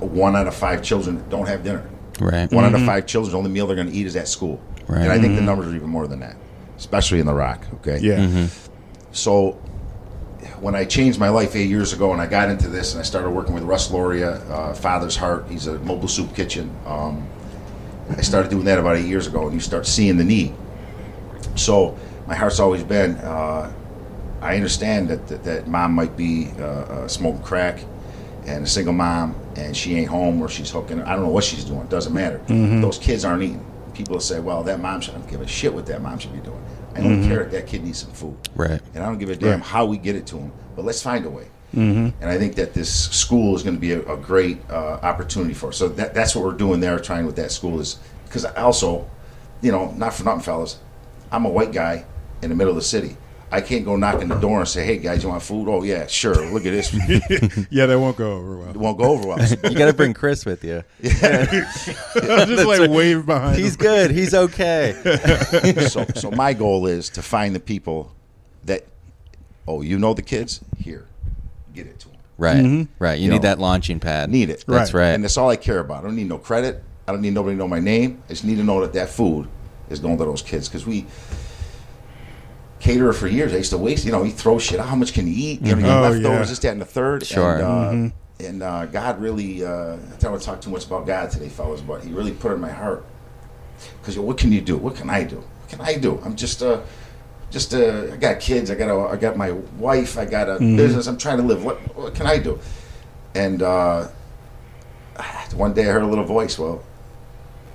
one 0.00 0.36
out 0.36 0.46
of 0.46 0.54
five 0.54 0.82
children 0.82 1.24
don't 1.28 1.46
have 1.48 1.64
dinner. 1.64 1.88
right. 2.20 2.50
One 2.50 2.64
out 2.64 2.72
of 2.72 2.80
mm-hmm. 2.80 2.86
five 2.86 3.06
children, 3.06 3.32
the 3.32 3.38
only 3.38 3.50
meal 3.50 3.66
they're 3.66 3.76
going 3.76 3.90
to 3.90 3.94
eat 3.94 4.06
is 4.06 4.16
at 4.16 4.28
school. 4.28 4.60
Right. 4.86 5.02
And 5.02 5.12
I 5.12 5.18
think 5.18 5.34
the 5.34 5.40
mm-hmm. 5.40 5.46
numbers 5.46 5.66
are 5.68 5.76
even 5.76 5.90
more 5.90 6.06
than 6.06 6.20
that, 6.20 6.36
especially 6.78 7.20
in 7.20 7.26
the 7.26 7.34
Rock. 7.34 7.66
Okay. 7.74 7.98
Yeah. 7.98 8.20
Mm-hmm. 8.20 8.46
So 9.12 9.60
when 10.60 10.74
I 10.74 10.84
changed 10.84 11.18
my 11.18 11.28
life 11.28 11.54
eight 11.56 11.68
years 11.68 11.92
ago 11.92 12.12
and 12.12 12.20
I 12.20 12.26
got 12.26 12.50
into 12.50 12.68
this 12.68 12.92
and 12.92 13.00
I 13.00 13.04
started 13.04 13.30
working 13.30 13.54
with 13.54 13.62
Russ 13.62 13.90
Loria, 13.90 14.36
uh, 14.50 14.74
Father's 14.74 15.16
Heart, 15.16 15.46
he's 15.48 15.66
a 15.66 15.78
mobile 15.80 16.08
soup 16.08 16.34
kitchen. 16.34 16.74
Um, 16.86 17.26
I 18.10 18.22
started 18.22 18.50
doing 18.50 18.64
that 18.64 18.78
about 18.78 18.96
eight 18.96 19.06
years 19.06 19.26
ago 19.26 19.44
and 19.44 19.54
you 19.54 19.60
start 19.60 19.86
seeing 19.86 20.16
the 20.16 20.24
need. 20.24 20.54
So 21.56 21.96
my 22.26 22.34
heart's 22.34 22.60
always 22.60 22.82
been, 22.82 23.16
uh, 23.16 23.72
I 24.40 24.56
understand 24.56 25.08
that, 25.08 25.26
that, 25.28 25.44
that 25.44 25.68
mom 25.68 25.92
might 25.92 26.16
be 26.16 26.50
uh, 26.58 26.62
uh, 26.62 27.08
smoking 27.08 27.42
crack 27.42 27.80
and 28.46 28.64
a 28.64 28.66
single 28.66 28.94
mom 28.94 29.34
and 29.56 29.76
she 29.76 29.96
ain't 29.96 30.08
home 30.08 30.40
or 30.40 30.48
she's 30.48 30.70
hooking. 30.70 31.02
I 31.02 31.14
don't 31.14 31.24
know 31.24 31.30
what 31.30 31.44
she's 31.44 31.64
doing. 31.64 31.80
it 31.82 31.90
Doesn't 31.90 32.14
matter. 32.14 32.38
Those 32.80 32.98
kids 32.98 33.24
aren't 33.24 33.42
eating. 33.42 33.64
People 33.94 34.18
say, 34.20 34.38
well, 34.40 34.62
that 34.62 34.80
mom 34.80 35.00
should 35.00 35.14
I 35.14 35.18
don't 35.18 35.30
give 35.30 35.40
a 35.40 35.46
shit 35.46 35.74
what 35.74 35.86
that 35.86 36.00
mom 36.00 36.18
should 36.18 36.32
be 36.32 36.38
doing. 36.40 36.62
I 36.98 37.02
don't 37.02 37.22
care 37.28 37.42
if 37.42 37.50
that 37.52 37.66
kid 37.66 37.84
needs 37.84 37.98
some 37.98 38.12
food. 38.12 38.36
Right. 38.54 38.80
And 38.94 39.02
I 39.02 39.06
don't 39.06 39.18
give 39.18 39.30
a 39.30 39.36
damn 39.36 39.60
Right. 39.60 39.62
how 39.62 39.86
we 39.86 39.98
get 39.98 40.16
it 40.16 40.26
to 40.28 40.36
them, 40.36 40.52
but 40.76 40.84
let's 40.84 41.02
find 41.02 41.24
a 41.24 41.30
way. 41.30 41.46
Mm-hmm. 41.74 42.22
And 42.22 42.30
I 42.30 42.38
think 42.38 42.54
that 42.56 42.72
this 42.74 42.90
school 43.10 43.54
is 43.54 43.62
going 43.62 43.76
to 43.76 43.80
be 43.80 43.92
a, 43.92 44.00
a 44.12 44.16
great 44.16 44.58
uh, 44.70 44.98
opportunity 45.02 45.54
for 45.54 45.68
us. 45.68 45.76
So 45.76 45.88
that, 45.88 46.14
that's 46.14 46.34
what 46.34 46.44
we're 46.44 46.52
doing 46.52 46.80
there, 46.80 46.98
trying 46.98 47.26
with 47.26 47.36
that 47.36 47.52
school 47.52 47.78
is 47.80 47.98
because 48.24 48.44
I 48.44 48.62
also, 48.62 49.08
you 49.60 49.70
know, 49.70 49.90
not 49.92 50.14
for 50.14 50.24
nothing, 50.24 50.42
fellas, 50.42 50.78
I'm 51.30 51.44
a 51.44 51.50
white 51.50 51.72
guy 51.72 52.04
in 52.42 52.48
the 52.48 52.56
middle 52.56 52.70
of 52.70 52.76
the 52.76 52.82
city. 52.82 53.16
I 53.50 53.60
can't 53.62 53.84
go 53.84 53.96
knock 53.96 54.16
on 54.16 54.28
the 54.28 54.34
door 54.34 54.60
and 54.60 54.68
say, 54.68 54.84
"Hey 54.84 54.98
guys, 54.98 55.22
you 55.22 55.30
want 55.30 55.42
food?" 55.42 55.68
Oh 55.68 55.82
yeah, 55.82 56.06
sure. 56.06 56.34
Look 56.52 56.66
at 56.66 56.70
this. 56.72 56.92
yeah, 57.70 57.86
that 57.86 57.98
won't 57.98 58.16
go 58.16 58.32
over 58.32 58.58
well. 58.58 58.72
won't 58.74 58.98
go 58.98 59.04
over 59.04 59.26
well. 59.28 59.38
You 59.48 59.74
got 59.78 59.86
to 59.86 59.94
bring 59.94 60.12
Chris 60.14 60.44
with 60.44 60.62
you. 60.64 60.84
Yeah, 61.00 61.46
just 61.84 62.66
like 62.66 62.90
wave 62.90 63.24
behind. 63.26 63.56
He's 63.58 63.76
them. 63.76 63.86
good. 63.86 64.10
He's 64.10 64.34
okay. 64.34 64.92
so, 65.88 66.04
so 66.14 66.30
my 66.30 66.52
goal 66.52 66.86
is 66.86 67.08
to 67.10 67.22
find 67.22 67.54
the 67.54 67.60
people 67.60 68.12
that, 68.64 68.84
oh, 69.66 69.80
you 69.82 69.98
know 69.98 70.12
the 70.14 70.22
kids 70.22 70.60
here, 70.78 71.06
get 71.74 71.86
it 71.86 71.98
to 72.00 72.08
them. 72.08 72.18
Right. 72.36 72.56
Mm-hmm. 72.56 72.92
Right. 73.02 73.18
You, 73.18 73.24
You 73.26 73.30
need 73.30 73.36
know, 73.42 73.48
that 73.48 73.58
launching 73.58 73.98
pad. 73.98 74.30
Need 74.30 74.50
it. 74.50 74.64
That's 74.68 74.92
Right. 74.92 75.00
right. 75.06 75.08
And 75.14 75.24
that's 75.24 75.36
all 75.38 75.48
I 75.48 75.56
care 75.56 75.78
about. 75.80 76.00
I 76.04 76.06
don't 76.08 76.16
need 76.16 76.28
no 76.28 76.38
credit. 76.38 76.82
I 77.06 77.12
don't 77.12 77.22
need 77.22 77.32
nobody 77.34 77.54
to 77.54 77.58
know 77.58 77.68
my 77.68 77.80
name. 77.80 78.22
I 78.26 78.28
just 78.28 78.44
need 78.44 78.56
to 78.58 78.64
know 78.64 78.80
that 78.82 78.92
that 78.92 79.08
food 79.08 79.48
is 79.88 79.98
going 80.00 80.18
to 80.18 80.24
those 80.24 80.42
kids 80.42 80.68
because 80.68 80.86
we 80.86 81.06
cater 82.80 83.12
for 83.12 83.26
years. 83.28 83.52
I 83.52 83.56
used 83.58 83.70
to 83.70 83.78
waste. 83.78 84.04
You 84.04 84.12
know, 84.12 84.22
he 84.22 84.30
throw 84.30 84.58
shit 84.58 84.78
out. 84.80 84.86
How 84.88 84.96
much 84.96 85.12
can 85.12 85.26
you 85.26 85.34
eat? 85.36 85.62
You 85.62 85.74
know, 85.76 85.86
you 85.86 85.92
Oh, 85.92 86.00
leftovers, 86.02 86.24
yeah. 86.24 86.44
this, 86.44 86.58
that, 86.60 86.72
and 86.72 86.80
the 86.80 86.84
third. 86.84 87.26
Sure. 87.26 87.54
And, 87.56 87.62
uh, 87.62 87.66
Mm-hmm. 87.92 88.46
and 88.46 88.62
uh, 88.62 88.86
God 88.86 89.20
really, 89.20 89.64
uh, 89.64 89.94
I 89.94 90.16
don't 90.18 90.30
want 90.32 90.42
to 90.42 90.46
talk 90.46 90.60
too 90.60 90.70
much 90.70 90.86
about 90.86 91.06
God 91.06 91.30
today, 91.30 91.48
fellas, 91.48 91.80
but 91.80 92.04
He 92.04 92.12
really 92.12 92.32
put 92.32 92.52
it 92.52 92.54
in 92.56 92.60
my 92.60 92.70
heart. 92.70 93.04
Because 94.00 94.18
what 94.18 94.38
can 94.38 94.52
you 94.52 94.60
do? 94.60 94.76
What 94.76 94.94
can 94.96 95.08
I 95.10 95.24
do? 95.24 95.36
What 95.36 95.68
can 95.68 95.80
I 95.80 95.96
do? 95.96 96.20
I'm 96.24 96.34
just 96.36 96.62
uh, 96.62 96.80
just 97.50 97.74
uh, 97.74 98.08
I 98.12 98.16
got 98.16 98.40
kids. 98.40 98.70
I 98.70 98.74
got 98.74 98.88
a, 98.90 99.12
I 99.12 99.16
got 99.16 99.36
my 99.36 99.52
wife. 99.78 100.18
I 100.18 100.24
got 100.24 100.48
a 100.48 100.52
Mm-hmm. 100.54 100.76
business. 100.76 101.06
I'm 101.06 101.16
trying 101.18 101.38
to 101.38 101.44
live. 101.44 101.64
What 101.64 101.76
what 101.96 102.14
can 102.14 102.26
I 102.26 102.38
do? 102.38 102.58
And 103.34 103.62
uh, 103.62 104.08
one 105.54 105.72
day 105.74 105.82
I 105.88 105.92
heard 105.92 106.02
a 106.02 106.06
little 106.06 106.24
voice. 106.24 106.58
Well, 106.58 106.82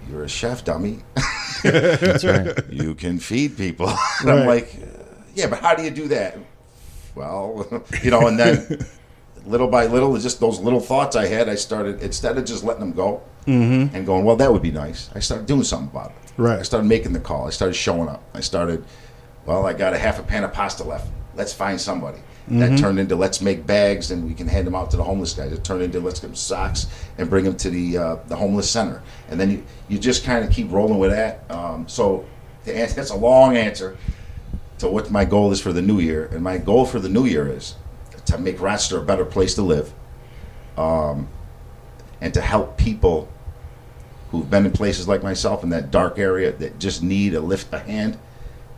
you're 0.10 0.24
a 0.24 0.30
chef, 0.30 0.64
dummy. 0.66 1.00
That's 1.64 2.24
right. 2.26 2.58
you 2.70 2.94
can 2.96 3.20
feed 3.20 3.56
people. 3.58 3.88
Right. 4.24 4.40
I'm 4.40 4.46
like, 4.48 4.76
yeah, 5.34 5.48
but 5.48 5.60
how 5.60 5.76
do 5.76 5.84
you 5.84 5.90
do 5.90 6.08
that? 6.10 6.38
Well, 7.16 7.84
you 8.04 8.12
know, 8.12 8.28
and 8.28 8.40
then 8.40 8.86
little 9.46 9.68
by 9.68 9.86
little, 9.88 10.18
just 10.18 10.40
those 10.40 10.60
little 10.60 10.80
thoughts 10.80 11.16
I 11.16 11.28
had, 11.28 11.50
I 11.50 11.56
started 11.56 12.02
instead 12.02 12.38
of 12.38 12.46
just 12.46 12.64
letting 12.64 12.82
them 12.82 12.94
go 12.94 13.22
and 13.46 14.06
going, 14.06 14.24
well, 14.26 14.38
that 14.38 14.52
would 14.52 14.62
be 14.62 14.72
nice. 14.72 15.10
I 15.14 15.20
started 15.20 15.48
doing 15.48 15.64
something 15.64 15.90
about 15.90 16.12
it. 16.12 16.32
Right. 16.38 16.60
I 16.60 16.64
started 16.64 16.88
making 16.88 17.14
the 17.14 17.20
call. 17.20 17.48
I 17.48 17.50
started 17.50 17.74
showing 17.74 18.08
up. 18.08 18.24
I 18.34 18.40
started, 18.40 18.86
well, 19.46 19.66
I 19.66 19.74
got 19.74 19.94
a 19.94 19.98
half 19.98 20.20
a 20.20 20.24
pan 20.24 20.44
of 20.44 20.54
pasta 20.54 20.84
left. 20.84 21.10
Let's 21.36 21.54
find 21.54 21.80
somebody. 21.80 22.20
That 22.48 22.78
turned 22.78 23.00
into 23.00 23.16
let's 23.16 23.40
make 23.40 23.66
bags 23.66 24.12
and 24.12 24.28
we 24.28 24.34
can 24.34 24.50
hand 24.50 24.68
them 24.68 24.76
out 24.76 24.92
to 24.92 24.98
the 24.98 25.04
homeless 25.04 25.34
guys. 25.34 25.54
It 25.54 25.64
turned 25.64 25.82
into 25.82 26.02
let's 26.02 26.20
get 26.20 26.28
them 26.28 26.36
socks 26.36 26.88
and 27.18 27.30
bring 27.30 27.46
them 27.46 27.56
to 27.56 27.70
the 27.70 27.98
uh, 27.98 28.16
the 28.28 28.36
homeless 28.36 28.70
center. 28.70 29.02
And 29.30 29.40
then 29.40 29.50
you, 29.50 29.64
you 29.88 29.98
just 29.98 30.26
kind 30.26 30.44
of 30.44 30.52
keep 30.52 30.70
rolling 30.70 31.00
with 31.00 31.12
that. 31.12 31.50
Um, 31.50 31.88
so 31.88 32.26
the 32.66 32.76
answer, 32.76 32.96
that's 32.96 33.12
a 33.12 33.16
long 33.16 33.56
answer 33.56 33.98
to 34.84 34.90
what 34.90 35.10
my 35.10 35.24
goal 35.24 35.54
is 35.54 35.62
for 35.62 35.72
the 35.72 35.82
new 35.82 36.00
year. 36.00 36.26
And 36.26 36.44
my 36.44 36.58
goal 36.58 36.86
for 36.86 37.00
the 37.00 37.08
new 37.08 37.26
year 37.26 37.48
is 37.48 37.76
to 38.26 38.38
make 38.38 38.60
Rochester 38.60 38.98
a 38.98 39.02
better 39.02 39.24
place 39.24 39.56
to 39.56 39.62
live, 39.62 39.94
um, 40.78 41.30
and 42.20 42.34
to 42.34 42.42
help 42.42 42.78
people 42.78 43.30
who've 44.30 44.50
been 44.50 44.66
in 44.66 44.72
places 44.72 45.08
like 45.08 45.24
myself 45.24 45.64
in 45.64 45.70
that 45.70 45.90
dark 45.90 46.20
area 46.20 46.52
that 46.52 46.80
just 46.80 47.02
need 47.02 47.34
a 47.34 47.40
lift 47.40 47.74
a 47.74 47.80
hand 47.80 48.18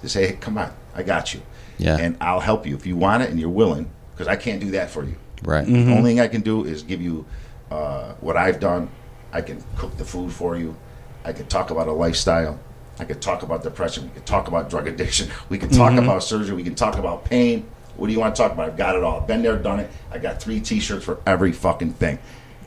to 0.02 0.10
say, 0.10 0.28
hey, 0.28 0.34
come 0.34 0.58
on, 0.58 0.72
I 0.94 1.02
got 1.02 1.34
you. 1.34 1.42
Yeah. 1.80 1.98
And 1.98 2.18
I'll 2.22 2.40
help 2.40 2.68
you 2.68 2.76
if 2.76 2.86
you 2.86 2.96
want 2.96 3.24
it 3.24 3.32
and 3.32 3.40
you're 3.40 3.50
willing, 3.50 3.90
because 4.14 4.28
I 4.28 4.36
can't 4.36 4.62
do 4.62 4.72
that 4.72 4.92
for 4.92 5.04
you. 5.04 5.16
Right. 5.44 5.66
The 5.66 5.92
only 5.92 6.12
thing 6.12 6.20
I 6.20 6.28
can 6.28 6.42
do 6.42 6.66
is 6.66 6.84
give 6.84 7.02
you 7.02 7.26
uh, 7.72 8.14
what 8.22 8.38
I've 8.38 8.60
done. 8.60 8.90
I 9.32 9.42
can 9.42 9.64
cook 9.76 9.98
the 9.98 10.06
food 10.06 10.32
for 10.32 10.56
you. 10.56 10.78
I 11.24 11.34
can 11.34 11.48
talk 11.48 11.72
about 11.72 11.88
a 11.88 11.94
lifestyle. 11.94 12.60
I 13.00 13.06
could 13.06 13.22
talk 13.22 13.44
about 13.44 13.64
depression. 13.64 14.06
We 14.06 14.10
could 14.12 14.26
talk 14.26 14.48
about 14.48 14.70
drug 14.70 14.88
addiction. 14.88 15.30
We 15.50 15.58
could 15.58 15.72
talk 15.74 15.94
about 15.94 16.24
surgery. 16.24 16.56
We 16.56 16.64
can 16.64 16.76
talk 16.76 16.98
about 16.98 17.26
pain. 17.26 17.66
What 17.98 18.08
do 18.08 18.14
you 18.14 18.20
want 18.20 18.36
to 18.36 18.42
talk 18.42 18.52
about? 18.52 18.70
I've 18.70 18.78
got 18.78 18.96
it 18.96 19.04
all. 19.04 19.22
Been 19.22 19.42
there, 19.42 19.58
done 19.58 19.80
it. 19.80 19.90
I 20.12 20.18
got 20.18 20.42
three 20.42 20.60
T-shirts 20.60 21.06
for 21.06 21.20
every 21.26 21.52
fucking 21.52 21.94
thing. 21.94 22.20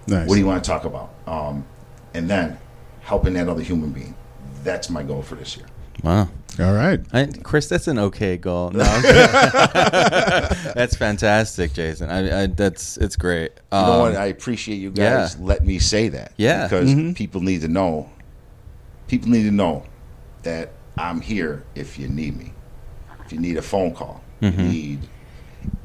Nice. 0.07 0.27
What 0.27 0.35
do 0.35 0.41
you 0.41 0.47
want 0.47 0.63
to 0.65 0.71
talk 0.71 0.85
about? 0.85 1.11
Um, 1.27 1.67
and 2.15 2.29
then 2.31 2.59
helping 3.01 3.35
that 3.35 3.49
other 3.49 3.63
human 3.63 3.91
being. 3.91 4.15
That's 4.65 4.89
my 4.91 5.03
goal 5.03 5.23
for 5.23 5.35
this 5.35 5.57
year. 5.57 5.67
Wow. 6.03 6.29
All 6.61 6.73
right. 6.73 7.01
I, 7.13 7.27
Chris, 7.43 7.69
that's 7.69 7.89
an 7.89 7.99
okay 7.99 8.37
goal. 8.37 8.71
No, 8.71 8.85
that's 9.03 10.97
fantastic, 10.97 11.73
Jason. 11.73 12.11
I, 12.11 12.43
I 12.43 12.47
that's 12.47 12.97
it's 12.97 13.17
great. 13.17 13.53
You 13.73 13.79
know 13.79 14.01
what? 14.01 14.15
Um, 14.17 14.23
I 14.23 14.27
appreciate 14.27 14.77
you 14.77 14.91
guys 14.91 15.37
yeah. 15.39 15.45
let 15.45 15.65
me 15.65 15.79
say 15.79 16.09
that. 16.09 16.33
Yeah. 16.37 16.65
Because 16.65 16.89
Mm-hmm. 16.91 17.13
people 17.13 17.41
need 17.43 17.61
to 17.63 17.69
know. 17.69 18.11
People 19.09 19.31
need 19.31 19.45
to 19.45 19.51
know 19.51 19.85
that 20.43 20.71
I'm 20.97 21.21
here 21.21 21.65
if 21.75 21.99
you 21.99 22.09
need 22.09 22.37
me. 22.37 22.53
If 23.25 23.33
you 23.33 23.39
need 23.41 23.57
a 23.57 23.63
phone 23.63 23.95
call, 23.95 24.23
Mm-hmm. 24.41 24.61
you 24.61 24.69
need. 24.69 25.01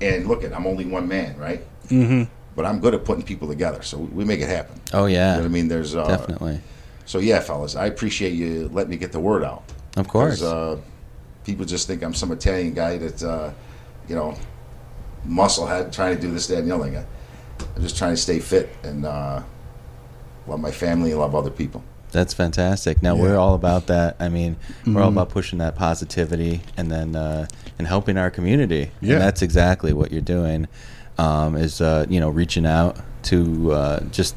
And 0.02 0.28
look 0.28 0.44
at, 0.44 0.54
I'm 0.54 0.68
only 0.68 0.86
one 0.86 1.08
man, 1.08 1.36
right? 1.38 1.66
Mm-hmm. 1.88 2.24
But 2.56 2.66
I'm 2.68 2.80
good 2.80 2.94
at 2.94 3.04
putting 3.04 3.24
people 3.24 3.48
together, 3.48 3.82
so 3.82 3.98
we, 3.98 4.24
make 4.26 4.40
it 4.42 4.48
happen. 4.48 4.80
oh 4.94 5.08
You 5.08 5.16
know 5.16 5.20
yeah, 5.20 5.36
what 5.38 5.46
I 5.46 5.48
mean? 5.48 5.68
There's 5.68 5.96
uh, 5.96 6.06
definitely. 6.08 6.62
So 7.06 7.18
yeah, 7.18 7.40
fellas, 7.40 7.76
I 7.76 7.88
appreciate 7.88 8.34
you 8.34 8.70
letting 8.72 8.92
me 8.92 8.98
get 8.98 9.12
the 9.12 9.20
word 9.20 9.44
out. 9.44 9.64
Of 9.98 10.08
course. 10.08 10.42
Uh, 10.44 10.78
people 11.44 11.66
just 11.66 11.88
think 11.88 12.04
I'm 12.04 12.14
some 12.14 12.32
Italian 12.32 12.74
guy 12.76 12.98
that, 13.00 13.24
uh, 13.24 13.52
you 14.08 14.16
know, 14.16 14.36
muscle 15.26 15.66
head 15.66 15.92
trying 15.92 16.16
to 16.16 16.22
do 16.22 16.32
this, 16.32 16.46
that, 16.48 16.60
and 16.60 16.70
the 16.70 16.76
other 16.76 16.84
thing. 16.86 17.06
I'm 17.76 17.82
just 17.82 17.98
trying 17.98 18.14
to 18.14 18.18
stay 18.22 18.40
fit 18.40 18.70
and 18.84 19.04
uh, 19.06 19.42
love 20.48 20.60
my 20.60 20.72
family, 20.72 21.12
and 21.12 21.20
love 21.20 21.34
other 21.34 21.50
people. 21.50 21.84
That's 22.14 22.34
fantastic. 22.34 23.04
Now 23.04 23.16
we're 23.16 23.36
all 23.38 23.56
about 23.56 23.88
that. 23.88 24.16
I 24.20 24.30
mean, 24.30 24.56
we're 24.86 25.02
all 25.02 25.10
Mhm. 25.10 25.14
about 25.14 25.30
pushing 25.30 25.60
that 25.60 25.76
positivity 25.76 26.62
and 26.78 26.90
then 26.90 27.16
uh, 27.16 27.48
and 27.78 27.88
helping 27.88 28.18
our 28.18 28.30
community. 28.30 28.92
Yeah. 29.02 29.14
And 29.14 29.22
that's 29.22 29.42
exactly 29.42 29.92
what 29.92 30.12
you're 30.12 30.22
doing. 30.22 30.68
Um, 31.18 31.56
is 31.58 31.82
uh, 31.82 32.06
you 32.10 32.20
know 32.20 32.30
reaching 32.30 32.66
out 32.66 32.98
to 33.24 33.72
uh, 33.74 34.00
just 34.12 34.36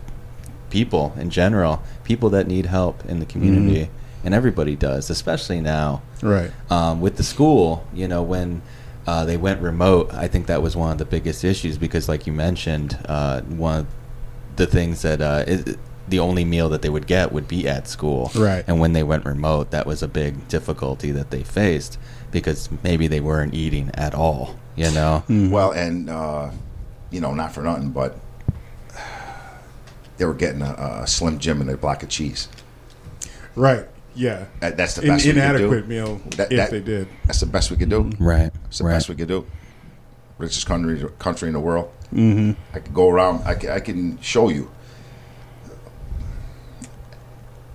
people 0.71 1.13
in 1.19 1.31
general, 1.31 1.83
people 2.05 2.29
that 2.31 2.47
need 2.49 2.67
help 2.67 3.05
in 3.07 3.21
the 3.21 3.27
community, 3.27 3.89
and 4.25 4.35
everybody 4.35 4.75
does, 4.77 5.09
especially 5.11 5.61
now 5.61 6.03
Right. 6.23 6.51
um, 6.71 7.01
with 7.01 7.17
the 7.17 7.23
school, 7.23 7.85
you 7.95 8.09
know, 8.09 8.23
when 8.23 8.63
uh, 9.07 9.25
they 9.25 9.37
went 9.37 9.61
remote, 9.63 10.13
I 10.13 10.27
think 10.29 10.47
that 10.47 10.61
was 10.63 10.75
one 10.77 10.91
of 10.93 10.99
the 10.99 11.05
biggest 11.05 11.45
issues 11.45 11.79
because, 11.79 12.09
like 12.09 12.27
you 12.27 12.33
mentioned, 12.33 12.99
uh, 13.09 13.41
one 13.43 13.81
of 13.81 13.87
the 14.57 14.67
things 14.67 15.03
that 15.03 15.21
uh, 15.23 15.45
is, 15.47 15.77
the 16.09 16.19
only 16.21 16.45
meal 16.45 16.69
that 16.69 16.83
they 16.83 16.89
would 16.89 17.07
get 17.07 17.33
would 17.33 17.49
be 17.49 17.67
at 17.69 17.89
school. 17.89 18.31
Right. 18.35 18.65
And 18.67 18.79
when 18.81 18.93
they 18.93 19.03
went 19.03 19.25
remote, 19.25 19.71
that 19.73 19.87
was 19.87 20.03
a 20.03 20.09
big 20.09 20.47
difficulty 20.49 21.11
that 21.13 21.31
they 21.31 21.43
faced 21.43 21.99
because 22.31 22.69
maybe 22.85 23.07
they 23.09 23.21
weren't 23.21 23.55
eating 23.55 23.91
at 23.95 24.15
all, 24.15 24.55
you 24.77 24.91
know? 24.93 25.25
Mhm. 25.29 25.51
Well, 25.51 25.73
and 25.73 26.09
uh, 26.11 26.51
you 27.11 27.21
know, 27.21 27.33
not 27.35 27.53
for 27.53 27.63
nothing, 27.63 27.91
but 27.91 28.19
they 30.17 30.25
were 30.25 30.35
getting 30.35 30.63
a, 30.63 31.01
a 31.03 31.07
Slim 31.07 31.39
Jim 31.39 31.61
and 31.61 31.69
a 31.71 31.77
block 31.77 32.03
of 32.03 32.09
cheese. 32.09 32.49
Right. 33.55 33.87
Yeah. 34.15 34.47
That, 34.61 34.77
that's 34.77 34.95
the 34.95 35.03
In, 35.03 35.09
best 35.09 35.25
we 35.27 35.33
could 35.33 35.39
inadequate 35.43 35.83
do. 35.83 35.89
meal 35.89 36.21
That- 36.37 36.53
if 36.53 36.57
that- 36.57 36.71
they 36.71 36.81
did. 36.81 37.09
That's 37.27 37.41
the 37.41 37.47
best 37.47 37.71
we 37.71 37.77
could 37.77 37.91
do. 37.91 38.11
Right. 38.19 38.51
It's 38.67 38.79
the 38.79 38.85
right. 38.85 38.95
best 38.95 39.09
we 39.09 39.15
could 39.15 39.29
do. 39.29 39.47
Richest 40.39 40.67
country 40.67 41.03
country 41.19 41.49
in 41.49 41.55
the 41.55 41.61
world. 41.61 41.91
Mm-hmm. 42.15 42.53
I 42.75 42.79
could 42.81 42.93
go 42.95 43.09
around. 43.09 43.43
I 43.47 43.55
can, 43.55 43.71
I 43.71 43.81
can 43.81 44.21
show 44.21 44.49
you 44.51 44.71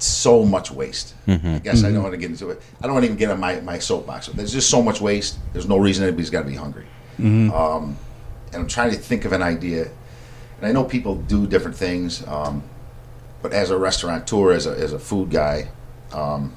so 0.03 0.43
much 0.45 0.71
waste. 0.71 1.13
Mhm. 1.27 1.55
I 1.55 1.59
guess 1.59 1.83
I 1.83 1.91
don't 1.91 2.01
want 2.03 2.13
to 2.13 2.17
get 2.17 2.29
into 2.31 2.49
it. 2.49 2.61
I 2.81 2.85
don't 2.87 2.93
want 2.93 3.03
to 3.03 3.07
even 3.07 3.17
get 3.17 3.29
on 3.31 3.39
my, 3.39 3.59
my 3.61 3.79
soapbox. 3.79 4.27
There's 4.27 4.51
just 4.53 4.69
so 4.69 4.81
much 4.81 5.01
waste. 5.01 5.37
There's 5.53 5.67
no 5.67 5.77
reason 5.77 6.03
anybody's 6.03 6.29
got 6.29 6.41
to 6.43 6.47
be 6.49 6.55
hungry. 6.55 6.85
Um, 7.19 7.97
and 8.53 8.61
I'm 8.63 8.67
trying 8.67 8.91
to 8.91 8.97
think 8.97 9.25
of 9.25 9.31
an 9.33 9.41
idea. 9.43 9.83
And 10.57 10.65
I 10.67 10.71
know 10.71 10.83
people 10.83 11.15
do 11.15 11.45
different 11.47 11.77
things, 11.77 12.25
um, 12.27 12.63
but 13.41 13.53
as 13.53 13.69
a 13.71 13.77
restaurateur, 13.77 14.51
as 14.51 14.65
a, 14.67 14.71
as 14.71 14.93
a 14.93 14.99
food 14.99 15.29
guy, 15.31 15.67
um, 16.13 16.53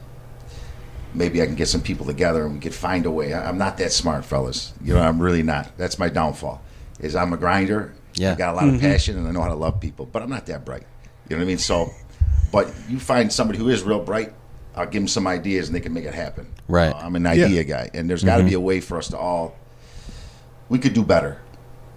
maybe 1.15 1.41
I 1.43 1.47
can 1.47 1.55
get 1.55 1.69
some 1.69 1.81
people 1.81 2.05
together 2.07 2.45
and 2.45 2.55
we 2.55 2.61
could 2.61 2.75
find 2.75 3.07
a 3.07 3.11
way. 3.11 3.33
I- 3.33 3.49
I'm 3.49 3.59
not 3.59 3.79
that 3.79 3.93
smart, 3.93 4.25
fellas. 4.25 4.73
You 4.83 4.95
know, 4.95 5.01
I'm 5.03 5.21
really 5.21 5.43
not. 5.43 5.77
That's 5.77 5.99
my 5.99 6.09
downfall. 6.09 6.61
Is 7.01 7.15
I'm 7.17 7.33
a 7.33 7.37
grinder. 7.37 7.93
Yeah. 8.15 8.33
I 8.33 8.35
got 8.37 8.55
a 8.55 8.57
lot 8.57 8.69
of 8.69 8.81
passion 8.81 9.17
and 9.19 9.27
I 9.27 9.31
know 9.33 9.41
how 9.43 9.49
to 9.49 9.55
love 9.55 9.81
people, 9.81 10.07
but 10.07 10.23
I'm 10.23 10.31
not 10.31 10.47
that 10.47 10.65
bright. 10.65 10.85
You 11.29 11.37
know 11.37 11.41
what 11.41 11.45
I 11.45 11.49
mean? 11.49 11.59
So, 11.59 11.91
but 12.55 12.73
you 12.89 12.99
find 12.99 13.33
somebody 13.33 13.59
who 13.59 13.69
is 13.69 13.83
real 13.83 14.01
bright. 14.01 14.33
I'll 14.77 14.87
give 14.87 15.03
them 15.03 15.09
some 15.09 15.27
ideas 15.27 15.69
and 15.69 15.75
they 15.77 15.81
can 15.81 15.93
make 15.93 16.05
it 16.05 16.15
happen. 16.15 16.47
Right. 16.69 16.93
Uh, 16.93 16.97
I'm 16.99 17.15
an 17.17 17.27
idea 17.27 17.49
Yeah. 17.49 17.63
guy, 17.63 17.91
and 17.95 18.09
there's 18.11 18.25
got 18.25 18.39
to 18.39 18.45
be 18.45 18.55
a 18.55 18.61
way 18.61 18.81
for 18.81 18.97
us 18.99 19.09
to 19.09 19.19
all. 19.19 19.57
We 20.69 20.79
could 20.79 20.95
do 20.95 21.05
better, 21.05 21.41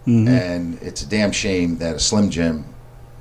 and 0.06 0.78
it's 0.82 1.02
a 1.02 1.08
damn 1.10 1.32
shame 1.32 1.78
that 1.78 1.96
a 1.96 2.00
Slim 2.00 2.30
Jim 2.30 2.66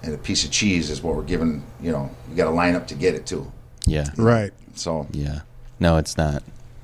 and 0.03 0.15
a 0.15 0.19
piece 0.19 0.45
of 0.45 0.51
cheese 0.51 0.91
is 0.91 1.03
what 1.03 1.17
we're 1.17 1.23
giving. 1.23 1.63
You 1.81 1.93
know, 1.93 2.11
you 2.29 2.37
got 2.37 2.45
to 2.45 2.51
line 2.51 2.75
up 2.75 2.87
to 2.89 2.95
get 2.95 3.15
it 3.15 3.27
too. 3.27 3.51
Yeah. 3.87 4.07
Right. 4.17 4.53
So 4.75 5.07
Yeah. 5.13 5.41
No, 5.81 5.97
it's 5.99 6.17
not. 6.17 6.43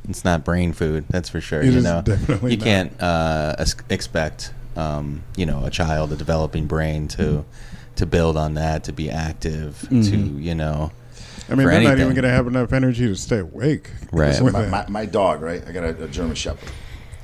It's 0.09 0.25
not 0.25 0.45
brain 0.45 0.73
food. 0.73 1.05
That's 1.11 1.29
for 1.29 1.41
sure. 1.41 1.61
It 1.63 1.67
you 1.67 1.79
is 1.79 1.85
know, 1.85 2.03
definitely 2.03 2.53
you 2.53 2.57
not. 2.57 2.65
can't 2.65 3.03
uh, 3.03 3.55
expect, 3.89 4.53
um, 4.77 5.23
you 5.37 5.47
know, 5.47 5.65
a 5.65 5.71
child, 5.71 6.13
a 6.13 6.17
developing 6.17 6.67
brain 6.67 7.07
to 7.09 7.45
to 7.97 8.07
build 8.07 8.37
on 8.37 8.55
that, 8.55 8.85
to 8.85 8.93
be 8.93 9.11
active, 9.11 9.87
to 9.91 9.97
you 9.97 10.55
know, 10.55 10.91
I 11.49 11.55
mean, 11.55 11.67
for 11.67 11.71
they're 11.73 11.83
not 11.83 11.99
even 11.99 12.15
going 12.15 12.23
to 12.25 12.31
have 12.31 12.47
enough 12.47 12.73
energy 12.73 13.07
to 13.07 13.15
stay 13.17 13.39
awake. 13.39 13.91
Right. 14.13 14.41
with 14.41 14.53
my, 14.53 14.67
my, 14.67 14.87
my 14.89 15.07
dog, 15.07 15.43
right? 15.43 15.63
I 15.67 15.73
got 15.73 15.85
a, 15.85 16.05
a 16.05 16.09
German 16.09 16.35
Shepherd. 16.35 16.71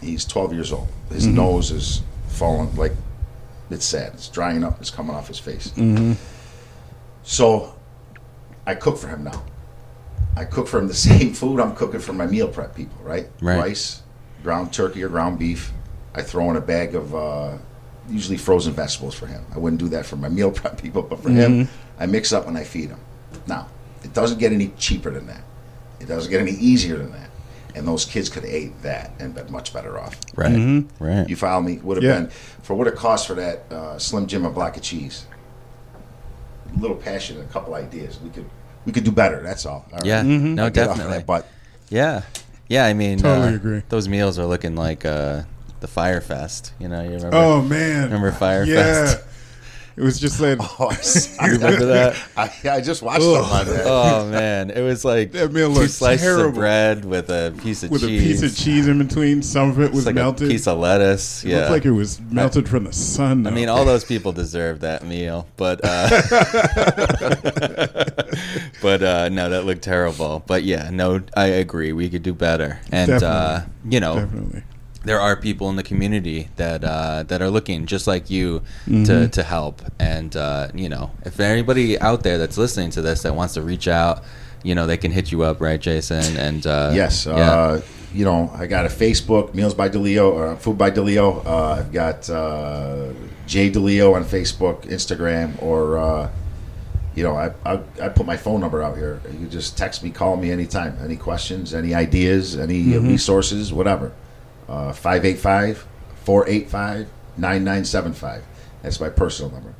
He's 0.00 0.24
12 0.24 0.52
years 0.52 0.72
old. 0.72 0.88
His 1.10 1.26
Mm-hmm. 1.26 1.36
nose 1.36 1.70
is 1.70 2.02
falling 2.28 2.74
like 2.76 2.92
it's 3.70 3.84
sad. 3.84 4.14
It's 4.14 4.28
drying 4.28 4.64
up. 4.64 4.80
It's 4.80 4.90
coming 4.90 5.14
off 5.14 5.28
his 5.28 5.38
face. 5.38 5.68
Mm-hmm. 5.76 6.12
So 7.22 7.74
I 8.66 8.74
cook 8.74 8.96
for 8.98 9.08
him 9.08 9.24
now. 9.24 9.42
I 10.36 10.44
cook 10.44 10.68
for 10.68 10.78
him 10.78 10.88
the 10.88 10.94
same 11.10 11.32
food 11.34 11.60
I'm 11.60 11.74
cooking 11.74 12.00
for 12.00 12.12
my 12.12 12.26
meal 12.26 12.48
prep 12.48 12.74
people, 12.74 12.98
right? 13.02 13.28
Right. 13.40 13.58
Rice, 13.58 14.02
ground 14.42 14.72
turkey 14.72 15.02
or 15.02 15.08
ground 15.08 15.38
beef. 15.38 15.72
I 16.14 16.22
throw 16.22 16.50
in 16.50 16.56
a 16.56 16.60
bag 16.60 16.94
of 16.94 17.14
uh, 17.14 17.58
usually 18.08 18.36
frozen 18.38 18.72
vegetables 18.72 19.14
for 19.14 19.26
him. 19.26 19.44
I 19.54 19.58
wouldn't 19.58 19.80
do 19.80 19.88
that 19.90 20.06
for 20.06 20.16
my 20.16 20.28
meal 20.28 20.50
prep 20.58 20.80
people, 20.80 21.02
but 21.02 21.22
for 21.22 21.30
him, 21.30 21.64
Mm-hmm. 21.66 22.02
I 22.02 22.06
mix 22.06 22.32
up 22.32 22.46
when 22.46 22.56
I 22.56 22.64
feed 22.64 22.90
him. 22.90 23.00
Now, 23.46 23.68
it 24.04 24.12
doesn't 24.14 24.38
get 24.38 24.52
any 24.52 24.68
cheaper 24.78 25.10
than 25.10 25.26
that. 25.26 25.42
It 26.00 26.06
doesn't 26.06 26.30
get 26.30 26.40
any 26.40 26.52
easier 26.52 26.96
than 26.96 27.10
that. 27.12 27.28
And 27.74 27.86
those 27.86 28.04
kids 28.04 28.28
could 28.28 28.44
have 28.44 28.52
ate 28.52 28.82
that 28.82 29.10
and 29.18 29.34
been 29.34 29.50
much 29.52 29.72
better 29.72 29.98
off. 29.98 30.16
right, 30.36 30.50
Mm-hmm. 30.52 31.04
right. 31.04 31.28
You 31.28 31.36
follow 31.36 31.60
me? 31.62 31.78
Would 31.78 31.96
have 31.98 32.04
Yeah. 32.04 32.20
been 32.20 32.30
for 32.62 32.74
what 32.74 32.86
it 32.86 32.94
cost 32.96 33.26
for 33.26 33.34
that 33.34 33.70
uh, 33.72 33.98
Slim 33.98 34.26
Jim 34.26 34.44
and 34.46 34.54
block 34.54 34.76
of 34.76 34.82
cheese. 34.82 35.26
A 36.76 36.78
little 36.80 36.96
passion 36.96 37.38
and 37.38 37.48
a 37.48 37.52
couple 37.52 37.74
ideas. 37.74 38.18
We 38.20 38.30
could 38.30 38.46
we 38.84 38.92
could 38.92 39.04
do 39.04 39.10
better. 39.12 39.42
That's 39.42 39.66
all. 39.66 39.84
All 39.92 39.98
right. 39.98 40.04
yeah, 40.04 40.22
Mhm. 40.22 40.54
no, 40.54 40.62
I'll 40.62 40.66
off 40.68 40.68
of 40.68 40.74
definitely. 40.74 41.12
that, 41.18 41.26
But 41.26 41.46
Yeah, 41.90 42.22
yeah. 42.68 42.84
I 42.86 42.94
mean, 42.94 43.18
Totally 43.18 43.48
uh, 43.48 43.56
agree. 43.56 43.82
Those 43.88 44.08
meals 44.08 44.38
are 44.38 44.46
looking 44.46 44.76
like 44.76 45.04
uh, 45.04 45.42
the 45.80 45.88
Fyre 45.88 46.20
Fest. 46.20 46.72
You 46.78 46.88
know, 46.88 47.02
you 47.02 47.16
remember? 47.16 47.36
Oh 47.36 47.62
man! 47.62 48.04
Remember 48.04 48.32
Fyre 48.32 48.64
yeah. 48.64 48.74
Fest? 48.74 49.24
It 49.98 50.04
was 50.04 50.20
just 50.20 50.40
like 50.40 50.58
oh, 50.78 50.92
You 51.42 51.54
remember 51.54 51.86
that? 51.86 52.16
I, 52.36 52.52
I 52.70 52.80
just 52.80 53.02
watched 53.02 53.24
Ugh. 53.24 53.34
them 53.34 53.44
on 53.52 53.66
that. 53.66 53.84
Oh 53.84 54.30
man, 54.30 54.70
it 54.70 54.80
was 54.80 55.04
like 55.04 55.32
That 55.32 55.52
meal 55.52 55.72
two 55.74 55.80
looked 55.80 55.90
slices 55.90 56.22
terrible. 56.22 56.50
of 56.50 56.54
bread 56.54 57.04
with 57.04 57.30
a 57.30 57.52
piece 57.62 57.82
of 57.82 57.90
with 57.90 58.02
cheese. 58.02 58.22
a 58.22 58.24
piece 58.24 58.42
of 58.44 58.56
cheese 58.64 58.86
in 58.86 58.98
between. 59.04 59.42
Some 59.42 59.70
of 59.70 59.80
it 59.80 59.90
was 59.90 60.06
like 60.06 60.14
melted. 60.14 60.46
a 60.46 60.50
piece 60.52 60.68
of 60.68 60.78
lettuce. 60.78 61.44
it 61.44 61.48
yeah, 61.48 61.56
looked 61.58 61.70
like 61.72 61.84
it 61.84 61.90
was 61.90 62.20
melted 62.20 62.68
from 62.68 62.84
the 62.84 62.92
sun. 62.92 63.44
I 63.44 63.50
mean, 63.50 63.68
all 63.68 63.84
those 63.84 64.04
people 64.04 64.30
deserve 64.30 64.80
that 64.80 65.04
meal, 65.04 65.48
but 65.56 65.80
uh, 65.82 66.08
but 68.80 69.02
uh, 69.02 69.28
no, 69.30 69.50
that 69.50 69.64
looked 69.64 69.82
terrible. 69.82 70.44
But 70.46 70.62
yeah, 70.62 70.90
no, 70.90 71.22
I 71.36 71.46
agree. 71.46 71.92
We 71.92 72.08
could 72.08 72.22
do 72.22 72.34
better, 72.34 72.78
and 72.92 73.20
uh, 73.20 73.62
you 73.84 73.98
know, 73.98 74.14
definitely. 74.20 74.62
There 75.08 75.20
are 75.20 75.36
people 75.36 75.66
in 75.70 75.76
the 75.76 75.82
community 75.92 76.48
that 76.56 76.80
uh, 76.84 77.22
that 77.30 77.40
are 77.40 77.50
looking 77.50 77.86
just 77.86 78.06
like 78.06 78.28
you 78.36 78.60
to, 78.84 78.90
Mhm. 78.92 79.30
to 79.32 79.42
help. 79.42 79.76
And 79.98 80.36
uh, 80.36 80.68
you 80.74 80.88
know, 80.88 81.10
if 81.24 81.40
anybody 81.40 81.98
out 82.08 82.22
there 82.22 82.36
that's 82.42 82.58
listening 82.58 82.90
to 82.96 83.00
this 83.02 83.22
that 83.22 83.34
wants 83.34 83.54
to 83.54 83.62
reach 83.62 83.88
out, 83.88 84.22
you 84.62 84.74
know, 84.76 84.86
they 84.86 84.98
can 85.04 85.10
hit 85.18 85.32
you 85.32 85.42
up, 85.48 85.60
right, 85.60 85.80
Jason? 85.80 86.36
And 86.36 86.66
uh, 86.66 86.90
yes. 86.94 87.24
yeah. 87.26 87.34
Uh, 87.34 87.80
you 88.14 88.24
know, 88.28 88.50
I 88.62 88.66
got 88.66 88.84
a 88.86 88.88
Facebook, 88.88 89.54
Meals 89.54 89.74
by 89.74 89.88
DeLeo, 89.88 90.26
or 90.38 90.56
Food 90.56 90.76
by 90.78 90.90
DeLeo. 90.90 91.26
Uh, 91.44 91.78
I've 91.78 91.92
got 91.92 92.28
uh, 92.30 93.12
Jay 93.46 93.70
DeLeo 93.70 94.14
on 94.16 94.24
Facebook, 94.24 94.82
Instagram, 94.96 95.48
or 95.62 95.98
uh, 95.98 96.28
you 97.14 97.22
know, 97.24 97.34
I, 97.44 97.46
I 97.66 97.74
I 98.04 98.08
put 98.18 98.26
my 98.26 98.36
phone 98.36 98.60
number 98.60 98.82
out 98.82 98.96
here. 98.96 99.20
You 99.32 99.38
can 99.44 99.50
just 99.50 99.76
text 99.82 100.02
me, 100.04 100.10
call 100.10 100.36
me 100.36 100.48
anytime. 100.58 100.92
Any 101.02 101.16
questions, 101.16 101.72
any 101.74 101.92
ideas, 102.06 102.56
any 102.56 102.80
uh 102.96 103.00
resources, 103.00 103.72
whatever. 103.72 104.12
Uh, 104.68 104.92
585 104.92 105.86
485 106.24 107.08
9975. 107.38 108.42
That's 108.82 109.00
my 109.00 109.08
personal 109.08 109.50
number. 109.52 109.74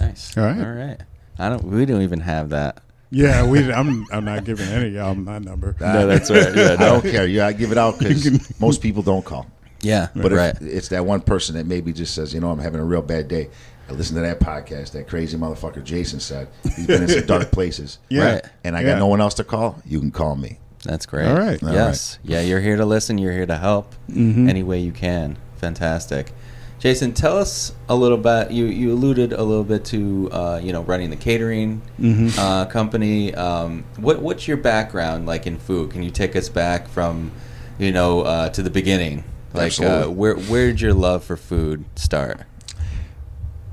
nice. 0.00 0.36
All 0.36 0.44
right. 0.44 0.58
all 0.58 0.72
right. 0.72 1.00
I 1.38 1.48
don't. 1.50 1.64
We 1.64 1.84
don't 1.84 2.02
even 2.02 2.20
have 2.20 2.48
that. 2.50 2.78
Yeah, 3.10 3.46
we. 3.50 3.70
I'm. 3.72 4.06
I'm 4.10 4.24
not 4.24 4.44
giving 4.44 4.66
any 4.68 4.96
of 4.98 5.14
them 5.16 5.24
that 5.26 5.42
number. 5.42 5.76
No, 5.80 6.06
that's 6.06 6.30
right. 6.30 6.54
Yeah, 6.56 6.72
I 6.72 6.76
don't 6.76 7.02
care. 7.02 7.26
Yeah, 7.26 7.46
I 7.46 7.52
give 7.52 7.72
it 7.72 7.78
out 7.78 7.98
because 7.98 8.58
most 8.60 8.80
people 8.82 9.02
don't 9.02 9.24
call. 9.24 9.46
Yeah, 9.82 10.08
But 10.16 10.32
right. 10.32 10.54
if 10.56 10.62
it's 10.62 10.88
that 10.88 11.04
one 11.04 11.20
person 11.20 11.54
that 11.56 11.66
maybe 11.66 11.92
just 11.92 12.14
says, 12.14 12.32
you 12.32 12.40
know, 12.40 12.50
I'm 12.50 12.58
having 12.58 12.80
a 12.80 12.84
real 12.84 13.02
bad 13.02 13.28
day. 13.28 13.50
I 13.88 13.92
listen 13.92 14.16
to 14.16 14.22
that 14.22 14.40
podcast. 14.40 14.92
That 14.92 15.06
crazy 15.06 15.36
motherfucker 15.36 15.84
Jason 15.84 16.18
said 16.18 16.48
he's 16.64 16.86
been 16.86 17.02
in 17.02 17.08
some 17.08 17.26
dark 17.26 17.50
places. 17.52 17.98
Yeah. 18.08 18.32
Right. 18.36 18.44
And 18.64 18.74
I 18.76 18.80
Yeah. 18.80 18.92
got 18.92 18.98
no 18.98 19.06
one 19.06 19.20
else 19.20 19.34
to 19.34 19.44
call. 19.44 19.80
You 19.84 20.00
can 20.00 20.10
call 20.10 20.34
me. 20.34 20.58
That's 20.86 21.04
great. 21.06 21.26
All 21.26 21.36
right. 21.36 21.62
All 21.62 21.72
Yes. 21.72 22.18
Yeah, 22.22 22.40
you're 22.40 22.60
here 22.60 22.76
to 22.76 22.84
listen. 22.86 23.18
You're 23.18 23.32
here 23.32 23.46
to 23.46 23.56
help 23.58 23.94
Mhm. 24.10 24.48
any 24.48 24.62
way 24.62 24.78
you 24.80 24.92
can. 24.92 25.36
Fantastic. 25.56 26.32
Jason, 26.78 27.12
tell 27.12 27.38
us 27.38 27.72
a 27.88 27.94
little 27.96 28.18
bit. 28.18 28.50
You 28.50 28.66
you 28.66 28.92
alluded 28.92 29.32
a 29.32 29.42
little 29.42 29.64
bit 29.64 29.84
to 29.86 30.28
uh, 30.30 30.60
you 30.62 30.72
know 30.72 30.82
running 30.82 31.10
the 31.10 31.16
catering 31.16 31.80
Mhm. 32.00 32.38
uh, 32.38 32.66
company. 32.66 33.34
Um, 33.34 33.84
what 33.96 34.20
what's 34.22 34.46
your 34.46 34.58
background 34.58 35.26
like 35.26 35.46
in 35.46 35.58
food? 35.58 35.90
Can 35.90 36.02
you 36.02 36.10
take 36.10 36.36
us 36.36 36.48
back 36.48 36.86
from 36.88 37.32
you 37.78 37.90
know 37.92 38.20
uh, 38.22 38.48
to 38.50 38.62
the 38.62 38.70
beginning? 38.70 39.24
Like 39.54 39.80
uh, 39.80 40.04
where 40.08 40.34
where 40.34 40.66
did 40.66 40.80
your 40.82 40.92
love 40.92 41.24
for 41.24 41.36
food 41.36 41.84
start? 41.96 42.40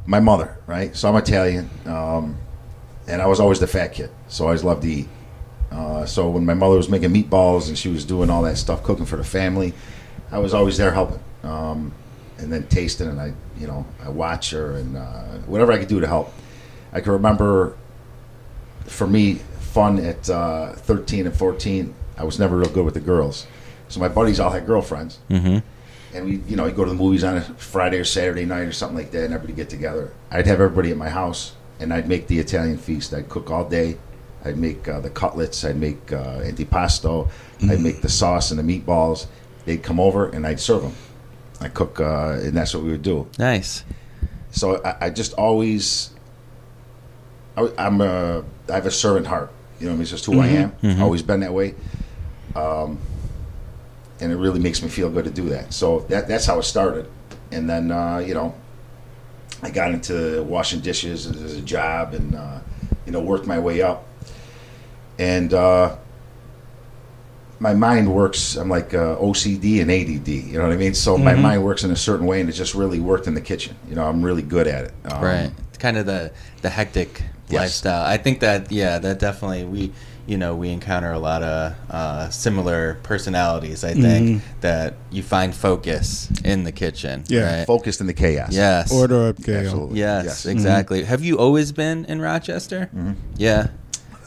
My 0.06 0.20
mother, 0.22 0.58
right? 0.66 0.96
So 0.96 1.10
I'm 1.10 1.16
Italian, 1.18 1.70
um, 1.86 2.38
and 3.08 3.22
I 3.22 3.26
was 3.28 3.40
always 3.40 3.60
the 3.60 3.68
fat 3.68 3.94
kid. 3.94 4.10
So 4.30 4.46
I 4.46 4.48
always 4.48 4.64
loved 4.64 4.82
to 4.84 4.90
eat. 4.90 5.08
Uh, 5.74 6.06
so 6.06 6.30
when 6.30 6.46
my 6.46 6.54
mother 6.54 6.78
was 6.78 6.90
making 6.90 7.12
meatballs 7.12 7.68
and 7.68 7.78
she 7.78 7.90
was 7.90 8.06
doing 8.06 8.30
all 8.30 8.44
that 8.44 8.58
stuff, 8.58 8.84
cooking 8.84 9.06
for 9.06 9.16
the 9.18 9.24
family, 9.24 9.74
I 10.32 10.38
was 10.38 10.54
always 10.54 10.78
there 10.78 10.92
helping, 10.92 11.20
um, 11.44 11.92
and 12.38 12.54
then 12.54 12.68
tasting. 12.68 13.08
And 13.08 13.20
I, 13.20 13.34
you 13.58 13.68
know, 13.68 13.86
I 14.04 14.10
watch 14.10 14.52
her 14.52 14.78
and 14.78 14.98
uh, 14.98 15.40
whatever 15.48 15.72
I 15.72 15.80
could 15.80 15.88
do 15.88 16.00
to 16.00 16.08
help. 16.08 16.32
I 16.92 17.02
can 17.02 17.12
remember 17.12 17.76
for 18.86 19.08
me, 19.08 19.36
fun 19.60 20.00
at 20.00 20.30
uh, 20.30 20.74
13 20.74 21.26
and 21.26 21.36
14, 21.36 21.94
I 22.18 22.24
was 22.24 22.40
never 22.40 22.58
real 22.58 22.70
good 22.70 22.86
with 22.86 22.94
the 22.94 23.00
girls. 23.00 23.48
So 23.90 24.00
my 24.00 24.08
buddies 24.08 24.40
all 24.40 24.52
had 24.52 24.66
girlfriends. 24.66 25.20
Mm-hmm. 25.30 25.60
And 26.16 26.26
we, 26.26 26.38
you 26.48 26.56
know, 26.56 26.68
you 26.68 26.74
go 26.74 26.84
to 26.84 26.92
the 26.92 26.96
movies 26.96 27.24
on 27.24 27.38
a 27.38 27.42
Friday 27.42 27.98
or 27.98 28.06
Saturday 28.06 28.46
night 28.46 28.68
or 28.68 28.72
something 28.72 28.98
like 28.98 29.12
that, 29.12 29.26
and 29.26 29.34
everybody 29.34 29.54
get 29.54 29.70
together. 29.70 30.14
I'd 30.30 30.46
have 30.46 30.62
everybody 30.62 30.92
at 30.92 30.98
my 30.98 31.10
house, 31.10 31.54
and 31.80 31.92
I'd 31.92 32.08
make 32.08 32.28
the 32.28 32.40
Italian 32.40 32.78
feast. 32.78 33.14
I'd 33.14 33.30
cook 33.30 33.50
all 33.50 33.68
day. 33.68 33.98
I'd 34.46 34.58
make 34.58 34.88
uh, 34.88 35.00
the 35.00 35.10
cutlets. 35.10 35.64
I'd 35.64 35.78
make 35.78 36.12
uh, 36.12 36.40
antipasto. 36.42 37.30
I'd 37.70 37.80
make 37.80 38.02
the 38.02 38.10
sauce 38.10 38.52
and 38.52 38.60
the 38.60 38.64
meatballs. 38.64 39.28
They'd 39.66 39.82
come 39.82 40.00
over, 40.00 40.30
and 40.30 40.46
I'd 40.46 40.60
serve 40.60 40.82
them. 40.82 40.94
I 41.62 41.70
cook, 41.70 42.00
uh, 42.00 42.40
and 42.42 42.56
that's 42.56 42.74
what 42.74 42.84
we 42.84 42.92
would 42.92 43.04
do. 43.04 43.28
Nice. 43.40 43.86
So 44.52 44.84
I, 44.84 45.06
I 45.06 45.10
just 45.10 45.34
always, 45.34 46.10
I, 47.56 47.72
I'm 47.78 48.02
a, 48.02 48.44
I 48.70 48.74
have 48.74 48.86
a 48.86 48.92
servant 48.92 49.28
heart. 49.28 49.52
You 49.80 49.88
know, 49.88 49.92
what 49.92 49.96
I 49.96 49.98
mean, 49.98 50.02
it's 50.02 50.12
just 50.12 50.26
who 50.26 50.40
I 50.40 50.48
am. 50.48 51.02
Always 51.02 51.22
been 51.22 51.40
that 51.40 51.54
way. 51.54 51.76
Um, 52.56 53.00
and 54.20 54.32
it 54.32 54.36
really 54.36 54.60
makes 54.60 54.82
me 54.82 54.90
feel 54.90 55.10
good 55.10 55.26
to 55.26 55.32
do 55.32 55.50
that. 55.50 55.74
So 55.74 56.00
that 56.10 56.28
that's 56.28 56.46
how 56.46 56.60
it 56.60 56.64
started. 56.64 57.10
And 57.52 57.70
then 57.70 57.92
uh, 57.92 58.18
you 58.18 58.34
know, 58.34 58.54
I 59.62 59.70
got 59.70 59.92
into 59.92 60.44
washing 60.44 60.82
dishes 60.82 61.26
as, 61.26 61.42
as 61.42 61.58
a 61.58 61.62
job, 61.62 62.14
and 62.14 62.36
uh, 62.36 62.60
you 63.06 63.12
know, 63.12 63.22
worked 63.22 63.48
my 63.48 63.60
way 63.60 63.82
up. 63.82 64.06
And 65.20 65.54
uh, 65.54 65.98
my 67.60 67.74
mind 67.74 68.14
works. 68.14 68.56
I'm 68.56 68.70
like 68.70 68.94
uh, 68.94 69.16
OCD 69.18 69.82
and 69.82 69.90
ADD. 69.92 70.28
You 70.28 70.58
know 70.58 70.64
what 70.64 70.74
I 70.74 70.78
mean? 70.78 70.94
So 70.94 71.18
my 71.18 71.34
mind 71.36 71.64
works 71.64 71.84
in 71.84 71.92
a 71.92 71.96
certain 71.96 72.26
way, 72.26 72.42
and 72.42 72.50
it 72.50 72.54
just 72.54 72.76
really 72.76 73.00
worked 73.00 73.28
in 73.28 73.34
the 73.36 73.42
kitchen. 73.42 73.76
You 73.88 73.96
know, 73.96 74.06
I'm 74.06 74.22
really 74.24 74.42
good 74.42 74.68
at 74.68 74.86
it. 74.86 74.94
Um, 75.06 75.24
right. 75.24 75.52
Kind 75.80 75.98
of 75.98 76.06
the 76.06 76.32
the 76.62 76.70
hectic 76.70 77.24
Yes. 77.50 77.60
lifestyle. 77.60 78.06
I 78.06 78.18
think 78.18 78.40
that 78.40 78.72
yeah, 78.72 79.00
that 79.00 79.20
definitely 79.20 79.66
we 79.66 79.92
you 80.26 80.38
know 80.38 80.56
we 80.56 80.70
encounter 80.70 81.12
a 81.12 81.20
lot 81.20 81.44
of 81.44 81.76
uh, 81.90 82.30
similar 82.30 82.96
personalities. 83.04 83.84
I 83.84 83.94
think 83.94 84.42
that 84.62 84.96
you 85.12 85.22
find 85.22 85.54
focus 85.54 86.32
in 86.44 86.64
the 86.64 86.72
kitchen. 86.72 87.26
Yeah. 87.28 87.58
Right? 87.60 87.68
Focused 87.68 88.00
in 88.02 88.08
the 88.08 88.14
chaos. 88.14 88.54
Yes. 88.54 88.92
Order 88.94 89.28
up, 89.28 89.38
Gail. 89.44 89.58
Absolutely. 89.60 90.00
Yes, 90.00 90.46
exactly. 90.46 91.04
Have 91.04 91.24
you 91.24 91.38
always 91.38 91.72
been 91.74 92.06
in 92.06 92.22
Rochester? 92.22 92.90
Mm-hmm. 92.96 93.12
Yeah. 93.36 93.68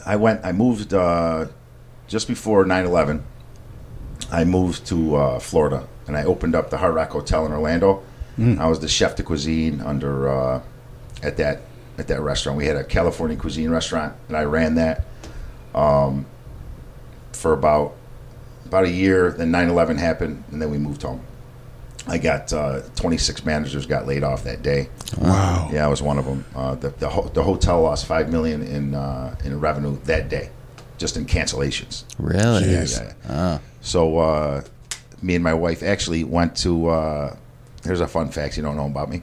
I 0.07 0.17
went. 0.17 0.45
I 0.45 0.53
moved 0.53 0.95
uh, 0.95 1.47
just 2.07 2.29
before 2.29 2.65
9/11. 2.65 3.23
I 4.31 4.45
moved 4.45 4.87
to 4.87 5.17
uh, 5.17 5.39
Florida, 5.41 5.87
and 6.07 6.17
I 6.17 6.25
opened 6.25 6.55
up 6.55 6.71
the 6.71 6.79
Hard 6.79 6.95
Rock 6.95 7.11
Hotel 7.11 7.45
in 7.45 7.53
Orlando. 7.53 8.03
I 8.61 8.67
was 8.69 8.81
the 8.81 8.89
chef 8.89 9.17
de 9.17 9.23
cuisine 9.23 9.81
under 9.81 10.29
uh, 10.29 10.63
at 11.23 11.37
that 11.39 11.63
at 11.99 12.07
that 12.09 12.21
restaurant. 12.21 12.57
We 12.57 12.67
had 12.67 12.77
a 12.77 12.85
California 12.85 13.37
cuisine 13.37 13.71
restaurant, 13.71 14.15
and 14.29 14.37
I 14.37 14.45
ran 14.45 14.77
that 14.77 15.05
um, 15.75 16.27
for 17.33 17.53
about 17.53 17.95
about 18.67 18.85
a 18.85 18.91
year. 18.91 19.33
Then 19.33 19.51
9/11 19.51 19.99
happened, 19.99 20.45
and 20.53 20.63
then 20.63 20.71
we 20.71 20.79
moved 20.79 21.03
home. 21.03 21.26
I 22.09 22.19
got 22.19 22.53
uh, 22.53 22.83
26 22.95 23.45
managers 23.45 23.85
got 23.87 24.07
laid 24.07 24.23
off 24.23 24.45
that 24.45 24.63
day. 24.63 24.89
Wow. 25.19 25.69
Yeah, 25.73 25.85
I 25.85 25.89
was 25.89 26.01
one 26.03 26.19
of 26.19 26.25
them. 26.25 26.45
Uh, 26.55 26.75
the, 26.77 26.91
the, 26.91 27.09
ho- 27.09 27.29
the 27.29 27.43
hotel 27.43 27.83
lost 27.83 28.07
five 28.07 28.31
million 28.31 28.63
in 28.63 28.95
uh, 28.95 29.37
in 29.45 29.59
revenue 29.59 29.99
that 30.05 30.29
day, 30.29 30.51
just 30.99 31.17
in 31.17 31.27
cancellations. 31.27 32.05
Really? 32.19 32.71
Yeah, 32.71 32.85
yeah, 32.89 33.13
yeah. 33.29 33.59
Oh. 33.59 33.61
So 33.81 34.19
uh, 34.19 34.63
me 35.23 35.35
and 35.35 35.43
my 35.43 35.55
wife 35.55 35.83
actually 35.83 36.23
went 36.25 36.57
to. 36.59 36.89
Uh, 36.89 37.37
here's 37.85 38.01
a 38.01 38.07
fun 38.09 38.29
fact 38.31 38.57
you 38.57 38.63
don't 38.63 38.77
know 38.77 38.87
about 38.87 39.11
me. 39.11 39.23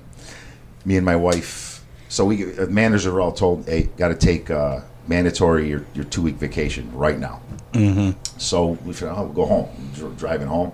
Me 0.85 0.97
and 0.97 1.05
my 1.05 1.15
wife. 1.15 1.85
So 2.09 2.25
we 2.25 2.57
uh, 2.57 2.67
managers 2.67 3.05
are 3.05 3.21
all 3.21 3.31
told, 3.31 3.65
"Hey, 3.67 3.83
got 3.97 4.09
to 4.09 4.15
take 4.15 4.51
uh, 4.51 4.81
mandatory 5.07 5.69
your, 5.69 5.85
your 5.93 6.03
two 6.05 6.21
week 6.21 6.35
vacation 6.35 6.93
right 6.93 7.17
now." 7.17 7.41
Mm-hmm. 7.71 8.19
So 8.37 8.71
we 8.85 8.91
said, 8.93 9.09
"Oh, 9.15 9.23
we'll 9.23 9.33
go 9.33 9.45
home." 9.45 9.69
Dr- 9.95 10.17
driving 10.17 10.47
home, 10.47 10.73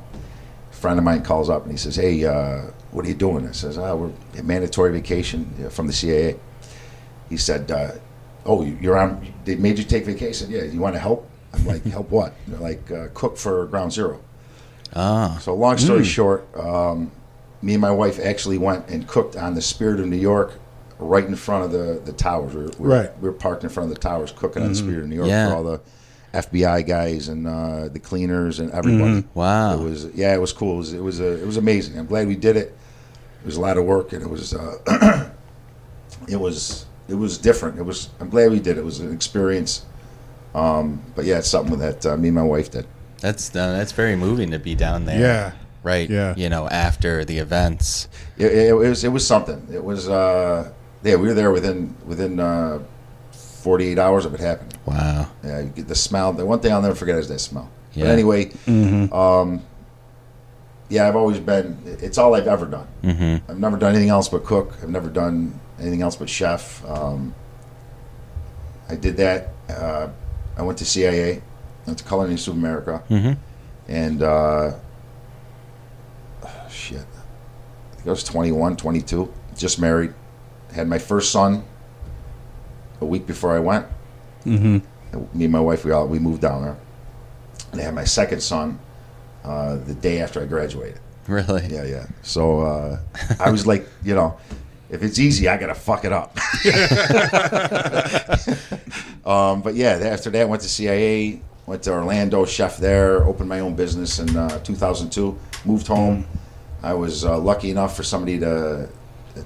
friend 0.80 0.98
of 0.98 1.04
mine 1.06 1.24
calls 1.24 1.50
up 1.50 1.64
and 1.64 1.72
he 1.72 1.78
says, 1.78 1.96
"Hey, 1.96 2.26
uh, 2.26 2.62
what 2.92 3.06
are 3.06 3.08
you 3.08 3.14
doing?" 3.16 3.48
I 3.48 3.52
says, 3.52 3.78
"Oh, 3.78 3.96
we're 3.96 4.40
a 4.40 4.44
mandatory 4.44 4.92
vacation 4.92 5.54
uh, 5.66 5.70
from 5.70 5.88
the 5.88 5.94
CAA." 5.94 6.38
He 7.30 7.38
said, 7.38 7.70
uh, 7.72 7.92
"Oh, 8.46 8.64
you- 8.64 8.78
you're 8.82 8.98
on. 8.98 9.28
They 9.46 9.56
made 9.56 9.78
you 9.78 9.84
take 9.84 10.06
vacation? 10.06 10.50
Yeah. 10.50 10.64
You 10.64 10.80
want 10.80 10.96
to 10.96 11.00
help?" 11.00 11.30
I'm 11.54 11.66
like, 11.66 11.84
"Help 11.98 12.10
what?" 12.10 12.34
They're 12.48 12.60
like, 12.60 12.90
uh, 12.92 13.08
"Cook 13.14 13.38
for 13.38 13.66
Ground 13.68 13.92
Zero. 13.94 14.20
Oh. 14.96 15.38
So 15.42 15.54
long 15.54 15.78
story 15.78 16.04
short, 16.04 16.48
um, 16.58 17.12
me 17.62 17.74
and 17.74 17.82
my 17.82 17.92
wife 17.92 18.20
actually 18.20 18.58
went 18.58 18.88
and 18.90 19.08
cooked 19.08 19.36
on 19.36 19.54
the 19.54 19.62
Spirit 19.62 20.00
of 20.00 20.08
New 20.08 20.16
York, 20.18 20.54
right 20.98 21.26
in 21.26 21.36
front 21.36 21.66
of 21.66 21.72
the 21.72 22.02
the 22.04 22.14
towers. 22.14 22.56
We 22.56 22.64
were, 22.64 22.72
we 22.80 22.88
were, 22.88 22.96
Right. 22.96 23.20
we 23.22 23.30
were 23.30 23.34
parked 23.36 23.64
in 23.64 23.70
front 23.70 23.90
of 23.90 23.96
the 23.96 24.02
towers, 24.02 24.32
cooking 24.32 24.64
on 24.64 24.70
the 24.70 24.76
Spirit 24.76 25.02
of 25.04 25.08
New 25.10 25.16
York 25.18 25.28
Yeah. 25.28 25.50
for 25.50 25.56
all 25.56 25.64
the 25.64 25.82
FBI 26.34 26.86
guys 26.86 27.28
and 27.28 27.48
uh, 27.48 27.88
the 27.90 28.00
cleaners 28.00 28.60
and 28.60 28.72
everybody. 28.72 29.24
Wow. 29.34 29.80
It 29.80 29.84
was 29.84 30.06
yeah, 30.14 30.34
it 30.34 30.40
was 30.40 30.54
cool. 30.54 30.76
It 30.76 30.78
was 30.78 30.94
it 30.94 31.04
was, 31.04 31.22
uh, 31.22 31.24
it 31.24 31.46
was 31.46 31.58
amazing. 31.58 31.98
I'm 31.98 32.06
glad 32.06 32.28
we 32.28 32.36
did 32.36 32.56
it. 32.56 32.76
It 33.42 33.46
was 33.46 33.56
a 33.56 33.62
lot 33.62 33.78
of 33.78 33.86
work, 33.86 34.14
and 34.14 34.22
it 34.22 34.30
was 34.30 34.54
uh, 34.54 35.32
it 36.28 36.36
was 36.36 36.86
it 37.08 37.16
was 37.16 37.38
different. 37.38 37.80
It 37.80 37.84
was 37.84 38.10
I'm 38.20 38.30
glad 38.30 38.52
we 38.52 38.60
did 38.60 38.78
it. 38.78 38.82
It 38.82 38.86
was 38.86 39.00
an 39.00 39.14
experience. 39.14 39.86
Um, 40.54 41.02
but 41.16 41.26
yeah, 41.26 41.40
it's 41.40 41.48
something 41.48 41.80
that 41.80 42.06
uh, 42.06 42.18
me 42.18 42.30
and 42.30 42.36
my 42.36 42.44
wife 42.44 42.72
did. 42.72 42.86
That's 43.22 43.50
uh, 43.50 43.74
that's 43.74 43.92
very 43.92 44.16
moving 44.16 44.52
to 44.52 44.60
be 44.60 44.76
down 44.76 45.06
there. 45.06 45.20
Yeah. 45.20 45.52
Right. 45.82 46.10
Yeah. 46.10 46.36
You 46.36 46.50
know, 46.50 46.68
after 46.68 47.24
the 47.26 47.38
events. 47.38 48.10
It, 48.38 48.52
it, 48.52 48.68
it 48.70 48.74
was 48.74 49.04
it 49.04 49.10
was 49.10 49.26
something. 49.26 49.68
It 49.72 49.84
was 49.84 50.10
uh, 50.10 50.72
yeah. 51.04 51.16
We 51.16 51.28
were 51.28 51.34
there 51.34 51.52
within 51.52 51.96
within 52.06 52.40
uh, 52.40 52.80
48 53.60 54.00
hours 54.00 54.26
of 54.26 54.34
it 54.34 54.40
happening. 54.40 54.74
Wow. 54.86 55.30
Yeah, 55.44 55.60
you 55.62 55.70
get 55.70 55.88
the 55.88 55.96
smell. 55.96 56.34
The 56.34 56.46
one 56.46 56.60
thing 56.60 56.72
I'll 56.72 56.82
never 56.82 56.96
forget 56.96 57.18
is 57.18 57.28
that 57.30 57.40
smell. 57.40 57.70
Yeah. 57.94 58.06
But 58.06 58.12
anyway, 58.12 58.52
um, 59.12 59.62
yeah, 60.90 61.08
I've 61.08 61.16
always 61.16 61.40
been. 61.40 61.78
It's 61.86 62.18
all 62.18 62.36
I've 62.36 62.48
ever 62.48 62.66
done. 62.66 62.88
Mm-hmm. 63.04 63.52
I've 63.52 63.60
never 63.60 63.78
done 63.78 63.92
anything 63.92 64.10
else 64.10 64.30
but 64.30 64.44
cook. 64.46 64.74
I've 64.82 64.90
never 64.90 65.10
done 65.10 65.60
anything 65.80 66.02
else 66.02 66.16
but 66.16 66.30
chef. 66.30 66.84
Um, 66.88 67.34
I 68.88 68.96
did 68.96 69.18
that. 69.18 69.50
Uh, 69.70 70.10
I 70.58 70.62
went 70.64 70.78
to 70.80 70.86
CIA. 70.86 71.42
went 71.86 72.00
to 72.00 72.06
Culinary 72.06 72.32
Institute 72.32 72.54
of 72.54 72.60
America, 72.60 73.04
Mm-hmm. 73.10 73.34
and 73.88 74.24
uh, 74.24 74.72
shit, 76.70 77.02
I 77.02 77.96
think 77.96 78.08
I 78.08 78.10
was 78.12 78.24
21, 78.24 78.78
22, 78.78 79.32
just 79.58 79.80
married. 79.80 80.14
Had 80.74 80.88
my 80.88 80.98
first 81.00 81.32
son 81.32 81.64
a 83.02 83.06
week 83.06 83.26
before 83.26 83.56
I 83.56 83.60
went. 83.60 83.86
Mm-hmm. 84.46 85.38
Me 85.38 85.46
and 85.46 85.52
my 85.52 85.60
wife, 85.60 85.86
we 85.86 85.92
all 85.92 86.08
we 86.08 86.20
moved 86.20 86.42
down 86.42 86.64
there. 86.64 86.78
And 87.72 87.82
I 87.82 87.84
had 87.84 87.94
my 87.94 88.04
second 88.04 88.42
son 88.42 88.80
uh, 89.44 89.78
the 89.78 89.94
day 89.94 90.22
after 90.22 90.42
I 90.42 90.46
graduated. 90.46 91.00
Really? 91.28 91.68
Yeah, 91.68 91.84
yeah. 91.84 92.08
So 92.24 92.62
uh, 92.62 93.00
I 93.40 93.52
was 93.52 93.68
like, 93.68 93.88
you 94.04 94.16
know, 94.16 94.38
if 94.90 95.04
it's 95.04 95.20
easy, 95.20 95.48
I 95.48 95.58
gotta 95.58 95.76
fuck 95.76 96.04
it 96.06 96.12
up. 96.12 96.36
um, 99.28 99.62
but 99.62 99.76
yeah, 99.76 100.00
after 100.02 100.30
that, 100.32 100.50
went 100.50 100.64
to 100.64 100.70
CIA, 100.70 101.42
went 101.68 101.84
to 101.84 101.92
Orlando, 101.92 102.46
chef 102.46 102.78
there, 102.78 103.24
opened 103.24 103.50
my 103.50 103.60
own 103.60 103.76
business 103.76 104.20
in 104.20 104.36
uh, 104.36 104.60
2002. 104.60 105.38
Moved 105.66 105.88
home. 105.88 106.26
I 106.82 106.94
was 106.94 107.26
uh, 107.26 107.38
lucky 107.38 107.70
enough 107.70 107.96
for 107.96 108.04
somebody 108.04 108.40
to 108.40 108.90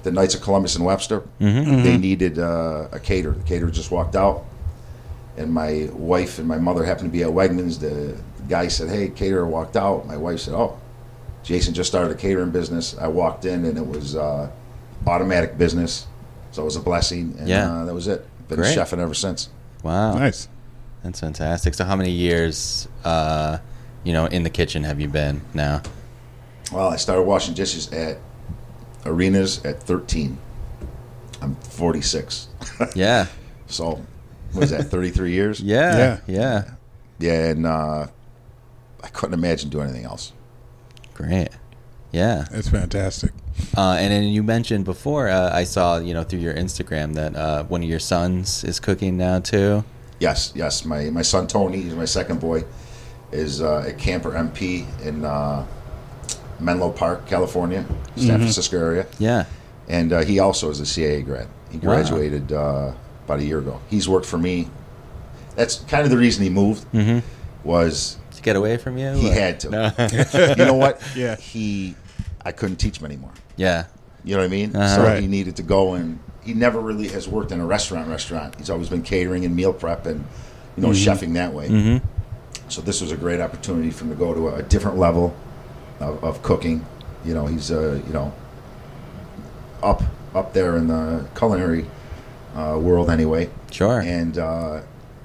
the 0.02 0.10
Knights 0.12 0.34
of 0.34 0.42
Columbus 0.42 0.76
and 0.76 0.84
Webster. 0.84 1.22
They 1.38 1.96
needed 1.96 2.38
uh, 2.38 2.88
a 2.92 2.98
caterer. 3.00 3.32
The 3.32 3.44
caterer 3.44 3.70
just 3.70 3.90
walked 3.90 4.16
out, 4.16 4.44
and 5.36 5.52
my 5.52 5.88
wife 5.92 6.38
and 6.38 6.46
my 6.48 6.58
mother 6.58 6.84
happened 6.84 7.10
to 7.10 7.12
be 7.12 7.22
at 7.22 7.30
Wegmans. 7.30 7.78
The 7.80 8.16
guy 8.48 8.68
said, 8.68 8.88
"Hey, 8.90 9.08
caterer 9.08 9.46
walked 9.46 9.76
out." 9.76 10.06
My 10.06 10.16
wife 10.16 10.40
said, 10.40 10.54
"Oh." 10.54 10.78
Jason 11.42 11.74
just 11.74 11.90
started 11.90 12.10
a 12.10 12.14
catering 12.14 12.50
business. 12.50 12.96
I 12.98 13.06
walked 13.08 13.44
in 13.44 13.66
and 13.66 13.76
it 13.76 13.86
was 13.86 14.16
uh, 14.16 14.48
automatic 15.06 15.58
business, 15.58 16.06
so 16.52 16.62
it 16.62 16.64
was 16.64 16.76
a 16.76 16.80
blessing. 16.80 17.36
And 17.38 17.46
Yeah. 17.46 17.70
uh, 17.70 17.84
that 17.84 17.92
was 17.92 18.06
it. 18.08 18.26
Been 18.48 18.56
Great. 18.60 18.74
chefing 18.74 18.98
ever 18.98 19.12
since. 19.12 19.50
Wow. 19.82 20.14
Nice. 20.14 20.48
That's 21.02 21.20
fantastic. 21.20 21.74
So, 21.74 21.84
how 21.84 21.96
many 21.96 22.10
years, 22.12 22.88
uh, 23.04 23.58
you 24.04 24.14
know, 24.14 24.24
in 24.24 24.42
the 24.42 24.48
kitchen 24.48 24.84
have 24.84 25.00
you 25.02 25.08
been 25.08 25.42
now? 25.52 25.82
Well, 26.72 26.88
I 26.88 26.96
started 26.96 27.24
washing 27.24 27.52
dishes 27.52 27.92
at 27.92 28.16
arenas 29.04 29.64
at 29.64 29.82
13. 29.82 30.38
I'm 31.42 31.56
46, 31.56 32.48
Yeah. 32.94 33.26
so 33.66 34.02
was 34.54 34.70
that? 34.70 34.84
33 34.84 35.32
years. 35.32 35.60
Yeah. 35.64 35.96
Yeah. 35.96 36.20
Yeah. 36.26 36.64
Yeah, 37.18 37.48
and 37.50 37.66
uh, 37.66 38.06
I 39.02 39.08
couldn't 39.08 39.34
imagine 39.34 39.70
doing 39.70 39.88
anything 39.88 40.04
else. 40.06 40.32
Great. 41.14 41.48
Yeah. 42.12 42.46
That's 42.50 42.68
fantastic. 42.68 43.32
Uh, 43.76 43.96
and 44.00 44.12
then 44.12 44.24
you 44.24 44.42
mentioned 44.42 44.84
before, 44.84 45.28
uh, 45.28 45.50
I 45.52 45.64
saw, 45.64 45.98
you 45.98 46.12
know, 46.14 46.24
through 46.24 46.40
your 46.40 46.54
Instagram 46.54 47.14
that 47.14 47.36
uh, 47.36 47.64
one 47.64 47.82
of 47.82 47.88
your 47.88 48.00
sons 48.00 48.64
is 48.64 48.80
cooking 48.80 49.16
now 49.16 49.38
too. 49.40 49.84
Yes, 50.18 50.52
yes. 50.56 50.84
My 50.84 51.10
my 51.10 51.22
son 51.22 51.46
Tony, 51.46 51.80
he's 51.82 51.94
my 51.94 52.04
second 52.04 52.40
boy, 52.40 52.64
is 53.32 53.60
uh, 53.62 53.84
at 53.86 53.98
Camper 53.98 54.30
MP 54.32 54.86
in 55.04 55.24
uh, 55.24 55.66
Menlo 56.60 56.90
Park, 56.90 57.26
California, 57.26 57.84
San 58.16 58.38
Francisco 58.38 58.78
area, 58.78 59.06
Yeah. 59.18 59.44
and 59.88 60.12
uh, 60.12 60.20
he 60.20 60.38
also 60.38 60.70
is 60.70 60.80
a 60.80 60.86
CIA 60.86 61.22
grad. 61.22 61.48
He 61.70 61.78
Wow. 61.78 61.94
graduated 61.94 62.52
uh, 62.52 62.92
about 63.24 63.40
a 63.40 63.44
year 63.44 63.58
ago. 63.58 63.80
He's 63.90 64.08
worked 64.08 64.26
for 64.26 64.38
me 64.38 64.68
that's 65.56 65.76
kind 65.88 66.02
of 66.04 66.10
the 66.10 66.16
reason 66.18 66.42
he 66.42 66.50
moved 66.50 66.84
Mm-hmm. 66.92 67.20
was 67.68 68.16
To 68.36 68.42
get 68.42 68.56
away 68.56 68.76
from 68.76 68.98
you? 68.98 69.12
he 69.12 69.30
or- 69.30 69.32
had 69.34 69.60
to. 69.60 69.70
No. 69.70 69.92
you 70.58 70.64
know 70.64 70.74
what? 70.74 71.00
Yeah. 71.14 71.36
He, 71.36 71.94
I 72.44 72.52
couldn't 72.52 72.76
teach 72.76 72.98
him 72.98 73.06
anymore. 73.06 73.32
yeah. 73.56 73.86
You 74.26 74.34
know 74.36 74.38
what 74.40 74.46
I 74.46 74.48
mean? 74.48 74.74
Uh-huh. 74.74 74.96
So 74.96 75.02
Right. 75.04 75.20
he 75.20 75.26
needed 75.26 75.56
to 75.56 75.62
go 75.62 75.94
and 75.94 76.18
he 76.42 76.54
never 76.54 76.80
really 76.80 77.08
has 77.08 77.28
worked 77.28 77.52
in 77.52 77.60
a 77.60 77.66
restaurant. 77.66 78.08
Restaurant. 78.08 78.54
He's 78.56 78.70
always 78.70 78.88
been 78.88 79.02
catering 79.02 79.44
and 79.44 79.54
meal 79.54 79.72
prep 79.74 80.06
and 80.06 80.24
you 80.76 80.82
know 80.82 80.88
chefing 80.90 81.34
that 81.34 81.52
way. 81.52 81.68
Mm-hmm. 81.68 82.06
So 82.70 82.80
this 82.80 83.02
was 83.02 83.12
a 83.12 83.16
great 83.18 83.40
opportunity 83.40 83.90
for 83.90 84.04
him 84.04 84.10
to 84.10 84.16
go 84.16 84.32
to 84.32 84.48
a 84.56 84.62
different 84.62 84.96
level 84.96 85.36
of, 86.00 86.22
of 86.24 86.42
cooking. 86.42 86.84
You 87.24 87.34
know, 87.34 87.46
he's 87.46 87.70
uh, 87.70 88.00
you 88.06 88.12
know 88.12 88.32
up 89.82 90.02
up 90.34 90.52
there 90.52 90.76
in 90.76 90.88
the 90.88 91.26
culinary 91.36 91.86
uh, 92.56 92.78
world 92.80 93.10
anyway, 93.10 93.50
Sure. 93.70 94.00
and 94.00 94.36
uh, 94.38 94.80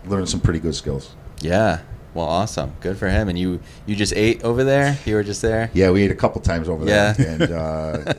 learned 0.05 0.29
some 0.29 0.39
pretty 0.39 0.59
good 0.59 0.75
skills. 0.75 1.15
yeah. 1.41 1.79
Well, 2.15 2.25
awesome. 2.25 2.73
Good 2.81 2.97
for 2.97 3.07
him. 3.07 3.29
And 3.29 3.37
you 3.37 3.59
you 3.85 3.95
just 3.95 4.13
ate 4.15 4.43
over 4.43 4.63
there? 4.63 4.97
You 5.05 5.13
were 5.13 5.23
just 5.23 5.43
there? 5.43 5.69
Yeah, 5.75 5.91
we 5.91 6.01
ate 6.01 6.09
a 6.09 6.15
couple 6.15 6.41
times 6.41 6.67
over 6.67 6.83
there, 6.83 7.15
Yeah. 7.19 7.25
and 7.27 7.41
uh, 7.51 8.13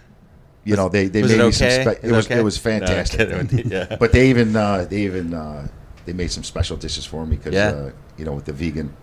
you 0.64 0.74
know 0.74 0.88
they 0.88 1.08
they 1.08 1.20
made 1.20 1.32
it 1.32 1.44
me 1.44 1.52
some. 1.52 1.68
Spe- 1.70 2.02
Is 2.02 2.10
it 2.10 2.12
was 2.12 2.26
okay? 2.26 2.38
it 2.38 2.42
was 2.42 2.56
fantastic. 2.70 3.28
you, 3.52 3.62
yeah. 3.66 3.96
But 4.00 4.12
they 4.12 4.30
even 4.30 4.56
uh, 4.56 4.86
they 4.88 5.02
even 5.02 5.34
uh, 5.34 5.68
they 6.06 6.14
made 6.14 6.30
some 6.32 6.44
special 6.44 6.78
dishes 6.78 7.04
for 7.04 7.26
me 7.26 7.36
because 7.36 7.52
Yeah. 7.52 7.68
uh, 7.68 7.90
you 8.16 8.24
know 8.24 8.32
with 8.32 8.46
the 8.46 8.54
vegan, 8.54 8.96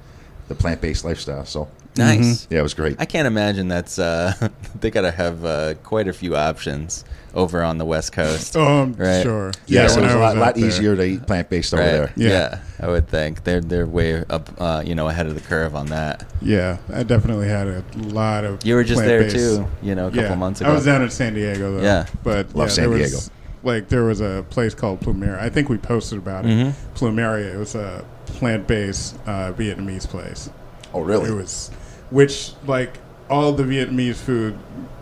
the 0.48 0.56
plant 0.56 0.82
based 0.82 1.06
lifestyle. 1.06 1.46
So 1.46 1.68
Nice. 1.98 2.48
yeah, 2.50 2.60
it 2.60 2.64
was 2.64 2.74
great. 2.74 2.96
I 3.00 3.06
can't 3.06 3.28
imagine 3.28 3.68
that's 3.68 4.00
uh 4.00 4.34
they 4.80 4.90
gotta 4.92 5.12
have 5.12 5.46
uh, 5.46 5.74
quite 5.84 6.08
a 6.08 6.14
few 6.14 6.36
options 6.36 7.06
over 7.36 7.64
on 7.64 7.78
the 7.78 7.86
West 7.86 8.12
Coast. 8.14 8.56
Oh, 8.56 8.62
I'm 8.84 8.94
Right. 8.94 9.24
sure. 9.24 9.52
Yeah, 9.68 9.88
when 9.96 10.00
it 10.00 10.04
was 10.04 10.12
I 10.14 10.18
a 10.18 10.20
lot, 10.20 10.38
lot 10.38 10.58
easier 10.58 10.96
to 10.96 11.04
eat 11.04 11.26
plant 11.28 11.50
based 11.50 11.74
over 11.74 11.84
there. 11.84 12.14
Yeah. 12.16 12.30
Yeah. 12.30 12.60
I 12.80 12.88
would 12.88 13.08
think 13.08 13.44
they're 13.44 13.62
they're 13.62 13.86
way 13.88 14.24
up 14.30 14.50
uh, 14.60 14.84
you 14.86 14.96
know 14.96 15.08
ahead 15.08 15.28
of 15.28 15.36
the 15.36 15.42
curve 15.42 15.76
on 15.76 15.88
that. 15.88 16.26
Yeah, 16.42 16.78
I 16.92 17.04
definitely 17.04 17.48
had 17.48 17.68
a 17.68 17.84
lot 17.98 18.44
of. 18.44 18.66
You 18.66 18.76
were 18.76 18.84
just 18.84 19.02
there 19.02 19.20
plant-based- 19.20 19.58
too, 19.58 19.68
you 19.82 19.96
know, 19.96 20.08
a 20.08 20.10
couple 20.12 20.24
yeah, 20.30 20.36
months 20.36 20.62
ago. 20.62 20.70
I 20.70 20.74
was 20.74 20.86
down 20.86 21.02
in 21.02 21.10
San 21.10 21.34
Diego 21.34 21.78
though. 21.78 21.84
Yeah. 21.84 22.06
but 22.24 22.54
Love 22.56 22.68
yeah, 22.70 22.74
San 22.74 22.90
there 22.90 22.98
Diego. 23.00 23.16
Was, 23.16 23.32
like 23.64 23.88
there 23.90 24.04
was 24.04 24.20
a 24.20 24.46
place 24.50 24.74
called 24.76 25.00
Plumeria. 25.00 25.40
I 25.40 25.50
think 25.50 25.70
we 25.70 25.78
posted 25.78 26.18
about 26.18 26.46
it. 26.46 26.50
Mhm. 26.50 26.74
Plumeria. 26.96 27.54
It 27.54 27.58
was 27.58 27.76
a 27.76 28.04
plant-based 28.26 29.16
uh, 29.26 29.54
Vietnamese 29.54 30.08
place. 30.08 30.50
Oh, 30.94 31.02
really? 31.02 31.30
It 31.30 31.34
was, 31.34 31.72
which 32.14 32.54
like 32.68 32.98
all 33.30 33.52
the 33.52 33.64
Vietnamese 33.64 34.16
food, 34.16 34.58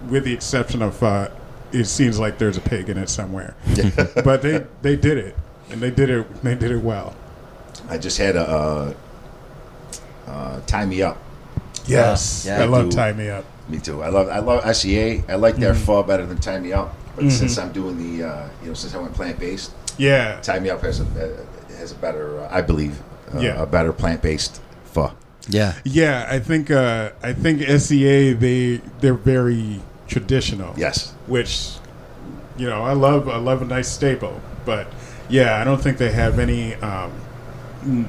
with 0.09 0.23
the 0.23 0.33
exception 0.33 0.81
of 0.81 0.95
pho, 0.95 1.29
it 1.71 1.85
seems 1.85 2.17
like 2.19 2.37
there's 2.37 2.57
a 2.57 2.61
pig 2.61 2.89
in 2.89 2.97
it 2.97 3.09
somewhere. 3.09 3.55
but 4.23 4.41
they 4.41 4.65
they 4.81 4.95
did 4.95 5.17
it, 5.17 5.35
and 5.69 5.81
they 5.81 5.91
did 5.91 6.09
it. 6.09 6.43
They 6.43 6.55
did 6.55 6.71
it 6.71 6.81
well. 6.81 7.15
I 7.89 7.97
just 7.97 8.17
had 8.17 8.35
a 8.35 8.47
uh, 8.49 8.93
uh, 10.27 10.61
tie 10.65 10.85
me 10.85 11.01
up. 11.01 11.17
Yes, 11.85 12.45
yeah, 12.45 12.61
I 12.61 12.65
love 12.65 12.85
dude. 12.85 12.93
tie 12.93 13.13
me 13.13 13.29
up. 13.29 13.45
Me 13.69 13.79
too. 13.79 14.01
I 14.03 14.09
love 14.09 14.29
I 14.29 14.39
love 14.39 14.75
SEA. 14.75 15.23
I 15.27 15.35
like 15.35 15.53
Mm-hmm. 15.55 15.61
their 15.61 15.73
pho 15.73 16.03
better 16.03 16.25
than 16.25 16.37
tie 16.37 16.59
me 16.59 16.73
up. 16.73 16.95
But 17.15 17.29
since 17.31 17.57
I'm 17.57 17.71
doing 17.73 17.97
the 17.97 18.27
uh, 18.27 18.49
you 18.61 18.69
know 18.69 18.73
since 18.73 18.95
I 18.95 18.99
went 18.99 19.13
plant 19.13 19.39
based, 19.39 19.71
Yeah, 19.97 20.39
tie 20.41 20.59
me 20.59 20.69
up 20.69 20.81
has 20.81 20.99
a 21.01 21.03
uh, 21.03 21.75
has 21.77 21.91
a 21.91 21.95
better 21.95 22.39
uh, 22.39 22.47
I 22.51 22.61
believe 22.61 23.01
uh, 23.33 23.39
Yeah. 23.39 23.61
a 23.61 23.65
better 23.65 23.91
plant 23.93 24.21
based 24.21 24.61
pho. 24.85 25.11
Yeah. 25.47 25.75
Yeah, 25.83 26.27
I 26.29 26.39
think 26.39 26.69
uh, 26.71 27.11
I 27.23 27.33
think 27.33 27.61
SEA 27.61 28.33
they 28.33 28.77
they're 28.99 29.13
very 29.13 29.81
traditional. 30.07 30.73
Yes. 30.77 31.11
which 31.27 31.71
you 32.57 32.67
know 32.67 32.83
I 32.83 32.93
love 32.93 33.27
I 33.29 33.37
love 33.37 33.61
a 33.61 33.65
nice 33.65 33.89
staple, 33.89 34.39
but 34.65 34.87
yeah, 35.29 35.59
I 35.59 35.63
don't 35.63 35.81
think 35.81 35.97
they 35.97 36.11
have 36.11 36.39
any. 36.39 36.75
Um, 36.75 37.11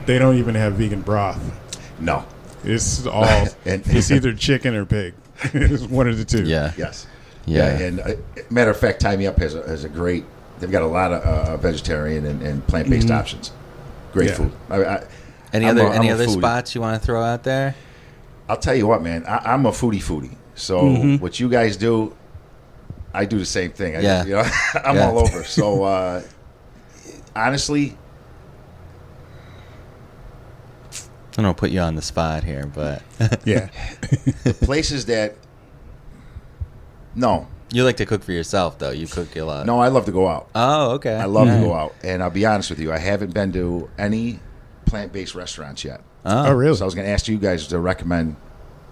they 0.07 0.19
don't 0.19 0.37
even 0.37 0.55
have 0.55 0.75
vegan 0.75 1.01
broth. 1.01 1.41
No. 1.99 2.25
It's 2.65 3.07
all 3.07 3.25
And- 3.65 3.83
it's 3.87 4.11
either 4.11 4.35
chicken 4.35 4.75
or 4.75 4.85
pig. 4.85 5.15
it's 5.55 5.85
one 5.85 6.09
of 6.09 6.19
the 6.19 6.25
two. 6.25 6.45
Yeah. 6.45 6.73
Yes. 6.77 7.07
Yeah. 7.47 7.67
and 7.79 8.01
uh, 8.01 8.13
matter 8.51 8.71
of 8.71 8.77
fact, 8.79 9.01
Tie 9.01 9.17
Me 9.17 9.27
Up 9.27 9.39
has 9.39 9.55
a, 9.55 9.63
has 9.67 9.85
a 9.85 9.89
great. 9.89 10.25
They've 10.61 10.71
got 10.71 10.83
a 10.83 10.87
lot 10.87 11.13
of 11.13 11.23
uh, 11.23 11.57
vegetarian 11.57 12.25
and, 12.27 12.43
and 12.43 12.65
plant 12.69 12.89
based 12.91 13.11
options. 13.11 13.51
Great 14.13 14.29
Yeah. 14.31 14.35
food. 14.37 14.53
I, 14.71 14.85
I, 14.85 15.05
Any 15.53 15.67
I'm 15.67 15.77
other 15.77 15.87
a- 15.89 15.95
any 15.95 16.11
other 16.11 16.27
foodie. 16.27 16.39
spots 16.39 16.75
you 16.75 16.81
want 16.81 17.01
to 17.01 17.07
throw 17.07 17.23
out 17.23 17.43
there? 17.45 17.75
I'll 18.49 18.57
tell 18.57 18.75
you 18.75 18.87
what, 18.87 19.03
man. 19.03 19.25
I, 19.27 19.53
I'm 19.55 19.67
a 19.67 19.71
foodie 19.71 20.03
foodie. 20.03 20.37
So 20.55 20.83
Mm-hmm. 20.83 21.23
what 21.23 21.39
you 21.41 21.49
guys 21.49 21.77
do, 21.77 22.15
I 23.15 23.25
do 23.25 23.39
the 23.39 23.45
same 23.47 23.71
thing. 23.73 23.97
I, 23.97 24.01
Yeah. 24.01 24.25
You 24.25 24.33
know, 24.37 24.45
I'm 24.85 24.97
Yeah. 24.97 25.09
all 25.09 25.19
over. 25.19 25.45
So 25.45 25.85
uh, 25.85 26.23
honestly, 27.37 27.97
I 31.39 31.43
don't 31.43 31.57
put 31.57 31.71
you 31.71 31.81
on 31.81 31.95
the 31.95 32.03
spot 32.03 32.45
here, 32.45 32.67
but 32.67 33.03
yeah. 33.45 33.69
the 34.45 34.55
places 34.61 35.07
that. 35.07 35.35
No, 37.15 37.47
you 37.71 37.85
like 37.85 37.97
to 37.99 38.07
cook 38.07 38.23
for 38.23 38.33
yourself 38.33 38.79
though. 38.79 38.91
You 38.91 39.07
cook 39.07 39.35
a 39.37 39.43
lot. 39.43 39.67
no, 39.67 39.79
I 39.81 39.89
love 39.89 40.05
to 40.07 40.13
go 40.13 40.29
out. 40.29 40.49
Oh, 40.55 40.93
okay. 40.93 41.15
I 41.15 41.25
love 41.27 41.47
Nice. 41.47 41.61
to 41.61 41.67
go 41.67 41.75
out, 41.75 41.95
and 42.03 42.23
I'll 42.23 42.31
be 42.31 42.45
honest 42.47 42.69
with 42.71 42.81
you, 42.81 42.93
I 42.93 42.99
haven't 42.99 43.33
been 43.35 43.53
to 43.53 43.89
any 43.99 44.41
plant-based 44.93 45.35
restaurants 45.35 45.85
yet. 45.85 46.03
Oh, 46.27 46.49
Oh, 46.49 46.53
really? 46.53 46.77
So 46.77 46.85
I 46.85 46.87
was 46.87 46.95
going 46.95 47.07
to 47.07 47.13
ask 47.13 47.27
you 47.29 47.39
guys 47.39 47.67
to 47.69 47.79
recommend 47.79 48.37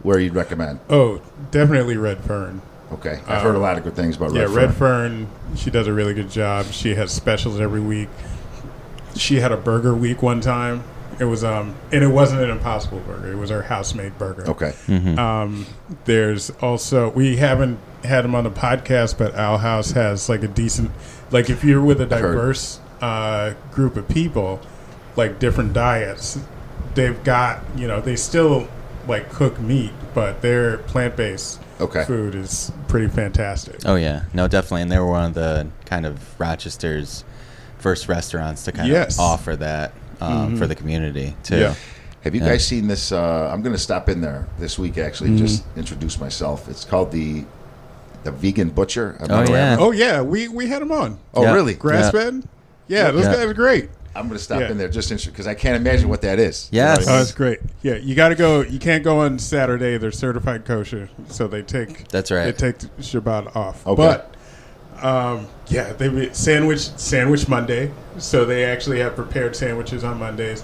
where 0.03 0.19
you'd 0.19 0.35
recommend. 0.35 0.81
Oh, 0.89 1.21
definitely 1.51 1.99
Red 1.99 2.25
Fern. 2.25 2.63
Okay, 2.93 3.21
I've 3.29 3.43
heard 3.43 3.55
a 3.55 3.59
lot 3.59 3.77
of 3.79 3.85
good 3.85 3.95
things 3.95 4.17
about 4.17 4.33
Yeah, 4.33 4.45
Red 4.45 4.49
Fern. 4.49 4.55
Yeah, 4.55 4.61
Red 4.67 4.75
Fern. 4.75 5.27
Fern. 5.27 5.57
She 5.59 5.71
does 5.71 5.87
a 5.87 5.93
really 5.93 6.15
good 6.15 6.31
job. 6.31 6.67
She 6.73 6.95
has 6.95 7.13
specials 7.13 7.61
every 7.61 7.81
week. 7.83 8.09
She 9.15 9.37
had 9.37 9.53
a 9.53 9.57
burger 9.59 9.95
week 9.95 10.23
one 10.23 10.41
time. 10.41 10.83
It 11.21 11.25
was 11.27 11.45
um, 11.45 11.75
and 11.93 12.03
it 12.03 12.09
wasn't 12.09 12.41
an 12.41 12.49
Impossible 12.51 13.01
burger. 13.01 13.31
It 13.31 13.37
was 13.37 13.51
her 13.51 13.61
house-made 13.63 14.17
burger. 14.19 14.49
Okay, 14.51 14.73
Um, 15.19 15.67
there's 16.07 16.49
also 16.63 17.11
we 17.11 17.37
haven't 17.37 17.79
had 18.05 18.25
him 18.25 18.35
on 18.35 18.45
the 18.45 18.51
podcast, 18.51 19.19
but 19.19 19.35
Owl 19.35 19.59
House 19.59 19.91
has 19.91 20.31
like 20.31 20.43
a 20.43 20.49
decent, 20.49 20.91
like 21.31 21.51
if 21.51 21.63
you're 21.63 21.83
with 21.83 22.01
a 22.01 22.05
I've 22.05 22.11
heard. 22.23 22.33
diverse 22.35 22.81
uh, 23.03 23.53
group 23.71 23.97
of 23.99 24.09
people, 24.09 24.61
like 25.17 25.39
different 25.39 25.73
diets, 25.73 26.39
they've 26.95 27.23
got 27.25 27.61
you 27.77 27.87
know 27.89 28.01
they 28.01 28.17
still 28.17 28.69
like 29.09 29.31
cook 29.31 29.59
meat, 29.61 29.93
but 30.15 30.43
their 30.43 30.79
plant 30.79 31.17
based 31.17 31.61
Okay. 31.81 32.05
food 32.05 32.35
is 32.35 32.71
pretty 32.89 33.09
fantastic. 33.09 33.77
Oh 33.87 33.95
yeah, 33.97 34.25
no, 34.35 34.47
definitely, 34.49 34.83
and 34.83 34.93
they 34.93 34.99
were 34.99 35.07
one 35.07 35.25
of 35.25 35.35
the 35.35 35.67
kind 35.87 36.05
of 36.07 36.39
Rochester's 36.39 37.25
first 37.79 38.09
restaurants 38.09 38.65
to 38.65 38.73
kind 38.73 38.89
Yes. 38.89 39.15
of 39.15 39.21
offer 39.21 39.57
that 39.57 39.93
um, 40.21 40.57
for 40.59 40.67
the 40.67 40.75
community 40.75 41.35
too. 41.43 41.59
Yeah. 41.59 41.75
have 42.23 42.35
you 42.35 42.43
Yeah. 42.43 42.49
guys 42.51 42.67
seen 42.67 42.87
this? 42.87 43.11
Uh, 43.13 43.49
I'm 43.51 43.63
going 43.63 43.73
to 43.73 43.79
stop 43.79 44.11
in 44.11 44.21
there 44.21 44.47
this 44.59 44.79
week. 44.79 44.99
Actually, 44.99 45.39
just 45.39 45.65
introduce 45.77 46.21
myself. 46.21 46.69
It's 46.69 46.85
called 46.85 47.11
the 47.13 47.45
the 48.25 48.31
Vegan 48.31 48.69
Butcher. 48.69 49.17
I'm 49.19 49.31
Oh, 49.31 49.51
yeah. 49.51 49.77
Oh 49.81 49.91
yeah, 49.93 50.21
we 50.21 50.47
we 50.49 50.67
had 50.67 50.83
him 50.83 50.93
on 50.93 51.19
Oh, 51.33 51.43
Yeah. 51.45 51.55
really? 51.55 51.73
grass 51.73 52.11
fed. 52.13 52.43
Yeah, 52.87 53.11
those 53.13 53.25
Yeah. 53.25 53.33
guys 53.37 53.47
are 53.47 53.55
great. 53.55 53.89
I'm 54.15 54.27
going 54.27 54.37
to 54.39 54.43
stop 54.43 54.61
Yeah. 54.61 54.71
in 54.71 54.79
there 54.79 54.89
just 54.89 55.09
because 55.27 55.47
I 55.47 55.55
can't 55.55 55.77
imagine 55.77 56.09
what 56.09 56.23
that 56.23 56.39
is. 56.39 56.69
You 56.73 56.81
know 56.81 56.87
Yes. 56.87 57.07
what 57.07 57.09
Oh, 57.15 57.19
that's 57.19 57.33
great. 57.33 57.61
Yeah, 57.83 57.95
you 57.95 58.15
got 58.15 58.31
to 58.31 58.35
go. 58.35 58.61
You 58.63 58.79
can't 58.79 59.05
go 59.05 59.21
on 59.21 59.39
Saturday. 59.39 59.99
They're 59.99 60.11
certified 60.11 60.65
kosher, 60.65 61.09
so 61.29 61.47
they 61.47 61.63
take 61.63 62.09
That's 62.09 62.31
right. 62.31 62.45
They 62.47 62.53
take 62.73 62.79
Shabbat 63.01 63.55
off. 63.55 63.87
Okay. 63.87 63.97
But 63.97 64.35
um, 65.05 65.47
yeah, 65.69 65.93
they 65.93 66.33
sandwich 66.33 66.81
Sandwich 66.97 67.49
Monday. 67.49 67.91
So 68.19 68.45
they 68.45 68.65
actually 68.65 68.99
have 69.01 69.15
prepared 69.17 69.57
sandwiches 69.57 70.05
on 70.05 70.19
Mondays 70.19 70.63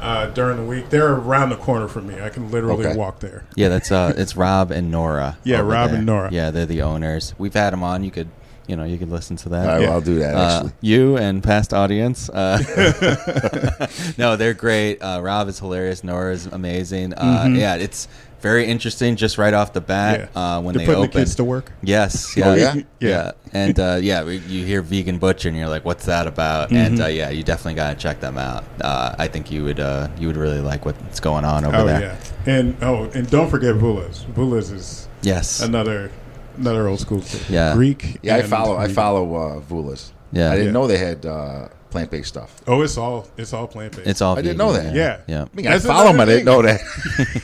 uh, 0.00 0.26
during 0.26 0.56
the 0.58 0.64
week. 0.64 0.90
They're 0.90 1.14
around 1.14 1.50
the 1.50 1.56
corner 1.56 1.88
from 1.88 2.06
me. 2.06 2.20
I 2.20 2.28
can 2.28 2.50
literally 2.50 2.84
Okay. 2.86 2.96
walk 2.96 3.20
there. 3.20 3.44
Yeah, 3.54 3.68
that's 3.68 3.90
uh, 3.90 4.12
it's 4.16 4.36
Rob 4.36 4.70
and 4.70 4.90
Nora. 4.90 5.38
Yeah, 5.44 5.60
Rob 5.60 5.88
there. 5.90 5.96
and 5.98 6.06
Nora. 6.06 6.28
Yeah, 6.32 6.50
they're 6.50 6.66
the 6.66 6.82
owners. 6.82 7.34
We've 7.38 7.54
had 7.54 7.72
them 7.72 7.82
on. 7.82 8.04
You 8.04 8.10
could, 8.10 8.28
you 8.68 8.76
know, 8.76 8.84
you 8.84 8.98
could 8.98 9.10
listen 9.10 9.34
to 9.38 9.48
that. 9.48 9.66
All 9.68 9.72
right, 9.74 9.80
Yeah. 9.80 9.86
well, 9.88 9.94
I'll 9.96 10.00
do 10.00 10.18
that 10.20 10.34
Uh, 10.36 10.68
you 10.80 11.16
and 11.16 11.42
past 11.42 11.74
audience. 11.74 12.28
Uh, 12.28 12.58
no, 14.18 14.36
they're 14.36 14.54
great. 14.54 15.02
Uh, 15.02 15.20
Rob 15.22 15.48
is 15.48 15.58
hilarious. 15.58 16.04
Nora 16.04 16.32
is 16.32 16.46
amazing. 16.46 17.14
Uh, 17.14 17.48
Yeah, 17.50 17.74
it's 17.76 18.06
very 18.40 18.66
interesting 18.66 19.16
just 19.16 19.36
right 19.36 19.52
off 19.54 19.72
the 19.72 19.80
bat 19.80 20.20
Mm-hmm. 20.20 20.38
Yeah. 20.38 20.56
uh, 20.56 20.60
when 20.60 20.76
They're 20.76 20.86
they 20.86 20.94
open. 20.94 21.10
the 21.10 21.18
kids 21.18 21.34
to 21.36 21.44
work. 21.44 21.72
Yes. 21.82 22.36
Yeah. 22.36 22.48
Oh, 22.50 22.54
yeah? 22.54 22.74
yeah. 22.74 22.82
Yeah. 23.00 23.32
And 23.52 23.80
uh, 23.80 23.98
yeah, 24.00 24.22
you 24.24 24.64
hear 24.64 24.82
vegan 24.82 25.18
butcher, 25.18 25.48
and 25.48 25.56
you're 25.56 25.68
like, 25.68 25.84
"What's 25.86 26.04
that 26.06 26.26
about?" 26.26 26.70
And 26.70 26.94
Mm-hmm. 26.96 27.02
uh, 27.04 27.06
yeah, 27.08 27.30
you 27.30 27.42
definitely 27.42 27.74
got 27.74 27.90
to 27.94 27.96
check 27.96 28.20
them 28.20 28.36
out. 28.36 28.62
Uh, 28.80 29.14
I 29.18 29.26
think 29.26 29.50
you 29.50 29.64
would 29.64 29.80
uh, 29.80 30.08
you 30.18 30.26
would 30.26 30.36
really 30.36 30.60
like 30.60 30.84
what's 30.84 31.18
going 31.20 31.44
on 31.46 31.64
over 31.64 31.76
Oh 31.78 31.86
there. 31.86 32.00
yeah, 32.46 32.52
and 32.54 32.76
oh, 32.82 33.04
and 33.14 33.28
don't 33.30 33.48
forget 33.48 33.74
Voula's. 33.76 34.24
Voula's 34.34 34.70
is 34.70 35.08
Yes. 35.22 35.60
another 35.62 36.10
another 36.58 36.88
old 36.88 37.00
school 37.00 37.20
food. 37.20 37.48
Yeah. 37.52 37.74
Greek. 37.74 38.18
Yeah, 38.22 38.36
I 38.36 38.38
and 38.38 38.48
follow. 38.48 38.76
I 38.76 38.88
follow 38.88 39.34
uh, 39.34 39.60
Voula's. 39.60 40.12
Yeah. 40.32 40.50
I 40.50 40.56
didn't 40.56 40.66
Yeah. 40.66 40.72
know 40.72 40.86
they 40.86 40.98
had 40.98 41.24
uh, 41.26 41.68
plant-based 41.90 42.28
stuff. 42.28 42.60
Oh, 42.66 42.82
it's 42.82 42.96
all 42.98 43.26
it's 43.36 43.52
all 43.52 43.66
plant 43.66 43.96
based. 43.96 44.08
It's 44.08 44.20
all. 44.22 44.36
I 44.38 44.42
didn't 44.42 44.58
know 44.58 44.72
that. 44.72 44.94
Yeah. 44.94 45.20
Yeah. 45.26 45.42
I 45.52 45.56
mean, 45.56 45.66
I 45.66 45.70
That's 45.72 45.86
follow 45.86 46.12
them. 46.12 46.20
I 46.20 46.24
didn't 46.26 46.44
know 46.44 46.62
that. 46.62 46.80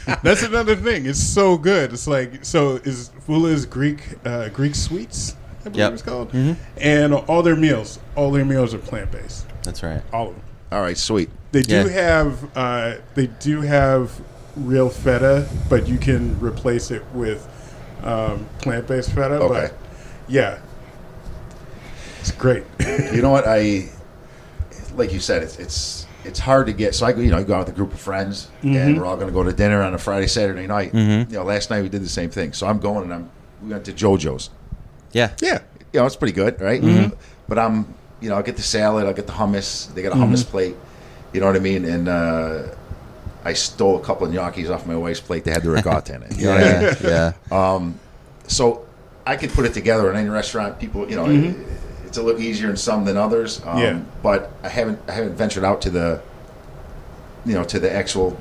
That's 0.23 0.43
another 0.43 0.77
thing. 0.77 1.07
It's 1.07 1.23
so 1.23 1.57
good. 1.57 1.93
It's 1.93 2.07
like 2.07 2.45
so 2.45 2.77
is 2.85 3.09
Voula's 3.27 3.65
Greek 3.67 4.01
uh, 4.25 4.49
Greek 4.51 4.75
sweets. 4.75 5.37
I 5.61 5.71
believe 5.71 5.77
Yep. 5.79 5.93
it's 5.95 6.03
called. 6.03 6.33
Mhm. 6.33 6.57
And 6.77 7.15
all 7.15 7.43
their 7.43 7.57
meals, 7.57 7.99
all 8.17 8.31
their 8.31 8.45
meals 8.45 8.75
are 8.75 8.79
plant 8.79 9.11
based. 9.11 9.47
That's 9.63 9.83
right. 9.83 10.03
All 10.13 10.29
of 10.29 10.35
them. 10.35 10.43
All 10.73 10.83
right, 10.83 10.99
sweet. 10.99 11.31
They 11.53 11.63
do 11.63 11.75
Yeah. 11.75 11.89
have 11.89 12.57
uh, 12.57 12.95
they 13.15 13.29
do 13.29 13.63
have 13.63 14.11
real 14.57 14.91
feta, 14.91 15.49
but 15.71 15.89
you 15.89 15.97
can 15.97 16.39
replace 16.39 16.91
it 16.91 17.03
with 17.15 17.49
um, 18.05 18.47
plant 18.61 18.87
based 18.87 19.11
feta. 19.11 19.35
Okay. 19.41 19.49
But 19.69 19.75
yeah, 20.29 20.59
it's 22.21 22.31
great. 22.33 22.65
you 23.13 23.23
know 23.23 23.31
what 23.31 23.45
I 23.47 23.89
like 24.95 25.13
you 25.13 25.21
said 25.21 25.43
it's 25.43 25.59
it's 25.59 26.07
it's 26.25 26.39
hard 26.39 26.67
to 26.67 26.73
get 26.73 26.95
so 26.95 27.05
I 27.07 27.13
go 27.13 27.21
you 27.21 27.31
know 27.31 27.39
I 27.39 27.43
go 27.43 27.55
out 27.55 27.67
with 27.67 27.75
a 27.75 27.77
group 27.77 27.93
of 27.93 28.01
friends 28.01 28.49
Mm-hmm. 28.63 28.77
and 28.77 28.99
we're 28.99 29.05
all 29.07 29.17
going 29.17 29.27
to 29.29 29.33
go 29.33 29.43
to 29.43 29.53
dinner 29.53 29.83
on 29.83 29.93
a 29.95 29.99
Friday 29.99 30.27
Saturday 30.27 30.67
night 30.67 30.93
Mhm. 30.93 31.31
you 31.31 31.37
know 31.37 31.43
last 31.45 31.69
night 31.71 31.83
we 31.83 31.89
did 31.89 32.03
the 32.03 32.09
same 32.09 32.31
thing 32.31 32.53
so 32.53 32.67
I'm 32.67 32.79
going 32.79 33.05
and 33.05 33.13
I'm 33.13 33.31
we 33.63 33.71
went 33.71 33.85
to 33.87 33.93
JoJo's 33.93 34.51
Yeah. 35.13 35.31
yeah, 35.43 35.61
you 35.93 36.01
know 36.01 36.07
it's 36.07 36.17
pretty 36.17 36.33
good 36.35 36.61
right 36.61 36.81
Mm-hmm. 36.81 37.15
but 37.49 37.59
I'm 37.59 37.93
you 38.21 38.29
know 38.31 38.37
I'll 38.37 38.43
get 38.43 38.57
the 38.57 38.63
salad 38.63 39.07
I'll 39.07 39.13
get 39.13 39.27
the 39.27 39.33
hummus 39.35 39.93
they 39.95 40.03
got 40.03 40.13
a 40.13 40.15
Mm-hmm. 40.15 40.33
hummus 40.33 40.47
plate 40.47 40.77
you 41.33 41.41
know 41.41 41.47
what 41.47 41.57
I 41.57 41.61
mean 41.61 41.85
and 41.85 42.09
uh 42.09 42.63
I 43.45 43.53
stole 43.53 43.97
a 43.97 44.01
couple 44.03 44.27
of 44.27 44.33
gnocchis 44.33 44.71
off 44.71 44.87
my 44.87 44.97
wife's 44.97 45.21
plate 45.21 45.45
they 45.45 45.51
had 45.51 45.63
the 45.63 45.71
ricotta 45.71 46.15
in 46.15 46.23
it 46.23 46.39
you 46.39 46.47
know 46.47 46.55
what 46.55 46.63
I 46.63 46.73
mean? 46.73 46.97
Yeah. 47.03 47.33
yeah. 47.51 47.93
so 48.47 48.87
I 49.27 49.37
could 49.37 49.51
put 49.51 49.65
it 49.65 49.73
together 49.73 50.11
in 50.11 50.17
any 50.17 50.29
restaurant. 50.29 50.79
People, 50.79 51.09
you 51.09 51.17
know, 51.17 51.27
it, 51.27 51.57
it's 52.05 52.19
a 52.19 52.23
little 52.23 52.41
easier 52.41 52.71
in 52.71 52.77
some 52.77 53.05
than 53.05 53.17
others. 53.17 53.65
Um, 53.65 53.79
Yeah. 53.79 54.01
But 54.23 54.51
I 54.63 54.69
haven't 54.69 55.01
I 55.09 55.13
haven't 55.13 55.35
ventured 55.35 55.65
out 55.65 55.81
to 55.83 55.91
the, 55.91 56.21
you 57.47 57.55
know, 57.55 57.65
to 57.65 57.79
the 57.79 57.91
actual 57.91 58.39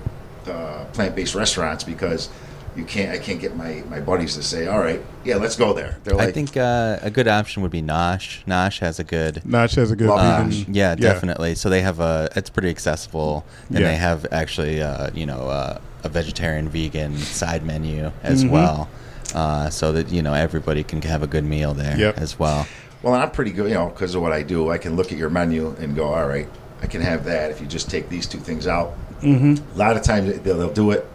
uh, 0.47 0.85
plant 0.93 1.15
based 1.15 1.35
restaurants 1.35 1.83
because 1.83 2.29
you 2.75 2.83
can't. 2.85 3.11
I 3.11 3.17
can't 3.19 3.39
get 3.39 3.55
my 3.55 3.83
my 3.89 3.99
buddies 3.99 4.35
to 4.35 4.43
say, 4.43 4.67
all 4.67 4.79
right, 4.79 5.01
yeah, 5.23 5.35
let's 5.37 5.55
go 5.55 5.73
there. 5.73 5.97
They're 6.03 6.15
like, 6.15 6.29
I 6.29 6.31
think 6.31 6.57
uh, 6.57 6.99
a 7.01 7.11
good 7.11 7.27
option 7.27 7.61
would 7.63 7.71
be 7.71 7.81
Nosh. 7.81 8.43
Nosh 8.45 8.79
has 8.79 8.99
a 8.99 9.03
good. 9.03 9.35
Nosh 9.47 9.75
has 9.75 9.91
a 9.91 9.95
good. 9.95 10.07
Love 10.09 10.19
Um, 10.41 10.49
Nosh. 10.51 10.65
yeah, 10.69 10.95
definitely. 10.95 11.55
So 11.55 11.69
they 11.69 11.81
have 11.81 11.99
a. 11.99 12.29
It's 12.35 12.49
pretty 12.49 12.69
accessible, 12.69 13.45
and 13.69 13.79
Yeah. 13.79 13.87
they 13.89 13.95
have 13.95 14.25
actually, 14.31 14.81
uh, 14.81 15.09
you 15.13 15.25
know, 15.25 15.47
uh, 15.49 15.79
a 16.03 16.09
vegetarian, 16.09 16.67
vegan 16.69 17.17
side 17.17 17.63
menu 17.65 18.11
as 18.23 18.43
Mhm. 18.43 18.49
well, 18.49 18.89
uh, 19.35 19.69
so 19.69 19.91
that 19.93 20.09
you 20.11 20.21
know 20.21 20.33
everybody 20.33 20.83
can 20.83 21.01
have 21.03 21.23
a 21.23 21.27
good 21.27 21.43
meal 21.45 21.73
there 21.73 21.97
Yep. 21.97 22.17
as 22.17 22.37
well. 22.39 22.67
well, 23.03 23.13
I'm 23.15 23.31
pretty 23.31 23.51
good, 23.51 23.67
you 23.69 23.75
know, 23.75 23.89
because 23.89 24.15
of 24.15 24.21
what 24.21 24.31
I 24.31 24.43
do. 24.43 24.69
I 24.71 24.77
can 24.77 24.95
look 24.95 25.11
at 25.11 25.17
your 25.17 25.29
menu 25.29 25.75
and 25.79 25.93
go, 25.95 26.05
all 26.13 26.25
right, 26.25 26.47
I 26.81 26.87
can 26.87 27.01
have 27.01 27.25
that 27.25 27.51
if 27.51 27.59
you 27.61 27.67
just 27.67 27.89
take 27.89 28.07
these 28.09 28.25
two 28.25 28.37
things 28.39 28.65
out. 28.65 28.93
hmm 29.21 29.55
A 29.75 29.77
lot 29.77 29.95
of 29.97 30.03
times 30.03 30.39
they'll, 30.43 30.57
they'll 30.57 30.69
do 30.73 30.91
it. 30.91 31.05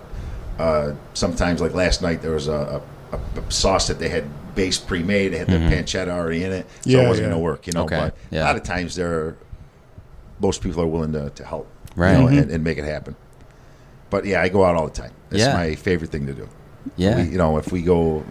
Uh, 0.58 0.94
sometimes, 1.14 1.60
like 1.60 1.74
last 1.74 2.02
night, 2.02 2.20
there 2.22 2.32
was 2.32 2.48
a, 2.48 2.82
a, 3.12 3.16
a 3.16 3.50
sauce 3.50 3.86
that 3.88 3.98
they 3.98 4.08
had 4.08 4.24
base 4.54 4.78
pre-made. 4.78 5.28
They 5.32 5.38
had 5.38 5.46
Mhm. 5.48 5.68
the 5.70 5.76
pancetta 5.76 6.08
already 6.10 6.42
in 6.42 6.52
it, 6.52 6.66
so 6.82 6.90
Yeah, 6.90 7.02
it 7.04 7.08
wasn't 7.08 7.26
yeah. 7.26 7.30
going 7.30 7.40
to 7.40 7.44
work. 7.44 7.66
You 7.66 7.72
know, 7.74 7.84
Okay, 7.84 7.96
but 7.98 8.16
yeah. 8.30 8.42
a 8.42 8.46
lot 8.46 8.56
of 8.56 8.64
times, 8.64 8.96
there 8.96 9.12
are, 9.12 9.36
most 10.40 10.60
people 10.62 10.82
are 10.82 10.86
willing 10.86 11.12
to, 11.12 11.30
to 11.30 11.44
help, 11.44 11.68
Right. 11.96 12.12
You 12.12 12.18
know, 12.18 12.26
Mhm. 12.28 12.42
and, 12.42 12.50
and 12.50 12.64
make 12.64 12.78
it 12.78 12.84
happen. 12.84 13.14
But 14.10 14.24
yeah, 14.24 14.42
I 14.42 14.48
go 14.48 14.64
out 14.64 14.74
all 14.74 14.86
the 14.86 14.92
time. 14.92 15.12
It's 15.30 15.40
Yeah. 15.40 15.52
my 15.54 15.74
favorite 15.74 16.10
thing 16.10 16.26
to 16.26 16.32
do. 16.32 16.48
Yeah. 16.96 17.16
We, 17.22 17.30
you 17.30 17.38
know, 17.38 17.56
if 17.58 17.70
we 17.72 17.82
go 17.82 18.24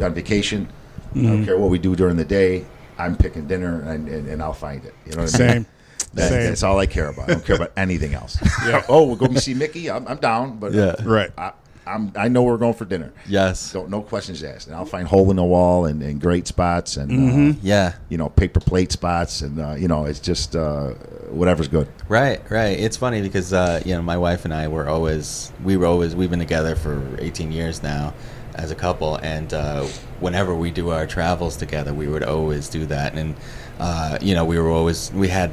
on 0.00 0.14
vacation, 0.14 0.68
I 1.14 1.18
Mm-hmm. 1.18 1.26
don't 1.26 1.44
care 1.44 1.58
what 1.58 1.70
we 1.70 1.78
do 1.78 1.94
during 1.96 2.16
the 2.16 2.24
day. 2.24 2.64
I'm 2.98 3.16
picking 3.16 3.46
dinner, 3.46 3.82
and, 3.86 4.08
and, 4.08 4.28
and 4.28 4.42
I'll 4.42 4.52
find 4.52 4.84
it. 4.84 4.94
You 5.06 5.12
know 5.16 5.22
what 5.22 5.34
I 5.34 5.38
mean? 5.38 5.48
Same. 5.52 5.66
That- 6.14 6.28
Same. 6.30 6.48
That's 6.48 6.62
all 6.62 6.78
I 6.78 6.86
care 6.86 7.08
about. 7.08 7.28
I 7.30 7.34
don't 7.34 7.44
care 7.44 7.56
about 7.56 7.72
anything 7.76 8.14
else. 8.14 8.36
Yeah. 8.66 8.82
oh, 8.88 9.04
we'll 9.06 9.16
go 9.16 9.32
see 9.34 9.54
Mickey. 9.54 9.90
I'm, 9.90 10.06
I'm 10.08 10.16
down, 10.18 10.58
but 10.58 10.72
Yeah. 10.72 10.96
Right. 11.04 11.30
I, 11.38 11.52
I'm 11.88 12.12
I 12.16 12.28
know 12.28 12.42
we're 12.42 12.58
going 12.58 12.74
for 12.74 12.84
dinner. 12.84 13.12
Yes. 13.26 13.72
Don't 13.72 13.88
no 13.90 14.02
questions 14.02 14.42
asked, 14.44 14.66
and 14.68 14.76
I'll 14.76 14.84
find 14.84 15.08
hole 15.08 15.30
in 15.30 15.36
the 15.36 15.44
wall 15.44 15.86
and, 15.86 16.02
and 16.02 16.20
great 16.20 16.46
spots 16.46 16.96
and 16.96 17.10
uh, 17.10 17.14
Mm-hmm. 17.14 17.66
Yeah. 17.66 17.94
you 18.08 18.18
know 18.18 18.28
paper 18.28 18.60
plate 18.60 18.92
spots 18.92 19.40
and 19.40 19.58
uh, 19.60 19.74
you 19.78 19.88
know 19.88 20.04
it's 20.04 20.20
just 20.20 20.54
uh, 20.54 20.90
whatever's 21.30 21.68
good. 21.68 21.88
Right, 22.08 22.40
right. 22.50 22.78
It's 22.78 22.96
funny 22.96 23.22
because 23.22 23.52
uh, 23.52 23.82
you 23.84 23.94
know 23.94 24.02
my 24.02 24.16
wife 24.18 24.44
and 24.44 24.52
I 24.54 24.68
were 24.68 24.88
always 24.88 25.52
we 25.64 25.76
were 25.76 25.86
always 25.86 26.14
we've 26.14 26.30
been 26.30 26.38
together 26.38 26.76
for 26.76 27.02
18 27.18 27.50
years 27.52 27.82
now 27.82 28.12
as 28.54 28.70
a 28.72 28.74
couple, 28.74 29.16
and 29.16 29.54
uh, 29.54 29.84
whenever 30.20 30.52
we 30.54 30.70
do 30.72 30.90
our 30.90 31.06
travels 31.06 31.56
together, 31.56 31.94
we 31.94 32.08
would 32.08 32.24
always 32.24 32.68
do 32.68 32.86
that, 32.86 33.14
and 33.14 33.36
uh, 33.78 34.18
you 34.20 34.34
know 34.34 34.44
we 34.44 34.58
were 34.58 34.68
always 34.70 35.12
we 35.12 35.28
had 35.28 35.50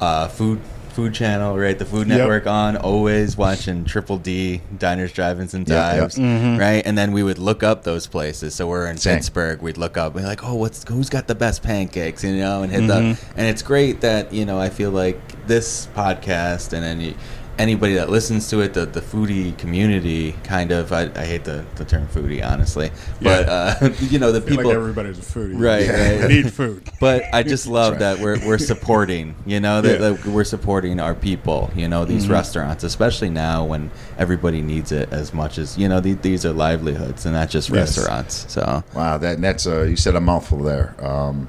uh, 0.00 0.26
food 0.28 0.60
food 0.92 1.14
channel 1.14 1.56
right 1.58 1.78
the 1.78 1.84
food 1.84 2.06
Yep. 2.08 2.18
network 2.18 2.46
on 2.46 2.76
always 2.76 3.36
watching 3.36 3.84
triple 3.84 4.18
d 4.18 4.60
diners 4.78 5.12
drive-ins 5.12 5.54
and 5.54 5.68
Yep, 5.68 5.76
yep. 5.94 6.00
dives 6.00 6.18
Mhm. 6.18 6.58
right 6.58 6.82
and 6.86 6.96
then 6.98 7.12
we 7.12 7.22
would 7.22 7.38
look 7.38 7.62
up 7.62 7.82
those 7.84 8.06
places 8.06 8.54
so 8.54 8.66
we're 8.66 8.86
in 8.86 8.96
Same. 8.98 9.16
pittsburgh 9.16 9.62
we'd 9.62 9.78
look 9.78 9.96
up 9.96 10.14
we're 10.14 10.26
like 10.26 10.44
oh 10.44 10.54
what's 10.54 10.84
who's 10.88 11.08
got 11.08 11.26
the 11.26 11.34
best 11.34 11.62
pancakes 11.62 12.22
you 12.22 12.36
know 12.36 12.62
and 12.62 12.70
hit 12.72 12.82
Mhm. 12.82 12.86
the 12.88 12.96
and 13.36 13.46
it's 13.48 13.62
great 13.62 14.00
that 14.02 14.32
you 14.32 14.44
know 14.44 14.60
I 14.60 14.68
feel 14.68 14.90
like 14.90 15.18
this 15.46 15.88
podcast 15.96 16.72
and 16.72 16.84
any 16.84 17.14
anybody 17.58 17.94
that 17.94 18.08
listens 18.10 18.48
to 18.50 18.60
it, 18.60 18.74
the 18.74 18.86
the 18.86 19.00
foodie 19.00 19.56
community, 19.58 20.32
kind 20.44 20.72
of. 20.72 20.92
I, 20.92 21.10
I 21.14 21.24
hate 21.24 21.44
the, 21.44 21.64
the 21.76 21.84
term 21.84 22.06
foodie, 22.08 22.44
honestly, 22.44 22.90
but 23.20 23.48
uh, 23.48 23.90
you 24.00 24.18
know 24.18 24.32
the 24.32 24.38
I 24.38 24.40
feel 24.40 24.48
people. 24.56 24.64
like 24.70 24.76
everybody's 24.76 25.18
a 25.18 25.22
foodie. 25.22 25.58
Right, 25.58 25.86
They 25.86 26.20
right. 26.20 26.28
need 26.44 26.52
food. 26.52 26.82
but 27.00 27.24
I 27.32 27.42
just 27.42 27.66
love 27.66 27.92
right. 27.94 27.98
that 28.00 28.18
we're 28.20 28.38
we're 28.46 28.58
supporting, 28.72 29.34
you 29.46 29.60
know, 29.60 29.80
that, 29.80 30.00
Yeah. 30.00 30.10
that 30.10 30.24
we're 30.26 30.44
supporting 30.44 30.98
our 31.00 31.14
people, 31.14 31.70
you 31.76 31.88
know, 31.88 32.04
these 32.04 32.26
Mhm. 32.26 32.30
restaurants, 32.32 32.84
especially 32.84 33.30
now 33.30 33.64
when 33.64 33.90
everybody 34.18 34.62
needs 34.62 34.90
it 34.92 35.12
as 35.12 35.32
much 35.34 35.58
as 35.58 35.76
you 35.78 35.88
know. 35.88 36.00
The, 36.00 36.14
these 36.14 36.44
are 36.46 36.52
livelihoods 36.52 37.26
and 37.26 37.34
not 37.34 37.50
just 37.50 37.68
Yes. 37.70 37.96
restaurants. 37.98 38.46
So 38.48 38.82
Wow, 38.94 39.18
that 39.18 39.34
and 39.36 39.44
that's 39.44 39.66
a, 39.66 39.88
you 39.88 39.96
said 39.96 40.14
a 40.16 40.20
mouthful 40.20 40.62
there. 40.62 40.94
Um, 41.04 41.48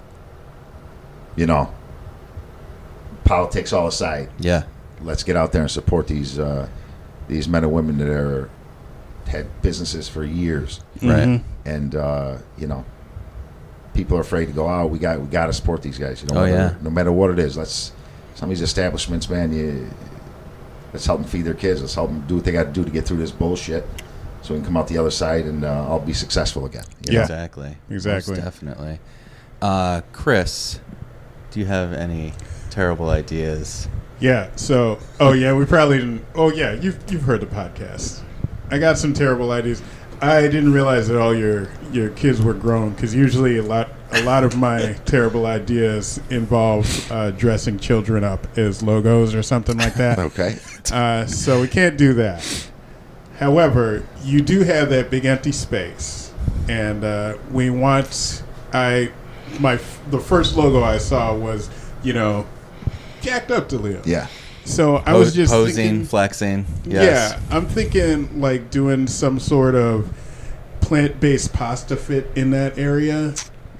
you 1.35 1.47
know, 1.47 1.73
politics 3.23 3.73
all 3.73 3.87
aside, 3.87 4.29
yeah, 4.39 4.63
let's 5.03 5.23
get 5.23 5.35
out 5.35 5.51
there 5.51 5.61
and 5.61 5.71
support 5.71 6.07
these 6.07 6.39
uh, 6.39 6.67
these 7.27 7.47
men 7.47 7.63
and 7.63 7.71
women 7.73 7.97
that 7.99 8.09
are 8.09 8.49
had 9.27 9.47
businesses 9.61 10.09
for 10.09 10.23
years, 10.23 10.81
right. 11.01 11.23
Mhm. 11.27 11.43
and 11.65 11.95
uh, 11.95 12.37
you 12.57 12.67
know, 12.67 12.83
people 13.93 14.17
are 14.17 14.21
afraid 14.21 14.47
to 14.47 14.51
go 14.51 14.67
out. 14.67 14.89
We 14.89 14.99
got 14.99 15.19
we 15.21 15.27
got 15.27 15.47
to 15.47 15.53
support 15.53 15.81
these 15.81 15.97
guys. 15.97 16.21
You 16.21 16.29
know, 16.29 16.39
Oh, 16.39 16.43
whether- 16.43 16.55
yeah. 16.55 16.73
no 16.81 16.89
matter 16.89 17.11
what 17.11 17.29
it 17.29 17.39
is. 17.39 17.55
Let's 17.57 17.91
some 18.35 18.49
of 18.49 18.55
these 18.57 18.61
establishments, 18.63 19.29
man. 19.29 19.53
You 19.53 19.89
let's 20.91 21.05
help 21.05 21.21
them 21.21 21.29
feed 21.29 21.43
their 21.43 21.53
kids. 21.53 21.81
Let's 21.81 21.95
help 21.95 22.09
them 22.09 22.23
do 22.27 22.35
what 22.35 22.43
they 22.45 22.51
got 22.51 22.63
to 22.65 22.71
do 22.71 22.83
to 22.83 22.91
get 22.91 23.05
through 23.05 23.17
this 23.17 23.31
bullshit, 23.31 23.87
so 24.41 24.53
we 24.53 24.59
can 24.59 24.65
come 24.65 24.77
out 24.77 24.87
the 24.87 24.97
other 24.97 25.11
side 25.11 25.45
and 25.45 25.63
uh, 25.63 25.87
all 25.87 25.99
be 25.99 26.13
successful 26.13 26.65
again. 26.65 26.83
you 27.05 27.13
know? 27.13 27.17
Yeah. 27.19 27.21
Exactly. 27.23 27.77
Exactly. 27.89 28.35
Most 28.35 28.43
definitely. 28.43 28.99
Uh, 29.61 30.01
Chris, 30.11 30.79
do 31.51 31.59
you 31.61 31.65
have 31.65 31.93
any 31.93 32.33
terrible 32.69 33.09
ideas? 33.09 33.87
Yeah. 34.23 34.51
So, 34.55 34.99
oh 35.19 35.33
yeah, 35.33 35.53
we 35.53 35.65
probably 35.65 35.97
didn't. 35.97 36.25
Oh 36.33 36.49
yeah, 36.49 36.71
you've 36.71 36.97
you've 37.11 37.23
heard 37.23 37.41
the 37.41 37.45
podcast. 37.45 38.21
I 38.71 38.79
got 38.79 38.97
some 38.97 39.13
terrible 39.13 39.51
ideas. 39.51 39.83
I 40.21 40.43
didn't 40.43 40.71
realize 40.71 41.09
that 41.09 41.19
all 41.19 41.35
your 41.35 41.69
your 41.91 42.09
kids 42.11 42.41
were 42.41 42.53
grown 42.53 42.91
because 42.91 43.13
usually 43.13 43.57
a 43.57 43.63
lot 43.63 43.89
a 44.13 44.23
lot 44.23 44.45
of 44.45 44.55
my 44.55 44.93
terrible 45.05 45.45
ideas 45.45 46.21
involve 46.29 47.11
uh, 47.11 47.31
dressing 47.31 47.77
children 47.77 48.23
up 48.23 48.47
as 48.57 48.81
logos 48.81 49.35
or 49.35 49.43
something 49.43 49.77
like 49.77 49.95
that. 49.95 50.17
Okay. 50.19 50.57
Uh, 50.93 51.25
so 51.25 51.59
we 51.59 51.67
can't 51.67 51.97
do 51.97 52.13
that. 52.13 52.69
However, 53.39 54.07
you 54.23 54.39
do 54.39 54.61
have 54.61 54.89
that 54.91 55.09
big 55.11 55.25
empty 55.25 55.51
space, 55.51 56.31
and 56.69 57.03
uh, 57.03 57.37
we 57.51 57.69
want. 57.69 58.41
I 58.71 59.11
my 59.59 59.75
the 60.11 60.19
first 60.19 60.55
logo 60.55 60.81
I 60.81 60.97
saw 60.97 61.35
was 61.35 61.69
you 62.03 62.13
know 62.13 62.47
jacked 63.23 63.49
up 63.51 63.69
to 63.69 63.77
live. 63.77 64.05
Yeah. 64.05 64.27
So 64.65 64.97
I 64.97 65.13
was 65.15 65.33
just 65.33 65.51
posing, 65.51 65.75
thinking, 65.75 66.05
flexing. 66.05 66.65
Yes. 66.85 67.31
yeah, 67.33 67.55
I'm 67.57 67.65
thinking 67.65 68.39
like 68.39 68.69
doing 68.69 69.07
some 69.07 69.39
sort 69.39 69.75
of 69.75 70.09
plant-based 70.81 71.51
pasta 71.53 71.95
fit 71.97 72.29
in 72.35 72.51
that 72.51 72.77
area, 72.77 73.33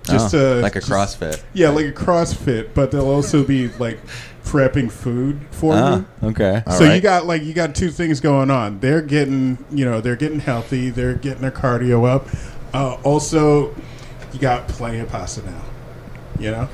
just 0.03 0.33
Oh, 0.35 0.55
to 0.55 0.61
like 0.61 0.75
a 0.75 0.79
just- 0.79 0.91
CrossFit. 0.91 1.41
Yeah, 1.53 1.69
like 1.69 1.85
a 1.85 1.91
CrossFit, 1.93 2.69
but 2.73 2.91
they'll 2.91 3.07
also 3.09 3.43
be 3.43 3.69
like 3.79 3.99
prepping 4.45 4.91
food 4.91 5.39
for 5.51 5.73
Ah, 5.73 6.03
you. 6.21 6.27
okay. 6.29 6.63
So 6.71 6.83
you 6.93 6.99
got 6.99 7.25
like 7.25 7.43
you 7.43 7.53
got 7.53 7.75
two 7.75 7.89
things 7.89 8.19
going 8.19 8.51
on. 8.51 8.79
They're 8.81 9.01
getting 9.01 9.57
you 9.71 9.85
know 9.85 10.01
they're 10.01 10.17
getting 10.17 10.39
healthy. 10.39 10.89
They're 10.89 11.13
getting 11.15 11.41
their 11.41 11.51
cardio 11.51 12.05
up. 12.07 12.27
Uh, 12.73 12.95
also, 13.03 13.73
you 14.33 14.39
got 14.39 14.67
plenty 14.67 14.99
of 14.99 15.07
pasta 15.09 15.45
now. 15.45 15.61
You 16.39 16.51
know, 16.51 16.69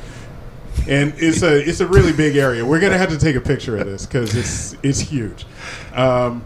and 0.87 1.13
it's 1.17 1.41
a 1.43 1.67
it's 1.67 1.79
a 1.79 1.87
really 1.87 2.13
big 2.13 2.35
area. 2.35 2.65
We're 2.65 2.79
gonna 2.79 2.97
have 2.97 3.09
to 3.09 3.17
take 3.17 3.35
a 3.35 3.41
picture 3.41 3.77
of 3.77 3.85
this 3.85 4.05
because 4.05 4.35
it's 4.35 4.75
it's 4.83 4.99
huge. 4.99 5.45
Um, 5.93 6.43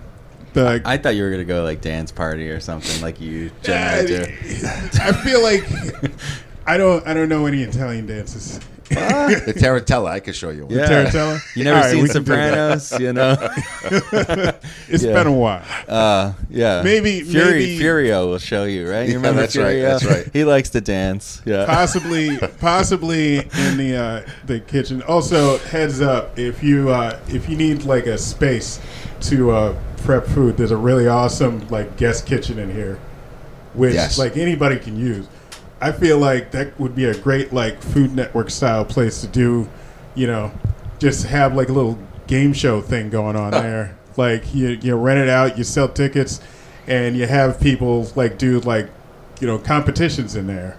the 0.53 0.81
I 0.85 0.97
thought 0.97 1.15
you 1.15 1.23
were 1.23 1.31
gonna 1.31 1.43
go 1.43 1.63
like 1.63 1.81
dance 1.81 2.11
party 2.11 2.49
or 2.49 2.59
something 2.59 3.01
like 3.01 3.19
you 3.19 3.51
I, 3.63 3.65
generally 3.65 4.07
do. 4.07 4.67
I 5.01 5.11
feel 5.11 5.41
like 5.41 6.11
I 6.65 6.77
don't 6.77 7.05
I 7.07 7.13
don't 7.13 7.29
know 7.29 7.45
any 7.45 7.63
Italian 7.63 8.05
dances. 8.05 8.59
the 8.89 9.53
Tarantella, 9.57 10.09
I 10.09 10.19
could 10.19 10.35
show 10.35 10.49
you. 10.49 10.65
One. 10.65 10.75
Yeah. 10.77 10.87
Tarantella? 11.05 11.39
You 11.55 11.63
never 11.63 11.77
All 11.77 11.83
right, 11.83 11.91
seen 11.91 12.03
we 12.03 12.09
can 12.09 12.23
do 12.23 12.31
that. 12.35 12.81
Sopranos? 12.81 12.99
You 12.99 13.13
know. 13.13 14.53
It's 14.89 15.03
Yeah. 15.03 15.13
been 15.13 15.27
a 15.27 15.31
while. 15.31 15.63
Uh, 15.87 16.33
yeah. 16.49 16.81
Maybe- 16.83 17.21
Fury 17.21 17.51
maybe- 17.51 17.79
Furio 17.79 18.27
will 18.27 18.37
show 18.37 18.65
you, 18.65 18.87
right? 18.89 19.03
You 19.03 19.11
Yeah, 19.11 19.15
remember 19.15 19.41
that's 19.41 19.55
right, 19.55 19.77
Furio? 19.77 19.81
that's 19.83 20.05
right. 20.05 20.29
He 20.33 20.43
likes 20.43 20.69
to 20.71 20.81
dance. 20.81 21.41
Yeah. 21.45 21.65
possibly 21.65 22.37
possibly 22.59 23.37
in 23.39 23.77
the 23.77 23.95
uh, 23.95 24.29
the 24.45 24.59
kitchen. 24.59 25.01
Also, 25.03 25.57
heads 25.59 26.01
up 26.01 26.37
if 26.37 26.61
you 26.61 26.89
uh, 26.89 27.19
if 27.29 27.49
you 27.49 27.55
need 27.57 27.83
like 27.85 28.05
a 28.05 28.17
space 28.17 28.79
to 29.21 29.51
uh, 29.51 29.75
prep 30.03 30.27
food, 30.27 30.57
there's 30.57 30.71
a 30.71 30.77
really 30.77 31.07
awesome 31.07 31.67
like 31.69 31.95
guest 31.97 32.25
kitchen 32.27 32.59
in 32.59 32.69
here, 32.71 32.99
which 33.73 33.93
Yes. 33.93 34.19
like 34.19 34.37
anybody 34.37 34.77
can 34.77 34.97
use. 34.99 35.25
I 35.83 35.91
feel 35.91 36.17
like 36.17 36.51
that 36.51 36.79
would 36.79 36.95
be 36.95 37.03
a 37.05 37.13
great 37.13 37.51
like 37.51 37.81
Food 37.81 38.15
Network 38.15 38.49
style 38.49 38.85
place 38.85 39.19
to 39.19 39.27
do, 39.27 39.67
you 40.15 40.27
know, 40.27 40.53
just 40.97 41.25
have 41.25 41.55
like 41.55 41.67
a 41.67 41.73
little 41.73 41.99
game 42.25 42.53
show 42.53 42.79
thing 42.81 43.09
going 43.09 43.35
on 43.35 43.51
there. 43.51 43.97
Like 44.15 44.55
you 44.55 44.79
you 44.81 44.95
rent 44.95 45.19
it 45.19 45.27
out, 45.27 45.57
you 45.57 45.65
sell 45.65 45.89
tickets, 45.89 46.39
and 46.87 47.17
you 47.17 47.27
have 47.27 47.59
people 47.59 48.09
like 48.15 48.37
do 48.37 48.61
like 48.61 48.89
you 49.41 49.47
know 49.47 49.57
competitions 49.57 50.37
in 50.37 50.47
there. 50.47 50.77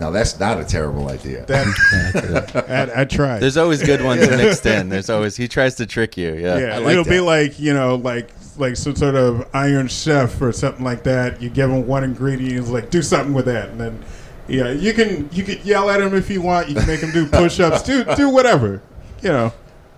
Now 0.00 0.10
that's 0.10 0.40
not 0.40 0.58
a 0.58 0.64
terrible 0.64 1.08
idea. 1.08 1.46
That 1.46 2.64
I, 2.96 3.02
I 3.02 3.04
tried. 3.04 3.38
There's 3.38 3.56
always 3.56 3.80
good 3.80 4.02
ones 4.02 4.28
mixed 4.28 4.66
in. 4.66 4.88
There's 4.88 5.08
always 5.08 5.36
he 5.36 5.46
tries 5.46 5.76
to 5.76 5.86
trick 5.86 6.16
you. 6.16 6.34
Yeah. 6.34 6.58
yeah, 6.58 6.74
I 6.74 6.78
like 6.78 6.92
it'll 6.94 7.04
be 7.04 7.20
like 7.20 7.60
you 7.60 7.74
know, 7.74 7.94
like 7.94 8.30
like 8.56 8.76
some 8.76 8.96
sort 8.96 9.14
of 9.14 9.46
Iron 9.54 9.86
Chef 9.86 10.42
or 10.42 10.50
something 10.50 10.84
like 10.84 11.04
that. 11.04 11.40
You 11.40 11.48
give 11.48 11.70
them 11.70 11.86
one 11.86 12.02
ingredient, 12.02 12.66
like 12.66 12.90
do 12.90 13.02
something 13.02 13.34
with 13.34 13.44
that, 13.44 13.68
and 13.68 13.80
then 13.80 14.04
yeah, 14.52 14.70
you 14.70 14.92
can 14.92 15.28
you 15.32 15.42
could 15.44 15.64
yell 15.64 15.90
at 15.90 16.00
him 16.00 16.14
if 16.14 16.30
you 16.30 16.42
want. 16.42 16.68
You 16.68 16.74
can 16.76 16.86
make 16.86 17.00
him 17.00 17.10
do 17.12 17.26
push-ups, 17.26 17.82
do 17.82 18.04
do 18.16 18.28
whatever. 18.30 18.82
You 19.22 19.30
know, 19.30 19.52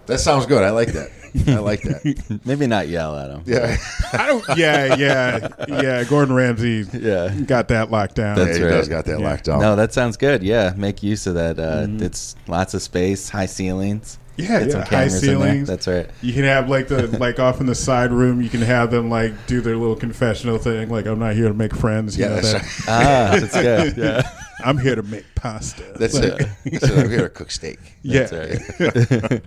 That 0.07 0.19
sounds 0.19 0.47
good. 0.47 0.63
I 0.63 0.71
like 0.71 0.93
that. 0.93 1.11
I 1.49 1.57
like 1.59 1.83
that. 1.83 2.41
Maybe 2.45 2.67
not 2.69 2.87
yell 2.87 3.19
at 3.19 3.29
him. 3.31 3.43
Yeah. 3.45 3.77
I 4.13 4.27
don't. 4.27 4.45
Yeah, 4.57 4.95
yeah, 4.95 5.49
yeah. 5.67 6.05
Gordon 6.05 6.35
Ramsay 6.35 6.85
Yeah. 6.93 7.35
got 7.47 7.67
that 7.69 7.91
locked 7.91 8.15
down. 8.15 8.37
That's 8.37 8.51
yeah, 8.51 8.57
he 8.57 8.63
right. 8.71 8.71
does 8.77 8.89
got 8.89 9.05
that 9.07 9.19
Yeah. 9.19 9.29
locked 9.31 9.45
down. 9.47 9.61
No, 9.61 9.75
that 9.75 9.93
sounds 9.93 10.17
good. 10.17 10.43
Yeah, 10.45 10.75
make 10.77 11.03
use 11.03 11.27
of 11.27 11.35
that. 11.35 11.59
Uh, 11.59 11.87
Mm-hmm. 11.87 12.03
It's 12.05 12.37
lots 12.47 12.73
of 12.75 12.83
space, 12.83 13.29
high 13.31 13.47
ceilings. 13.47 14.19
Yeah, 14.37 14.61
Get 14.61 14.67
yeah. 14.67 14.73
some 14.73 14.81
High 14.83 14.89
cameras 14.89 15.23
in 15.23 15.29
there. 15.29 15.39
ceilings. 15.49 15.69
That's 15.69 15.87
right. 15.87 16.11
You 16.23 16.33
can 16.33 16.45
have 16.45 16.69
like 16.69 16.89
the 16.89 17.07
like 17.19 17.39
off 17.39 17.61
in 17.61 17.67
the 17.67 17.75
side 17.75 18.13
room. 18.13 18.41
You 18.43 18.49
can 18.49 18.63
have 18.63 18.91
them 18.91 19.09
like 19.11 19.33
do 19.47 19.61
their 19.61 19.77
little 19.77 19.97
confessional 19.97 20.59
thing. 20.59 20.89
Like 20.89 21.07
I'm 21.07 21.19
not 21.19 21.35
here 21.35 21.49
to 21.49 21.55
make 21.55 21.75
friends. 21.75 22.17
You 22.19 22.25
yeah, 22.25 22.29
know, 22.31 22.35
that's 22.41 22.53
that. 22.53 22.63
right. 22.63 22.71
Ah, 22.89 23.39
that's 23.41 23.53
good. 23.55 23.97
Yeah. 24.05 24.31
I'm 24.65 24.79
here 24.79 24.95
to 24.95 25.03
make 25.03 25.25
pasta. 25.35 25.83
That's 25.97 26.15
it. 26.17 26.39
That's 26.65 26.85
it. 26.85 26.99
I'm 26.99 27.11
here 27.11 27.23
to 27.23 27.29
cook 27.29 27.51
steak. 27.51 27.79
Yeah. 28.03 28.35
Right. 28.35 28.61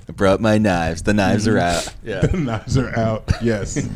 I 0.07 0.11
brought 0.11 0.41
my 0.41 0.57
knives. 0.57 1.01
The 1.03 1.13
knives 1.13 1.47
are 1.47 1.57
out. 1.57 1.91
Yeah. 2.03 2.19
the 2.27 2.37
knives 2.37 2.77
are 2.77 2.95
out. 2.97 3.23
Yes, 3.41 3.87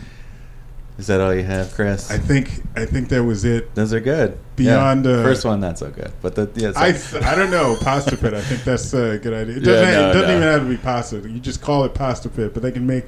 Is 1.02 1.08
that 1.08 1.20
all 1.20 1.34
you 1.34 1.42
have, 1.42 1.74
Chris? 1.74 2.12
I 2.12 2.20
think 2.20 2.62
I 2.76 2.86
think 2.86 3.10
that 3.10 3.24
was 3.24 3.44
it. 3.44 3.74
Those 3.74 3.92
are 3.92 4.00
good. 4.00 4.38
Beyond, 4.56 5.04
yeah. 5.04 5.14
uh, 5.14 5.24
first 5.24 5.44
one, 5.44 5.60
not 5.60 5.80
so 5.80 5.90
good, 5.90 6.14
but 6.22 6.36
the 6.36 6.48
yeah. 6.54 6.74
I 6.76 6.90
I 7.28 7.34
don't 7.34 7.50
know 7.50 7.76
pasta 7.82 8.16
pit. 8.16 8.36
I 8.36 8.42
think 8.42 8.64
that's 8.64 8.94
a 8.94 9.18
good 9.18 9.34
idea. 9.34 9.58
It 9.58 9.64
doesn't, 9.64 9.94
no, 9.94 10.10
it 10.12 10.14
doesn't 10.14 10.28
no. 10.28 10.38
even 10.38 10.44
have 10.44 10.62
to 10.62 10.70
be 10.70 10.78
pasta. 10.78 11.16
You 11.28 11.40
just 11.40 11.60
call 11.60 11.86
it 11.86 11.96
pasta 11.96 12.30
pit, 12.30 12.54
but 12.54 12.62
they 12.62 12.72
can 12.72 12.86
make 12.86 13.06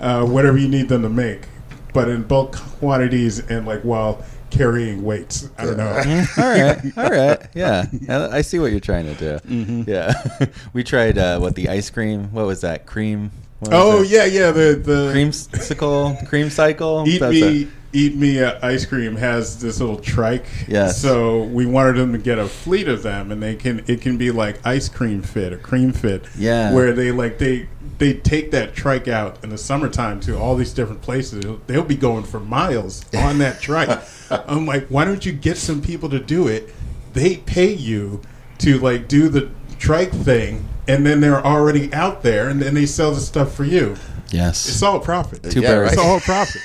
uh, 0.00 0.26
whatever 0.26 0.58
you 0.58 0.66
need 0.66 0.88
them 0.88 1.02
to 1.02 1.08
make, 1.08 1.46
but 1.94 2.08
in 2.08 2.24
bulk 2.24 2.56
quantities 2.56 3.38
and 3.38 3.68
like 3.68 3.82
while 3.82 4.20
carrying 4.50 5.04
weights. 5.04 5.48
I 5.58 5.64
don't 5.64 5.76
know. 5.76 5.86
all 6.38 6.50
right, 6.50 6.98
all 6.98 7.10
right, 7.10 7.48
yeah. 7.54 7.86
I 8.08 8.38
I 8.38 8.40
see 8.40 8.58
what 8.58 8.72
you're 8.72 8.80
trying 8.80 9.04
to 9.04 9.14
do. 9.14 9.38
Mm-hmm. 9.48 9.88
Yeah, 9.88 10.46
we 10.72 10.82
tried 10.82 11.18
uh, 11.18 11.38
what 11.38 11.54
the 11.54 11.68
ice 11.68 11.88
cream. 11.88 12.32
What 12.32 12.46
was 12.46 12.62
that? 12.62 12.84
Cream. 12.84 13.30
Oh 13.66 14.02
it? 14.02 14.10
yeah, 14.10 14.24
yeah. 14.24 14.50
The 14.50 14.80
the 14.82 15.12
creamsicle, 15.12 16.28
cream 16.28 16.50
cycle. 16.50 17.04
Eat 17.08 17.18
That's 17.18 17.32
Me. 17.32 17.68
Eat 17.92 18.16
Me 18.16 18.42
uh, 18.42 18.58
ice 18.66 18.84
cream 18.84 19.16
has 19.16 19.60
this 19.60 19.80
little 19.80 19.98
trike. 19.98 20.46
Yes. 20.68 21.00
So 21.00 21.44
we 21.44 21.66
wanted 21.66 21.96
them 21.96 22.12
to 22.12 22.18
get 22.18 22.38
a 22.38 22.46
fleet 22.46 22.86
of 22.86 23.02
them, 23.02 23.32
and 23.32 23.42
they 23.42 23.56
can 23.56 23.84
it 23.86 24.00
can 24.00 24.18
be 24.18 24.30
like 24.30 24.64
ice 24.64 24.88
cream 24.88 25.22
fit 25.22 25.52
or 25.52 25.58
cream 25.58 25.92
fit. 25.92 26.26
Yeah. 26.36 26.72
Where 26.72 26.92
they 26.92 27.10
like 27.10 27.38
they 27.38 27.68
they 27.98 28.14
take 28.14 28.52
that 28.52 28.74
trike 28.74 29.08
out 29.08 29.42
in 29.42 29.50
the 29.50 29.58
summertime 29.58 30.20
to 30.20 30.38
all 30.38 30.54
these 30.54 30.72
different 30.72 31.02
places. 31.02 31.40
They'll, 31.40 31.60
they'll 31.66 31.82
be 31.84 31.96
going 31.96 32.24
for 32.24 32.40
miles 32.40 33.04
on 33.14 33.38
that 33.38 33.60
trike. 33.60 34.00
I'm 34.30 34.66
like, 34.66 34.86
why 34.88 35.04
don't 35.04 35.24
you 35.24 35.32
get 35.32 35.56
some 35.56 35.82
people 35.82 36.08
to 36.10 36.20
do 36.20 36.46
it? 36.46 36.72
They 37.14 37.38
pay 37.38 37.72
you 37.72 38.22
to 38.58 38.78
like 38.78 39.08
do 39.08 39.28
the 39.28 39.50
trike 39.78 40.12
thing. 40.12 40.68
And 40.88 41.04
then 41.06 41.20
they're 41.20 41.44
already 41.44 41.92
out 41.92 42.22
there, 42.22 42.48
and 42.48 42.60
then 42.60 42.74
they 42.74 42.86
sell 42.86 43.12
the 43.12 43.20
stuff 43.20 43.54
for 43.54 43.64
you. 43.64 43.94
Yes. 44.30 44.66
It's 44.68 44.82
all 44.82 44.98
profit. 45.00 45.42
Two 45.50 45.60
Yeah, 45.60 45.74
birds. 45.74 45.92
It's 45.92 46.02
all 46.02 46.18
profit. 46.20 46.62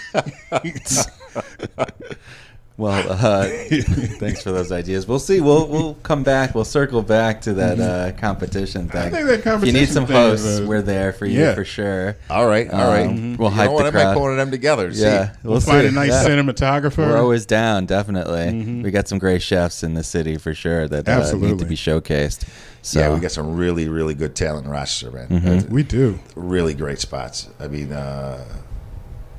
Well, 2.76 3.08
uh, 3.08 3.48
thanks 4.18 4.42
for 4.42 4.52
those 4.52 4.72
ideas. 4.72 5.06
We'll 5.08 5.20
see. 5.20 5.42
We'll 5.42 5.68
we'll 5.68 5.94
come 6.02 6.24
back. 6.24 6.56
We'll 6.56 6.66
circle 6.66 7.04
back 7.04 7.42
to 7.42 7.54
that 7.54 7.80
uh, 7.80 8.20
competition 8.20 8.90
thing. 8.90 9.12
think 9.12 9.28
that 9.44 9.56
if 9.62 9.64
you 9.64 9.72
need 9.72 9.90
some 9.90 10.08
thing 10.08 10.16
hosts, 10.16 10.58
a- 10.58 10.66
we're 10.66 10.82
there 10.82 11.14
for 11.14 11.28
you 11.28 11.40
Yeah. 11.40 11.54
for 11.54 11.64
sure. 11.66 12.18
All 12.32 12.48
right. 12.48 12.68
All 12.72 12.88
right. 12.88 13.06
Um, 13.06 13.38
we'll 13.38 13.52
you 13.52 13.56
hype 13.56 13.68
know 13.68 13.74
what? 13.74 13.84
the 13.84 13.90
I 13.90 13.92
might 13.92 14.02
crowd. 14.06 14.14
put 14.16 14.22
one 14.22 14.32
of 14.32 14.38
them 14.38 14.50
together. 14.50 14.92
See? 14.92 15.04
Yeah, 15.04 15.36
We'll 15.44 15.60
find 15.60 15.86
a 15.86 15.92
nice 15.92 16.10
Yeah. 16.10 16.24
cinematographer. 16.28 16.98
We're 16.98 17.18
always 17.20 17.46
down, 17.46 17.86
definitely. 17.86 18.34
Mm-hmm. 18.46 18.82
We 18.82 18.90
got 18.90 19.08
some 19.08 19.20
great 19.20 19.44
chefs 19.44 19.84
in 19.84 19.94
the 19.94 20.04
city 20.04 20.38
for 20.38 20.56
sure 20.56 20.88
that 20.88 21.08
uh, 21.08 21.32
need 21.38 21.60
to 21.60 21.66
be 21.66 21.76
showcased. 21.76 22.48
So 22.84 23.00
Yeah, 23.00 23.14
we 23.14 23.22
got 23.22 23.32
some 23.32 23.56
really, 23.56 23.88
really 23.88 24.14
good 24.14 24.36
talent 24.36 24.66
in 24.66 24.72
Rochester, 24.72 25.10
man. 25.10 25.28
Mm-hmm. 25.30 25.74
we 25.74 25.84
do. 25.84 26.20
Really 26.36 26.74
great 26.74 27.00
spots. 27.00 27.50
I 27.58 27.70
mean, 27.70 27.94
uh, 27.94 28.44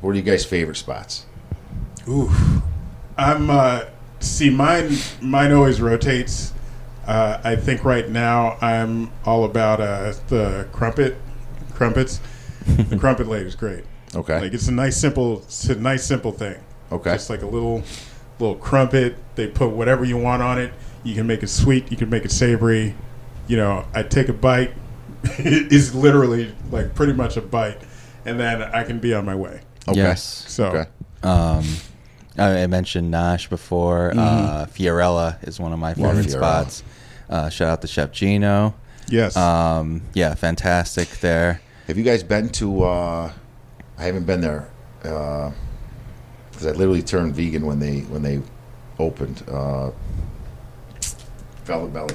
what 0.01 0.11
are 0.11 0.15
you 0.15 0.23
guys' 0.23 0.47
favorite 0.47 0.77
spots? 0.77 1.27
Ooh, 2.09 2.31
I'm. 3.19 3.51
Uh, 3.51 3.85
see, 4.21 4.49
mine. 4.49 4.97
Mine 5.21 5.53
always 5.53 5.81
rotates. 5.81 6.55
Uh, 7.07 7.39
I 7.45 7.57
think 7.57 7.85
right 7.85 8.09
now 8.09 8.57
I'm 8.63 9.13
all 9.27 9.45
about 9.45 9.79
uh, 9.79 10.15
the 10.29 10.67
crumpet, 10.73 11.17
crumpets. 11.75 12.21
the 12.67 12.97
crumpet 12.97 13.27
lady 13.27 13.47
is 13.47 13.55
great. 13.55 13.85
Okay. 14.15 14.41
Like 14.41 14.55
it's 14.55 14.69
a 14.69 14.73
nice 14.73 14.97
simple, 14.97 15.41
it's 15.43 15.69
a 15.69 15.75
nice 15.75 16.05
simple 16.05 16.33
thing. 16.33 16.57
Okay. 16.91 17.13
Just 17.13 17.29
like 17.29 17.43
a 17.43 17.47
little, 17.47 17.83
little 18.39 18.57
crumpet. 18.57 19.17
They 19.35 19.49
put 19.49 19.71
whatever 19.71 20.03
you 20.05 20.17
want 20.17 20.43
on 20.43 20.59
it. 20.59 20.73
You 21.03 21.15
can 21.15 21.27
make 21.27 21.43
it 21.43 21.49
sweet. 21.49 21.91
You 21.91 21.99
can 21.99 22.09
make 22.09 22.25
it 22.25 22.31
savory. 22.31 22.95
You 23.47 23.57
know, 23.57 23.85
I 23.95 24.03
take 24.03 24.29
a 24.29 24.33
bite. 24.33 24.73
it's 25.39 25.95
literally 25.95 26.55
like 26.71 26.95
pretty 26.95 27.13
much 27.13 27.37
a 27.37 27.41
bite, 27.41 27.79
and 28.25 28.39
then 28.39 28.63
I 28.63 28.85
can 28.85 28.99
be 28.99 29.15
on 29.15 29.25
my 29.25 29.35
way. 29.35 29.61
Okay. 29.89 29.99
yes. 29.99 30.23
So 30.49 30.67
Okay. 30.67 30.91
Um, 31.23 31.65
I 32.39 32.63
I 32.63 32.67
mentioned 32.67 33.13
Nosh 33.13 33.49
before. 33.49 34.13
Uh, 34.17 34.67
Fiorella 34.67 35.43
is 35.47 35.59
one 35.61 35.73
of 35.73 35.79
my 35.79 35.95
favorite 35.95 36.27
Fiorella. 36.27 36.31
spots. 36.31 36.83
Uh, 37.29 37.49
shout 37.49 37.69
out 37.69 37.81
to 37.83 37.87
Chef 37.87 38.13
Gino. 38.13 38.75
yes, 39.09 39.35
Um, 39.37 40.03
yeah, 40.13 40.35
fantastic 40.35 41.09
there. 41.21 41.61
Have 41.87 41.97
you 41.99 42.05
guys 42.05 42.23
been 42.23 42.49
to? 42.51 42.85
Uh, 42.85 43.33
I 43.99 44.03
haven't 44.05 44.25
been 44.25 44.41
there 44.43 44.69
because 45.01 45.53
I 46.67 46.71
literally 46.73 47.03
turned 47.03 47.35
vegan 47.35 47.65
when 47.67 47.79
they 47.79 48.01
when 48.01 48.23
they 48.23 48.41
opened. 48.99 49.43
Uh, 49.49 49.91
Velvet 51.65 51.93
Belly, 51.95 52.15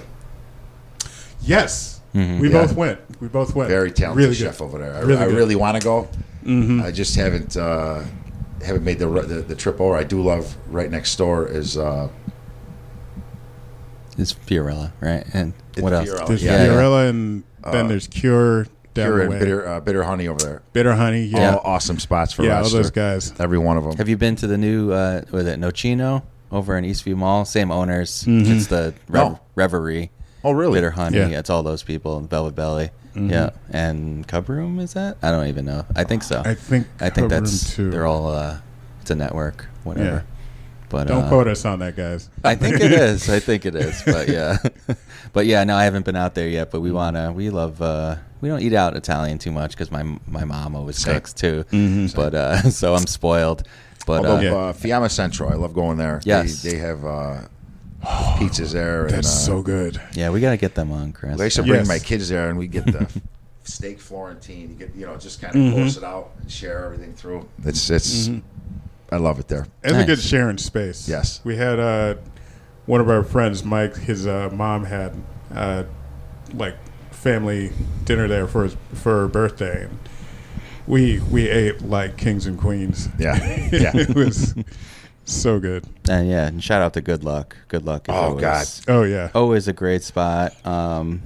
yes. 1.42 2.00
Mhm. 2.16 2.40
We 2.40 2.50
Yeah. 2.52 2.62
both 2.62 2.76
went. 2.76 3.00
We 3.22 3.28
both 3.28 3.56
went. 3.56 3.70
very 3.70 3.92
talented 3.92 4.24
Really 4.24 4.36
chef 4.36 4.58
good. 4.58 4.64
over 4.64 4.78
there. 4.80 4.96
I 4.96 5.00
Really 5.02 5.22
I 5.22 5.26
really 5.26 5.56
want 5.56 5.78
to 5.78 5.84
go. 5.84 6.08
Mhm. 6.46 6.82
I 6.84 6.92
just 6.92 7.16
haven't 7.16 7.56
uh, 7.58 8.02
haven't 8.66 8.84
made 8.84 9.00
the, 9.00 9.08
the 9.08 9.42
the 9.42 9.56
trip 9.56 9.80
over. 9.80 9.96
I 9.96 10.04
do 10.04 10.22
love 10.22 10.56
right 10.70 10.90
next 10.90 11.16
door 11.18 11.48
is 11.48 11.78
uh, 11.78 12.08
It's 14.18 14.34
Fiorella, 14.34 14.92
right? 15.00 15.24
And 15.34 15.54
what 15.80 15.94
else? 15.94 16.10
Fiorella. 16.10 16.28
There's 16.28 16.44
Yeah, 16.44 16.64
yeah. 16.66 16.70
Fiorella, 16.72 17.10
and 17.10 17.44
then 17.72 17.86
Uh, 17.86 17.88
there's 17.88 18.08
Cure 18.08 18.64
down 18.96 19.06
pure 19.06 19.18
the 19.18 19.32
and 19.32 19.40
bitter 19.40 19.68
uh, 19.68 19.80
bitter 19.80 20.04
honey 20.04 20.28
over 20.28 20.40
there. 20.40 20.62
Bitter 20.74 20.94
honey. 20.96 21.26
Yeah, 21.26 21.56
All 21.56 21.62
awesome 21.76 22.00
spots 22.00 22.34
for 22.34 22.44
yeah, 22.44 22.62
all 22.62 22.70
those 22.70 22.92
guys. 22.92 23.34
Every 23.40 23.58
one 23.60 23.78
of 23.78 23.84
them. 23.84 23.96
Have 23.98 24.10
you 24.10 24.18
been 24.18 24.36
to 24.38 24.48
the 24.48 24.58
new, 24.58 24.92
uh, 24.92 25.22
was 25.32 25.46
it 25.46 25.60
Nocino 25.60 26.24
over 26.52 26.76
in 26.78 26.84
Eastview 26.86 27.16
Mall? 27.16 27.46
Same 27.46 27.72
owners. 27.72 28.24
Mhm. 28.28 28.48
It's 28.50 28.68
the 28.68 28.94
Rev- 29.08 29.32
No. 29.32 29.40
Reverie. 29.56 30.10
Oh 30.44 30.52
really? 30.52 30.76
Bitter 30.76 30.92
Honey. 30.92 31.18
Yeah. 31.18 31.40
It's 31.40 31.50
all 31.50 31.64
those 31.64 31.84
people. 31.84 32.20
Velvet 32.22 32.56
Belly. 32.56 32.90
Mhm. 33.16 33.32
Yeah. 33.32 33.50
And 33.72 34.28
Cub 34.28 34.48
Room, 34.50 34.80
is 34.80 34.94
that? 34.94 35.18
I 35.22 35.32
don't 35.32 35.48
even 35.48 35.66
know. 35.66 35.86
I 35.96 36.04
think 36.04 36.24
so. 36.24 36.42
I 36.46 36.54
think. 36.56 36.88
I 37.00 37.10
think 37.10 37.30
Cub 37.30 37.42
that's, 37.42 37.78
Room 37.78 37.88
too. 37.88 37.92
they're 37.92 38.06
all, 38.06 38.28
uh, 38.30 38.58
it's 39.02 39.10
a 39.12 39.16
network, 39.16 39.68
whatever. 39.84 40.06
Yeah. 40.08 40.22
But 40.90 41.08
Don't 41.08 41.26
uh, 41.26 41.30
quote 41.30 41.48
us 41.48 41.66
on 41.66 41.80
that, 41.80 41.96
guys. 41.96 42.30
I 42.44 42.56
think 42.56 42.78
it 42.80 42.92
is. 42.92 43.30
I 43.30 43.40
think 43.40 43.66
it 43.68 43.76
is. 43.76 44.02
But 44.04 44.28
yeah, 44.28 44.58
but 45.34 45.46
yeah. 45.46 45.64
No, 45.64 45.76
I 45.76 45.84
haven't 45.84 46.04
been 46.04 46.16
out 46.16 46.34
there 46.34 46.48
yet. 46.48 46.72
But 46.72 46.82
we 46.82 46.92
wanna. 46.92 47.32
We 47.32 47.52
love. 47.52 47.80
uh 47.80 48.16
We 48.42 48.50
don't 48.50 48.62
eat 48.62 48.74
out 48.74 48.96
Italian 48.96 49.38
too 49.38 49.52
much 49.52 49.72
because 49.72 49.92
my 49.92 50.02
my 50.26 50.46
mom 50.46 50.76
always 50.76 50.98
Same. 50.98 51.14
cooks 51.14 51.32
too. 51.34 51.64
Mhm. 51.72 52.16
But 52.16 52.34
uh 52.34 52.62
so 52.72 52.96
I'm 52.96 53.06
spoiled. 53.06 53.68
But 54.08 54.26
Although 54.26 54.38
uh, 54.38 54.42
Yeah. 54.42 54.56
uh, 54.56 54.74
Fiamma 54.74 55.12
Central, 55.12 55.52
I 55.52 55.56
love 55.56 55.74
going 55.76 55.98
there. 55.98 56.22
Yes. 56.24 56.64
they, 56.64 56.72
they 56.72 56.78
have 56.78 57.06
uh, 57.06 57.42
pizzas 58.02 58.74
there. 58.74 59.02
and, 59.06 59.12
That's 59.16 59.28
uh, 59.28 59.32
so 59.32 59.62
good. 59.62 60.00
Yeah, 60.14 60.30
we 60.30 60.40
got 60.42 60.52
to 60.52 60.58
get 60.58 60.76
them 60.76 60.92
on, 60.92 61.12
Chris. 61.12 61.40
I 61.40 61.44
used 61.46 61.56
to 61.58 61.64
bring 61.64 61.80
Yes. 61.82 61.88
my 61.88 62.00
kids 62.00 62.30
there, 62.30 62.50
and 62.50 62.58
we 62.58 62.68
get 62.68 62.86
the 62.86 63.08
steak 63.64 64.00
Florentine. 64.00 64.70
You 64.70 64.76
get, 64.76 64.96
you 64.96 65.06
know, 65.06 65.18
just 65.18 65.42
kind 65.42 65.56
of 65.56 65.62
Mm-hmm. 65.62 65.76
course 65.76 65.98
it 65.98 66.04
out 66.04 66.32
and 66.42 66.52
share 66.52 66.86
everything 66.86 67.14
through. 67.14 67.48
It's, 67.66 67.90
it's, 67.90 68.30
I 69.12 69.18
love 69.18 69.40
it 69.40 69.48
there. 69.48 69.68
It's 69.84 69.94
a 69.94 69.98
Nice. 69.98 70.06
good 70.06 70.20
sharing 70.20 70.58
space. 70.58 71.08
Yes. 71.10 71.42
We 71.44 71.56
had 71.56 71.80
uh, 71.80 72.16
one 72.86 73.02
of 73.02 73.10
our 73.10 73.24
friends, 73.24 73.64
Mike. 73.64 73.96
His 73.98 74.26
uh, 74.28 74.50
mom 74.54 74.86
had 74.86 75.14
uh, 75.54 75.84
like 76.54 76.76
family 77.12 77.72
dinner 78.06 78.28
there 78.28 78.48
for 78.48 78.64
his, 78.64 78.78
for 78.94 79.22
her 79.22 79.28
birthday, 79.28 79.84
and 79.86 80.00
we 80.88 81.20
we 81.20 81.50
ate 81.50 81.82
like 81.82 82.18
kings 82.18 82.46
and 82.46 82.58
queens. 82.58 83.10
Yeah, 83.20 83.36
yeah. 83.72 83.92
it 83.94 84.16
was 84.16 84.56
so 85.34 85.60
good. 85.60 85.86
And 86.10 86.30
yeah, 86.30 86.48
and 86.48 86.64
shout 86.64 86.82
out 86.82 86.94
to 86.94 87.02
Good 87.02 87.24
Luck. 87.24 87.56
Good 87.68 87.86
Luck. 87.86 88.10
Is 88.10 88.16
Oh, 88.16 88.18
always, 88.18 88.42
God. 88.42 88.68
Oh 88.88 89.04
yeah. 89.04 89.30
always 89.36 89.68
a 89.68 89.74
great 89.74 90.04
spot. 90.04 90.54
Um, 90.66 91.22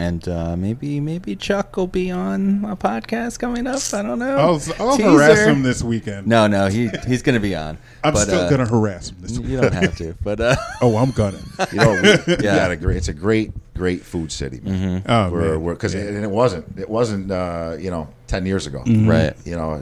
and 0.00 0.28
uh, 0.28 0.56
maybe 0.56 1.00
maybe 1.00 1.34
Chuck 1.34 1.76
will 1.76 1.88
be 1.88 2.12
on 2.12 2.64
a 2.64 2.76
podcast 2.76 3.40
coming 3.40 3.66
up. 3.66 3.80
I 3.92 4.00
don't 4.02 4.20
know. 4.20 4.36
I'll, 4.36 4.62
I'll 4.78 4.96
harass 4.96 5.40
him 5.40 5.64
this 5.64 5.82
weekend. 5.82 6.28
No, 6.28 6.46
no, 6.46 6.68
he 6.68 6.88
he's 7.04 7.20
gonna 7.22 7.40
be 7.40 7.56
on. 7.56 7.78
I'm 8.04 8.12
But, 8.14 8.26
still 8.26 8.42
uh, 8.42 8.48
gonna 8.48 8.66
harass 8.66 9.10
him 9.10 9.16
this 9.20 9.32
You 9.32 9.40
weekend. 9.42 9.62
don't 9.62 9.72
have 9.72 9.96
to, 9.96 10.14
but 10.22 10.40
uh, 10.40 10.54
Oh, 10.82 10.96
I'm 10.96 11.10
gonna. 11.10 11.40
You 11.72 11.78
know, 11.78 11.92
we, 11.94 12.00
we 12.36 12.44
Yeah. 12.44 12.54
got 12.54 12.70
a 12.70 12.76
great. 12.76 12.96
It's 12.98 13.08
a 13.08 13.12
great, 13.12 13.50
great 13.74 14.02
food 14.02 14.30
city, 14.30 14.60
man. 14.60 15.02
Oh 15.08 15.30
We're, 15.32 15.58
man. 15.58 15.74
because 15.74 15.94
Yeah. 15.96 16.02
and 16.02 16.22
it 16.24 16.30
wasn't. 16.30 16.78
It 16.78 16.88
wasn't. 16.88 17.32
Uh, 17.32 17.74
you 17.80 17.90
know, 17.90 18.06
ten 18.28 18.46
years 18.46 18.68
ago. 18.68 18.84
right. 18.86 19.34
You 19.44 19.56
know, 19.56 19.72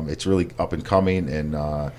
um, 0.00 0.08
it's 0.08 0.26
really 0.26 0.48
up 0.58 0.72
and 0.72 0.84
coming, 0.84 1.28
and 1.30 1.54
uh, 1.54 1.90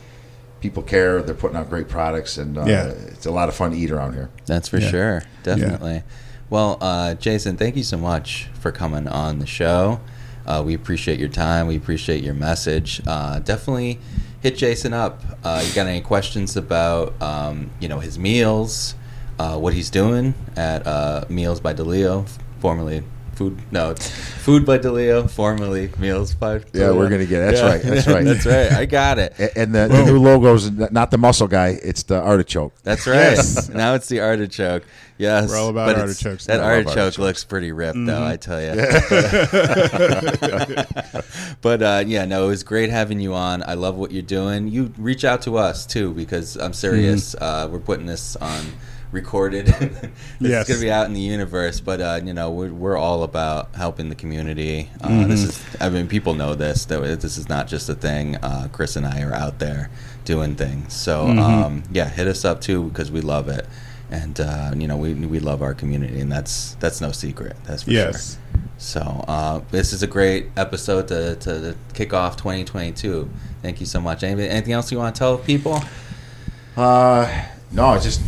people 0.62 0.84
care. 0.84 1.22
They're 1.22 1.36
putting 1.36 1.58
out 1.58 1.70
great 1.70 1.90
products, 1.90 2.38
and 2.38 2.58
uh, 2.58 2.66
Yeah. 2.66 2.86
it's 2.86 3.26
a 3.26 3.32
lot 3.32 3.50
of 3.50 3.56
fun 3.56 3.72
to 3.72 3.78
eat 3.78 3.92
around 3.92 4.14
here. 4.14 4.30
That's 4.46 4.68
for 4.68 4.78
Yeah. 4.80 4.90
sure. 4.90 5.24
Definitely. 5.44 6.04
Well, 6.50 6.78
uh, 6.82 7.16
Jason, 7.16 7.58
thank 7.58 7.76
you 7.76 7.84
so 7.84 7.98
much 7.98 8.50
for 8.60 8.72
coming 8.72 9.08
on 9.08 9.40
the 9.40 9.46
show. 9.48 10.00
Uh, 10.46 10.62
we 10.66 10.74
appreciate 10.74 11.20
your 11.20 11.30
time. 11.30 11.68
We 11.68 11.76
appreciate 11.78 12.24
your 12.24 12.34
message. 12.34 13.02
Uh, 13.08 13.40
definitely 13.40 14.00
hit 14.42 14.58
Jason 14.58 14.92
up. 14.94 15.22
Uh, 15.44 15.64
you 15.66 15.74
got 15.74 15.88
any 15.88 16.02
questions 16.02 16.58
about 16.58 17.14
um, 17.22 17.70
you 17.80 17.88
know 17.88 18.00
his 18.00 18.18
meals, 18.20 18.96
uh, 19.40 19.58
what 19.58 19.74
he's 19.74 19.90
doing 19.90 20.34
at 20.56 20.86
uh, 20.86 21.26
Meals 21.30 21.60
by 21.60 21.74
DeLeo, 21.74 22.28
formerly 22.60 23.04
Food? 23.42 23.58
No, 23.72 23.92
it's 23.92 24.08
Food 24.10 24.66
by 24.66 24.78
DeLeo, 24.78 25.30
formerly 25.30 25.90
Meals 25.98 26.36
by. 26.36 26.60
DeLeo. 26.60 26.74
Yeah, 26.74 26.92
we're 26.92 27.10
gonna 27.10 27.26
get- 27.26 27.42
It. 27.42 27.56
that's 27.56 27.62
right, 27.64 27.82
that's 27.82 28.08
right. 28.08 28.24
that's 28.26 28.46
right. 28.46 28.72
I 28.72 28.86
got 28.86 29.18
it. 29.20 29.34
A- 29.40 29.58
And 29.58 29.74
the, 29.74 29.88
the 29.88 30.06
new 30.06 30.20
logo 30.20 30.54
is 30.56 30.70
not 30.72 31.10
the 31.12 31.18
muscle 31.18 31.48
guy; 31.48 31.80
it's 31.84 32.04
the 32.04 32.22
artichoke. 32.22 32.74
That's 32.84 33.08
right. 33.08 33.16
Yes. 33.36 33.70
now 33.70 33.94
it's 33.96 34.08
the 34.10 34.20
artichoke. 34.20 34.84
Yes, 35.18 35.50
We're 35.50 35.58
all 35.60 35.70
about 35.70 35.96
artichokes 35.96 36.46
That 36.46 36.60
artichoke 36.62 36.98
artichokes. 36.98 37.20
looks 37.20 37.44
pretty 37.44 37.72
ripped, 37.72 37.98
though. 38.06 38.24
I 38.26 38.38
tell 38.38 38.60
you. 38.62 38.72
but 41.62 41.82
uh, 41.84 42.04
yeah, 42.08 42.26
no, 42.26 42.46
it 42.46 42.48
was 42.48 42.64
great 42.64 42.90
having 42.90 43.20
you 43.20 43.34
on. 43.34 43.64
I 43.64 43.74
love 43.76 43.96
what 43.96 44.12
you're 44.12 44.22
doing. 44.24 44.68
You 44.68 44.94
reach 44.98 45.24
out 45.26 45.42
to 45.44 45.58
us 45.58 45.86
too 45.86 46.14
because 46.14 46.56
I'm 46.58 46.74
serious. 46.74 47.36
Uh, 47.36 47.68
we're 47.72 47.80
putting 47.80 48.06
this 48.06 48.36
on 48.38 48.66
recorded. 49.12 49.66
this 49.68 50.10
Yes. 50.40 50.70
is 50.70 50.76
gonna 50.76 50.86
be 50.86 50.92
out 50.92 51.06
in 51.08 51.14
the 51.14 51.20
universe, 51.22 51.80
but 51.80 52.02
uh, 52.02 52.20
you 52.24 52.34
know 52.34 52.50
we're, 52.52 52.72
we're 52.74 52.98
all 52.98 53.24
about 53.24 53.76
helping 53.76 54.10
the 54.10 54.16
community. 54.16 54.90
Uh, 55.02 55.28
This 55.28 55.44
is, 55.44 55.66
I 55.80 55.90
mean, 55.90 56.08
people 56.08 56.34
know 56.34 56.56
this. 56.56 56.86
That 56.86 57.02
this 57.22 57.38
is 57.38 57.50
not 57.50 57.68
just 57.68 57.90
a 57.90 57.96
thing. 57.96 58.38
Uh, 58.38 58.68
Chris 58.72 58.96
and 58.96 59.06
I 59.06 59.22
are 59.22 59.34
out 59.34 59.60
there 59.60 59.90
doing 60.26 60.56
things. 60.56 60.94
So 60.94 61.28
um, 61.28 61.84
yeah, 61.92 62.08
hit 62.10 62.28
us 62.28 62.46
up 62.46 62.62
too 62.62 62.86
because 62.90 63.12
we 63.12 63.22
love 63.22 63.48
it, 63.50 63.66
and 64.10 64.40
uh, 64.40 64.72
you 64.76 64.88
know 64.88 64.98
we 64.98 65.14
we 65.14 65.40
love 65.40 65.62
our 65.62 65.74
community, 65.74 66.20
and 66.20 66.32
that's 66.32 66.76
that's 66.80 67.02
no 67.02 67.12
secret. 67.12 67.56
That's 67.66 67.84
for 67.84 67.92
Yes. 67.92 68.34
sure. 68.34 68.62
So 68.78 69.02
uh, 69.28 69.62
this 69.70 69.94
is 69.94 70.02
a 70.02 70.08
great 70.08 70.48
episode 70.58 71.08
to, 71.10 71.36
to 71.36 71.76
kick 71.94 72.14
off 72.16 72.36
2022. 72.38 73.30
Thank 73.62 73.80
you 73.80 73.86
so 73.86 74.02
much. 74.02 74.24
Anything, 74.24 74.50
anything 74.50 74.74
else 74.74 74.92
you 74.92 74.98
want 74.98 75.14
to 75.14 75.20
tell 75.20 75.38
people? 75.38 75.80
Uh, 76.76 77.46
no, 77.72 78.00
just 78.00 78.22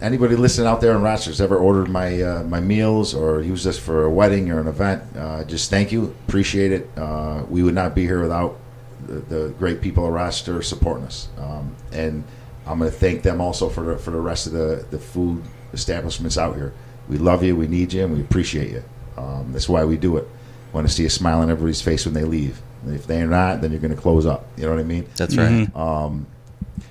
anybody 0.00 0.36
listening 0.36 0.66
out 0.66 0.80
there 0.80 0.94
in 0.94 1.02
Rochester's 1.02 1.40
ever 1.40 1.56
ordered 1.56 1.88
my 1.88 2.22
uh, 2.22 2.42
my 2.44 2.60
meals 2.60 3.14
or 3.14 3.40
used 3.40 3.64
this 3.64 3.78
for 3.78 4.04
a 4.04 4.10
wedding 4.10 4.50
or 4.50 4.60
an 4.60 4.68
event. 4.68 5.02
Uh, 5.16 5.44
just 5.44 5.70
thank 5.70 5.92
you, 5.92 6.14
appreciate 6.28 6.72
it. 6.72 6.88
Uh, 6.96 7.44
we 7.48 7.62
would 7.62 7.74
not 7.74 7.94
be 7.94 8.02
here 8.02 8.20
without 8.20 8.58
the, 9.06 9.14
the 9.14 9.54
great 9.58 9.80
people 9.80 10.06
of 10.06 10.12
Rochester 10.12 10.62
supporting 10.62 11.04
us, 11.04 11.28
um, 11.38 11.74
and 11.92 12.24
I'm 12.66 12.78
going 12.78 12.90
to 12.90 12.96
thank 12.96 13.22
them 13.22 13.40
also 13.40 13.68
for 13.68 13.82
the, 13.82 13.98
for 13.98 14.10
the 14.10 14.20
rest 14.20 14.46
of 14.46 14.52
the 14.52 14.86
the 14.90 14.98
food 14.98 15.42
establishments 15.72 16.38
out 16.38 16.56
here. 16.56 16.72
We 17.08 17.18
love 17.18 17.44
you, 17.44 17.54
we 17.54 17.68
need 17.68 17.92
you, 17.92 18.04
and 18.04 18.14
we 18.14 18.20
appreciate 18.20 18.70
you. 18.70 18.82
Um, 19.16 19.52
that's 19.52 19.68
why 19.68 19.84
we 19.84 19.96
do 19.96 20.16
it. 20.16 20.28
Want 20.72 20.86
to 20.86 20.92
see 20.92 21.06
a 21.06 21.10
smile 21.10 21.40
on 21.40 21.50
everybody's 21.50 21.80
face 21.80 22.04
when 22.04 22.14
they 22.14 22.24
leave. 22.24 22.60
And 22.84 22.94
if 22.94 23.06
they're 23.06 23.26
not, 23.26 23.60
then 23.60 23.70
you're 23.70 23.80
going 23.80 23.94
to 23.94 24.00
close 24.00 24.26
up. 24.26 24.46
You 24.56 24.64
know 24.64 24.70
what 24.70 24.80
I 24.80 24.84
mean? 24.84 25.08
That's 25.16 25.36
right. 25.36 25.74
Um, 25.74 26.26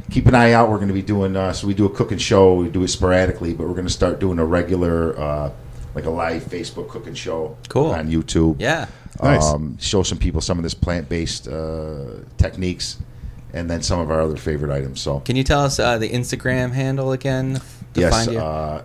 keep 0.09 0.25
an 0.27 0.35
eye 0.35 0.51
out. 0.53 0.69
We're 0.69 0.77
going 0.77 0.89
to 0.89 0.93
be 0.93 1.01
doing 1.01 1.35
uh, 1.35 1.53
so 1.53 1.67
we 1.67 1.73
do 1.73 1.85
a 1.85 1.89
cooking 1.89 2.17
show. 2.17 2.55
We 2.55 2.69
do 2.69 2.83
it 2.83 2.89
sporadically, 2.89 3.53
but 3.53 3.67
we're 3.67 3.73
going 3.73 3.87
to 3.87 3.93
start 3.93 4.19
doing 4.19 4.39
a 4.39 4.45
regular, 4.45 5.19
uh, 5.19 5.51
like 5.93 6.05
a 6.05 6.09
live 6.09 6.43
Facebook 6.43 6.89
cooking 6.89 7.13
show. 7.13 7.57
Cool. 7.69 7.91
on 7.91 8.09
YouTube. 8.09 8.57
Yeah. 8.59 8.87
Nice. 9.21 9.43
Um, 9.43 9.77
show 9.79 10.03
some 10.03 10.17
people 10.17 10.41
some 10.41 10.57
of 10.57 10.63
this 10.63 10.73
plant 10.73 11.07
based 11.07 11.47
uh, 11.47 12.19
techniques, 12.37 12.97
and 13.53 13.69
then 13.69 13.81
some 13.81 13.99
of 13.99 14.11
our 14.11 14.21
other 14.21 14.35
favorite 14.35 14.71
items. 14.71 15.01
So 15.01 15.21
Can 15.21 15.35
you 15.35 15.43
tell 15.43 15.61
us 15.61 15.79
uh, 15.79 15.97
the 15.97 16.09
Instagram 16.09 16.71
handle 16.71 17.13
again 17.13 17.61
to 17.93 17.99
yes, 18.01 18.13
find 18.13 18.31
you? 18.33 18.39
uh, 18.39 18.83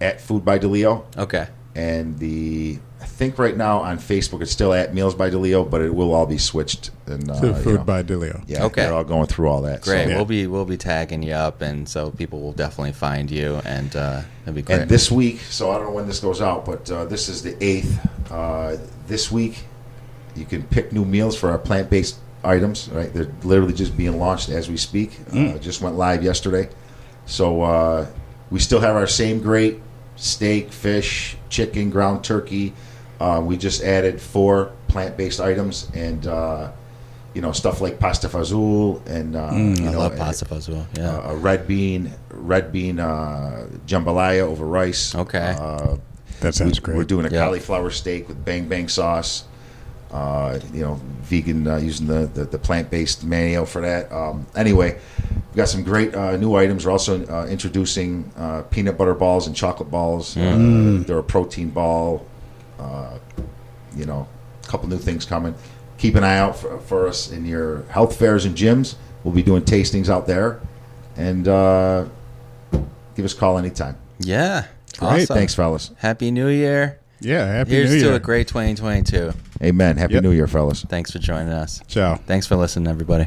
at 0.00 0.20
Food 0.20 0.44
by 0.44 0.58
DeLeo, 0.58 1.04
okay. 1.18 1.48
and 1.74 2.18
the 2.18 2.78
I 3.04 3.06
think 3.06 3.38
right 3.38 3.54
now 3.56 3.80
on 3.80 3.98
Facebook 3.98 4.40
it's 4.40 4.50
still 4.50 4.72
at 4.72 4.94
Meals 4.94 5.14
by 5.14 5.28
DeLeo, 5.28 5.68
but 5.70 5.82
it 5.82 5.94
will 5.94 6.14
all 6.14 6.24
be 6.24 6.38
switched. 6.38 6.90
And 7.06 7.30
uh, 7.30 7.38
To 7.38 7.46
you 7.48 7.54
Food 7.54 7.74
know, 7.80 7.84
by 7.84 8.02
DeLeo. 8.02 8.42
yeah, 8.46 8.64
Okay. 8.64 8.80
they're 8.82 8.94
all 8.94 9.04
going 9.04 9.26
through 9.26 9.48
all 9.48 9.60
that. 9.62 9.84
so- 9.84 9.92
Great. 9.92 10.08
yeah. 10.08 10.16
We'll 10.16 10.24
be 10.24 10.46
we'll 10.46 10.64
be 10.64 10.78
tagging 10.78 11.22
you 11.22 11.34
up, 11.34 11.60
and 11.60 11.86
so 11.86 12.10
people 12.10 12.40
will 12.40 12.54
definitely 12.54 12.94
find 12.94 13.30
you, 13.30 13.60
and 13.66 13.94
uh, 13.94 14.22
it'll 14.42 14.54
be 14.54 14.62
great. 14.62 14.80
And 14.80 14.90
this 14.90 15.10
week, 15.12 15.40
so 15.40 15.70
I 15.70 15.74
don't 15.76 15.84
know 15.88 15.92
when 15.92 16.06
this 16.06 16.18
goes 16.20 16.40
out, 16.40 16.64
but 16.64 16.90
uh, 16.90 17.04
this 17.04 17.28
is 17.28 17.42
the 17.42 17.62
eighth. 17.62 17.98
Uh, 18.32 18.78
this 19.06 19.30
week, 19.30 19.64
you 20.34 20.46
can 20.46 20.62
pick 20.62 20.90
new 20.90 21.04
meals 21.04 21.36
for 21.38 21.50
our 21.50 21.58
plant-based 21.58 22.16
items. 22.42 22.88
Right, 22.88 23.12
they're 23.12 23.30
literally 23.42 23.74
just 23.74 23.98
being 23.98 24.18
launched 24.18 24.48
as 24.48 24.70
we 24.70 24.78
speak. 24.78 25.10
Uh, 25.30 25.58
just 25.58 25.82
went 25.82 25.96
live 25.96 26.24
yesterday, 26.24 26.70
so 27.26 27.60
uh, 27.60 28.06
we 28.50 28.60
still 28.60 28.80
have 28.80 28.96
our 28.96 29.06
same 29.06 29.40
great 29.42 29.82
steak, 30.16 30.72
fish, 30.72 31.36
chicken, 31.50 31.90
ground 31.90 32.24
turkey. 32.24 32.72
Uh, 33.20 33.40
we 33.44 33.56
just 33.56 33.82
added 33.82 34.20
four 34.20 34.72
plant-based 34.88 35.40
items 35.40 35.90
and. 35.94 36.26
Uh, 36.26 36.70
you 37.34 37.42
know 37.42 37.50
stuff 37.50 37.80
like 37.80 37.98
pasta 37.98 38.28
fazool 38.28 39.04
and 39.08 39.34
uh, 39.34 39.50
you 39.52 39.88
I 39.88 39.90
know, 39.90 39.98
love 39.98 40.16
pasta 40.16 40.44
fazool. 40.44 40.86
Yeah. 40.96 41.16
uh, 41.18 41.32
a 41.32 41.36
red 41.36 41.66
bean, 41.66 42.12
red 42.30 42.70
bean 42.70 43.00
uh, 43.00 43.66
jambalaya 43.88 44.42
over 44.42 44.64
rice. 44.64 45.16
Okay. 45.16 45.56
Uh, 45.58 45.96
That 46.42 46.54
sounds 46.54 46.78
we, 46.78 46.84
great. 46.84 46.96
We're 46.96 47.02
doing 47.02 47.26
a 47.26 47.30
Yeah. 47.30 47.40
cauliflower 47.44 47.90
steak 47.90 48.28
with 48.28 48.44
bang 48.44 48.68
bang 48.68 48.86
sauce. 48.88 49.46
Uh, 50.12 50.60
you 50.72 50.82
know, 50.82 51.00
vegan 51.22 51.66
uh, 51.66 51.78
using 51.78 52.06
the, 52.06 52.30
the, 52.32 52.44
the 52.44 52.58
plant 52.58 52.88
based 52.88 53.24
mayo 53.24 53.64
for 53.64 53.80
that. 53.80 54.12
Um, 54.12 54.46
anyway, 54.54 54.96
we've 55.28 55.56
got 55.56 55.68
some 55.68 55.82
great 55.82 56.14
uh, 56.14 56.36
new 56.36 56.54
items. 56.54 56.86
We're 56.86 56.92
also 56.92 57.26
uh, 57.26 57.46
introducing 57.46 58.30
uh, 58.36 58.62
peanut 58.70 58.96
butter 58.96 59.14
balls 59.14 59.48
and 59.48 59.56
chocolate 59.56 59.90
balls. 59.90 60.36
Uh, 60.36 61.02
they're 61.04 61.18
a 61.18 61.22
protein 61.24 61.70
ball. 61.70 62.24
Uh, 62.78 63.18
you 63.96 64.04
know, 64.06 64.26
a 64.62 64.66
couple 64.66 64.88
new 64.88 64.98
things 64.98 65.24
coming. 65.24 65.54
Keep 65.98 66.16
an 66.16 66.24
eye 66.24 66.38
out 66.38 66.56
for, 66.56 66.78
for 66.80 67.06
us 67.08 67.30
in 67.30 67.44
your 67.46 67.82
health 67.84 68.16
fairs 68.18 68.44
and 68.44 68.56
gyms. 68.56 68.96
We'll 69.22 69.34
be 69.34 69.42
doing 69.42 69.62
tastings 69.62 70.08
out 70.08 70.26
there, 70.26 70.60
and 71.16 71.46
uh, 71.48 72.06
give 73.14 73.24
us 73.24 73.32
a 73.32 73.36
call 73.36 73.58
anytime. 73.58 73.96
yeah. 74.18 74.66
Great. 74.98 75.22
Awesome. 75.22 75.36
Thanks, 75.36 75.54
fellas. 75.56 75.90
Happy 75.96 76.30
New 76.30 76.46
Year. 76.46 77.00
yeah. 77.20 77.46
Happy 77.46 77.70
Here's 77.72 77.90
New 77.90 77.96
Year. 77.96 78.08
to 78.10 78.14
a 78.14 78.20
great 78.20 78.46
2022. 78.46 79.32
Amen. 79.60 79.96
Happy 79.96 80.14
Yep. 80.14 80.22
New 80.22 80.30
Year, 80.30 80.46
fellas. 80.46 80.82
Thanks 80.84 81.10
for 81.10 81.18
joining 81.18 81.52
us. 81.52 81.80
Ciao. 81.88 82.14
Thanks 82.14 82.46
for 82.46 82.54
listening, 82.54 82.86
everybody. 82.86 83.26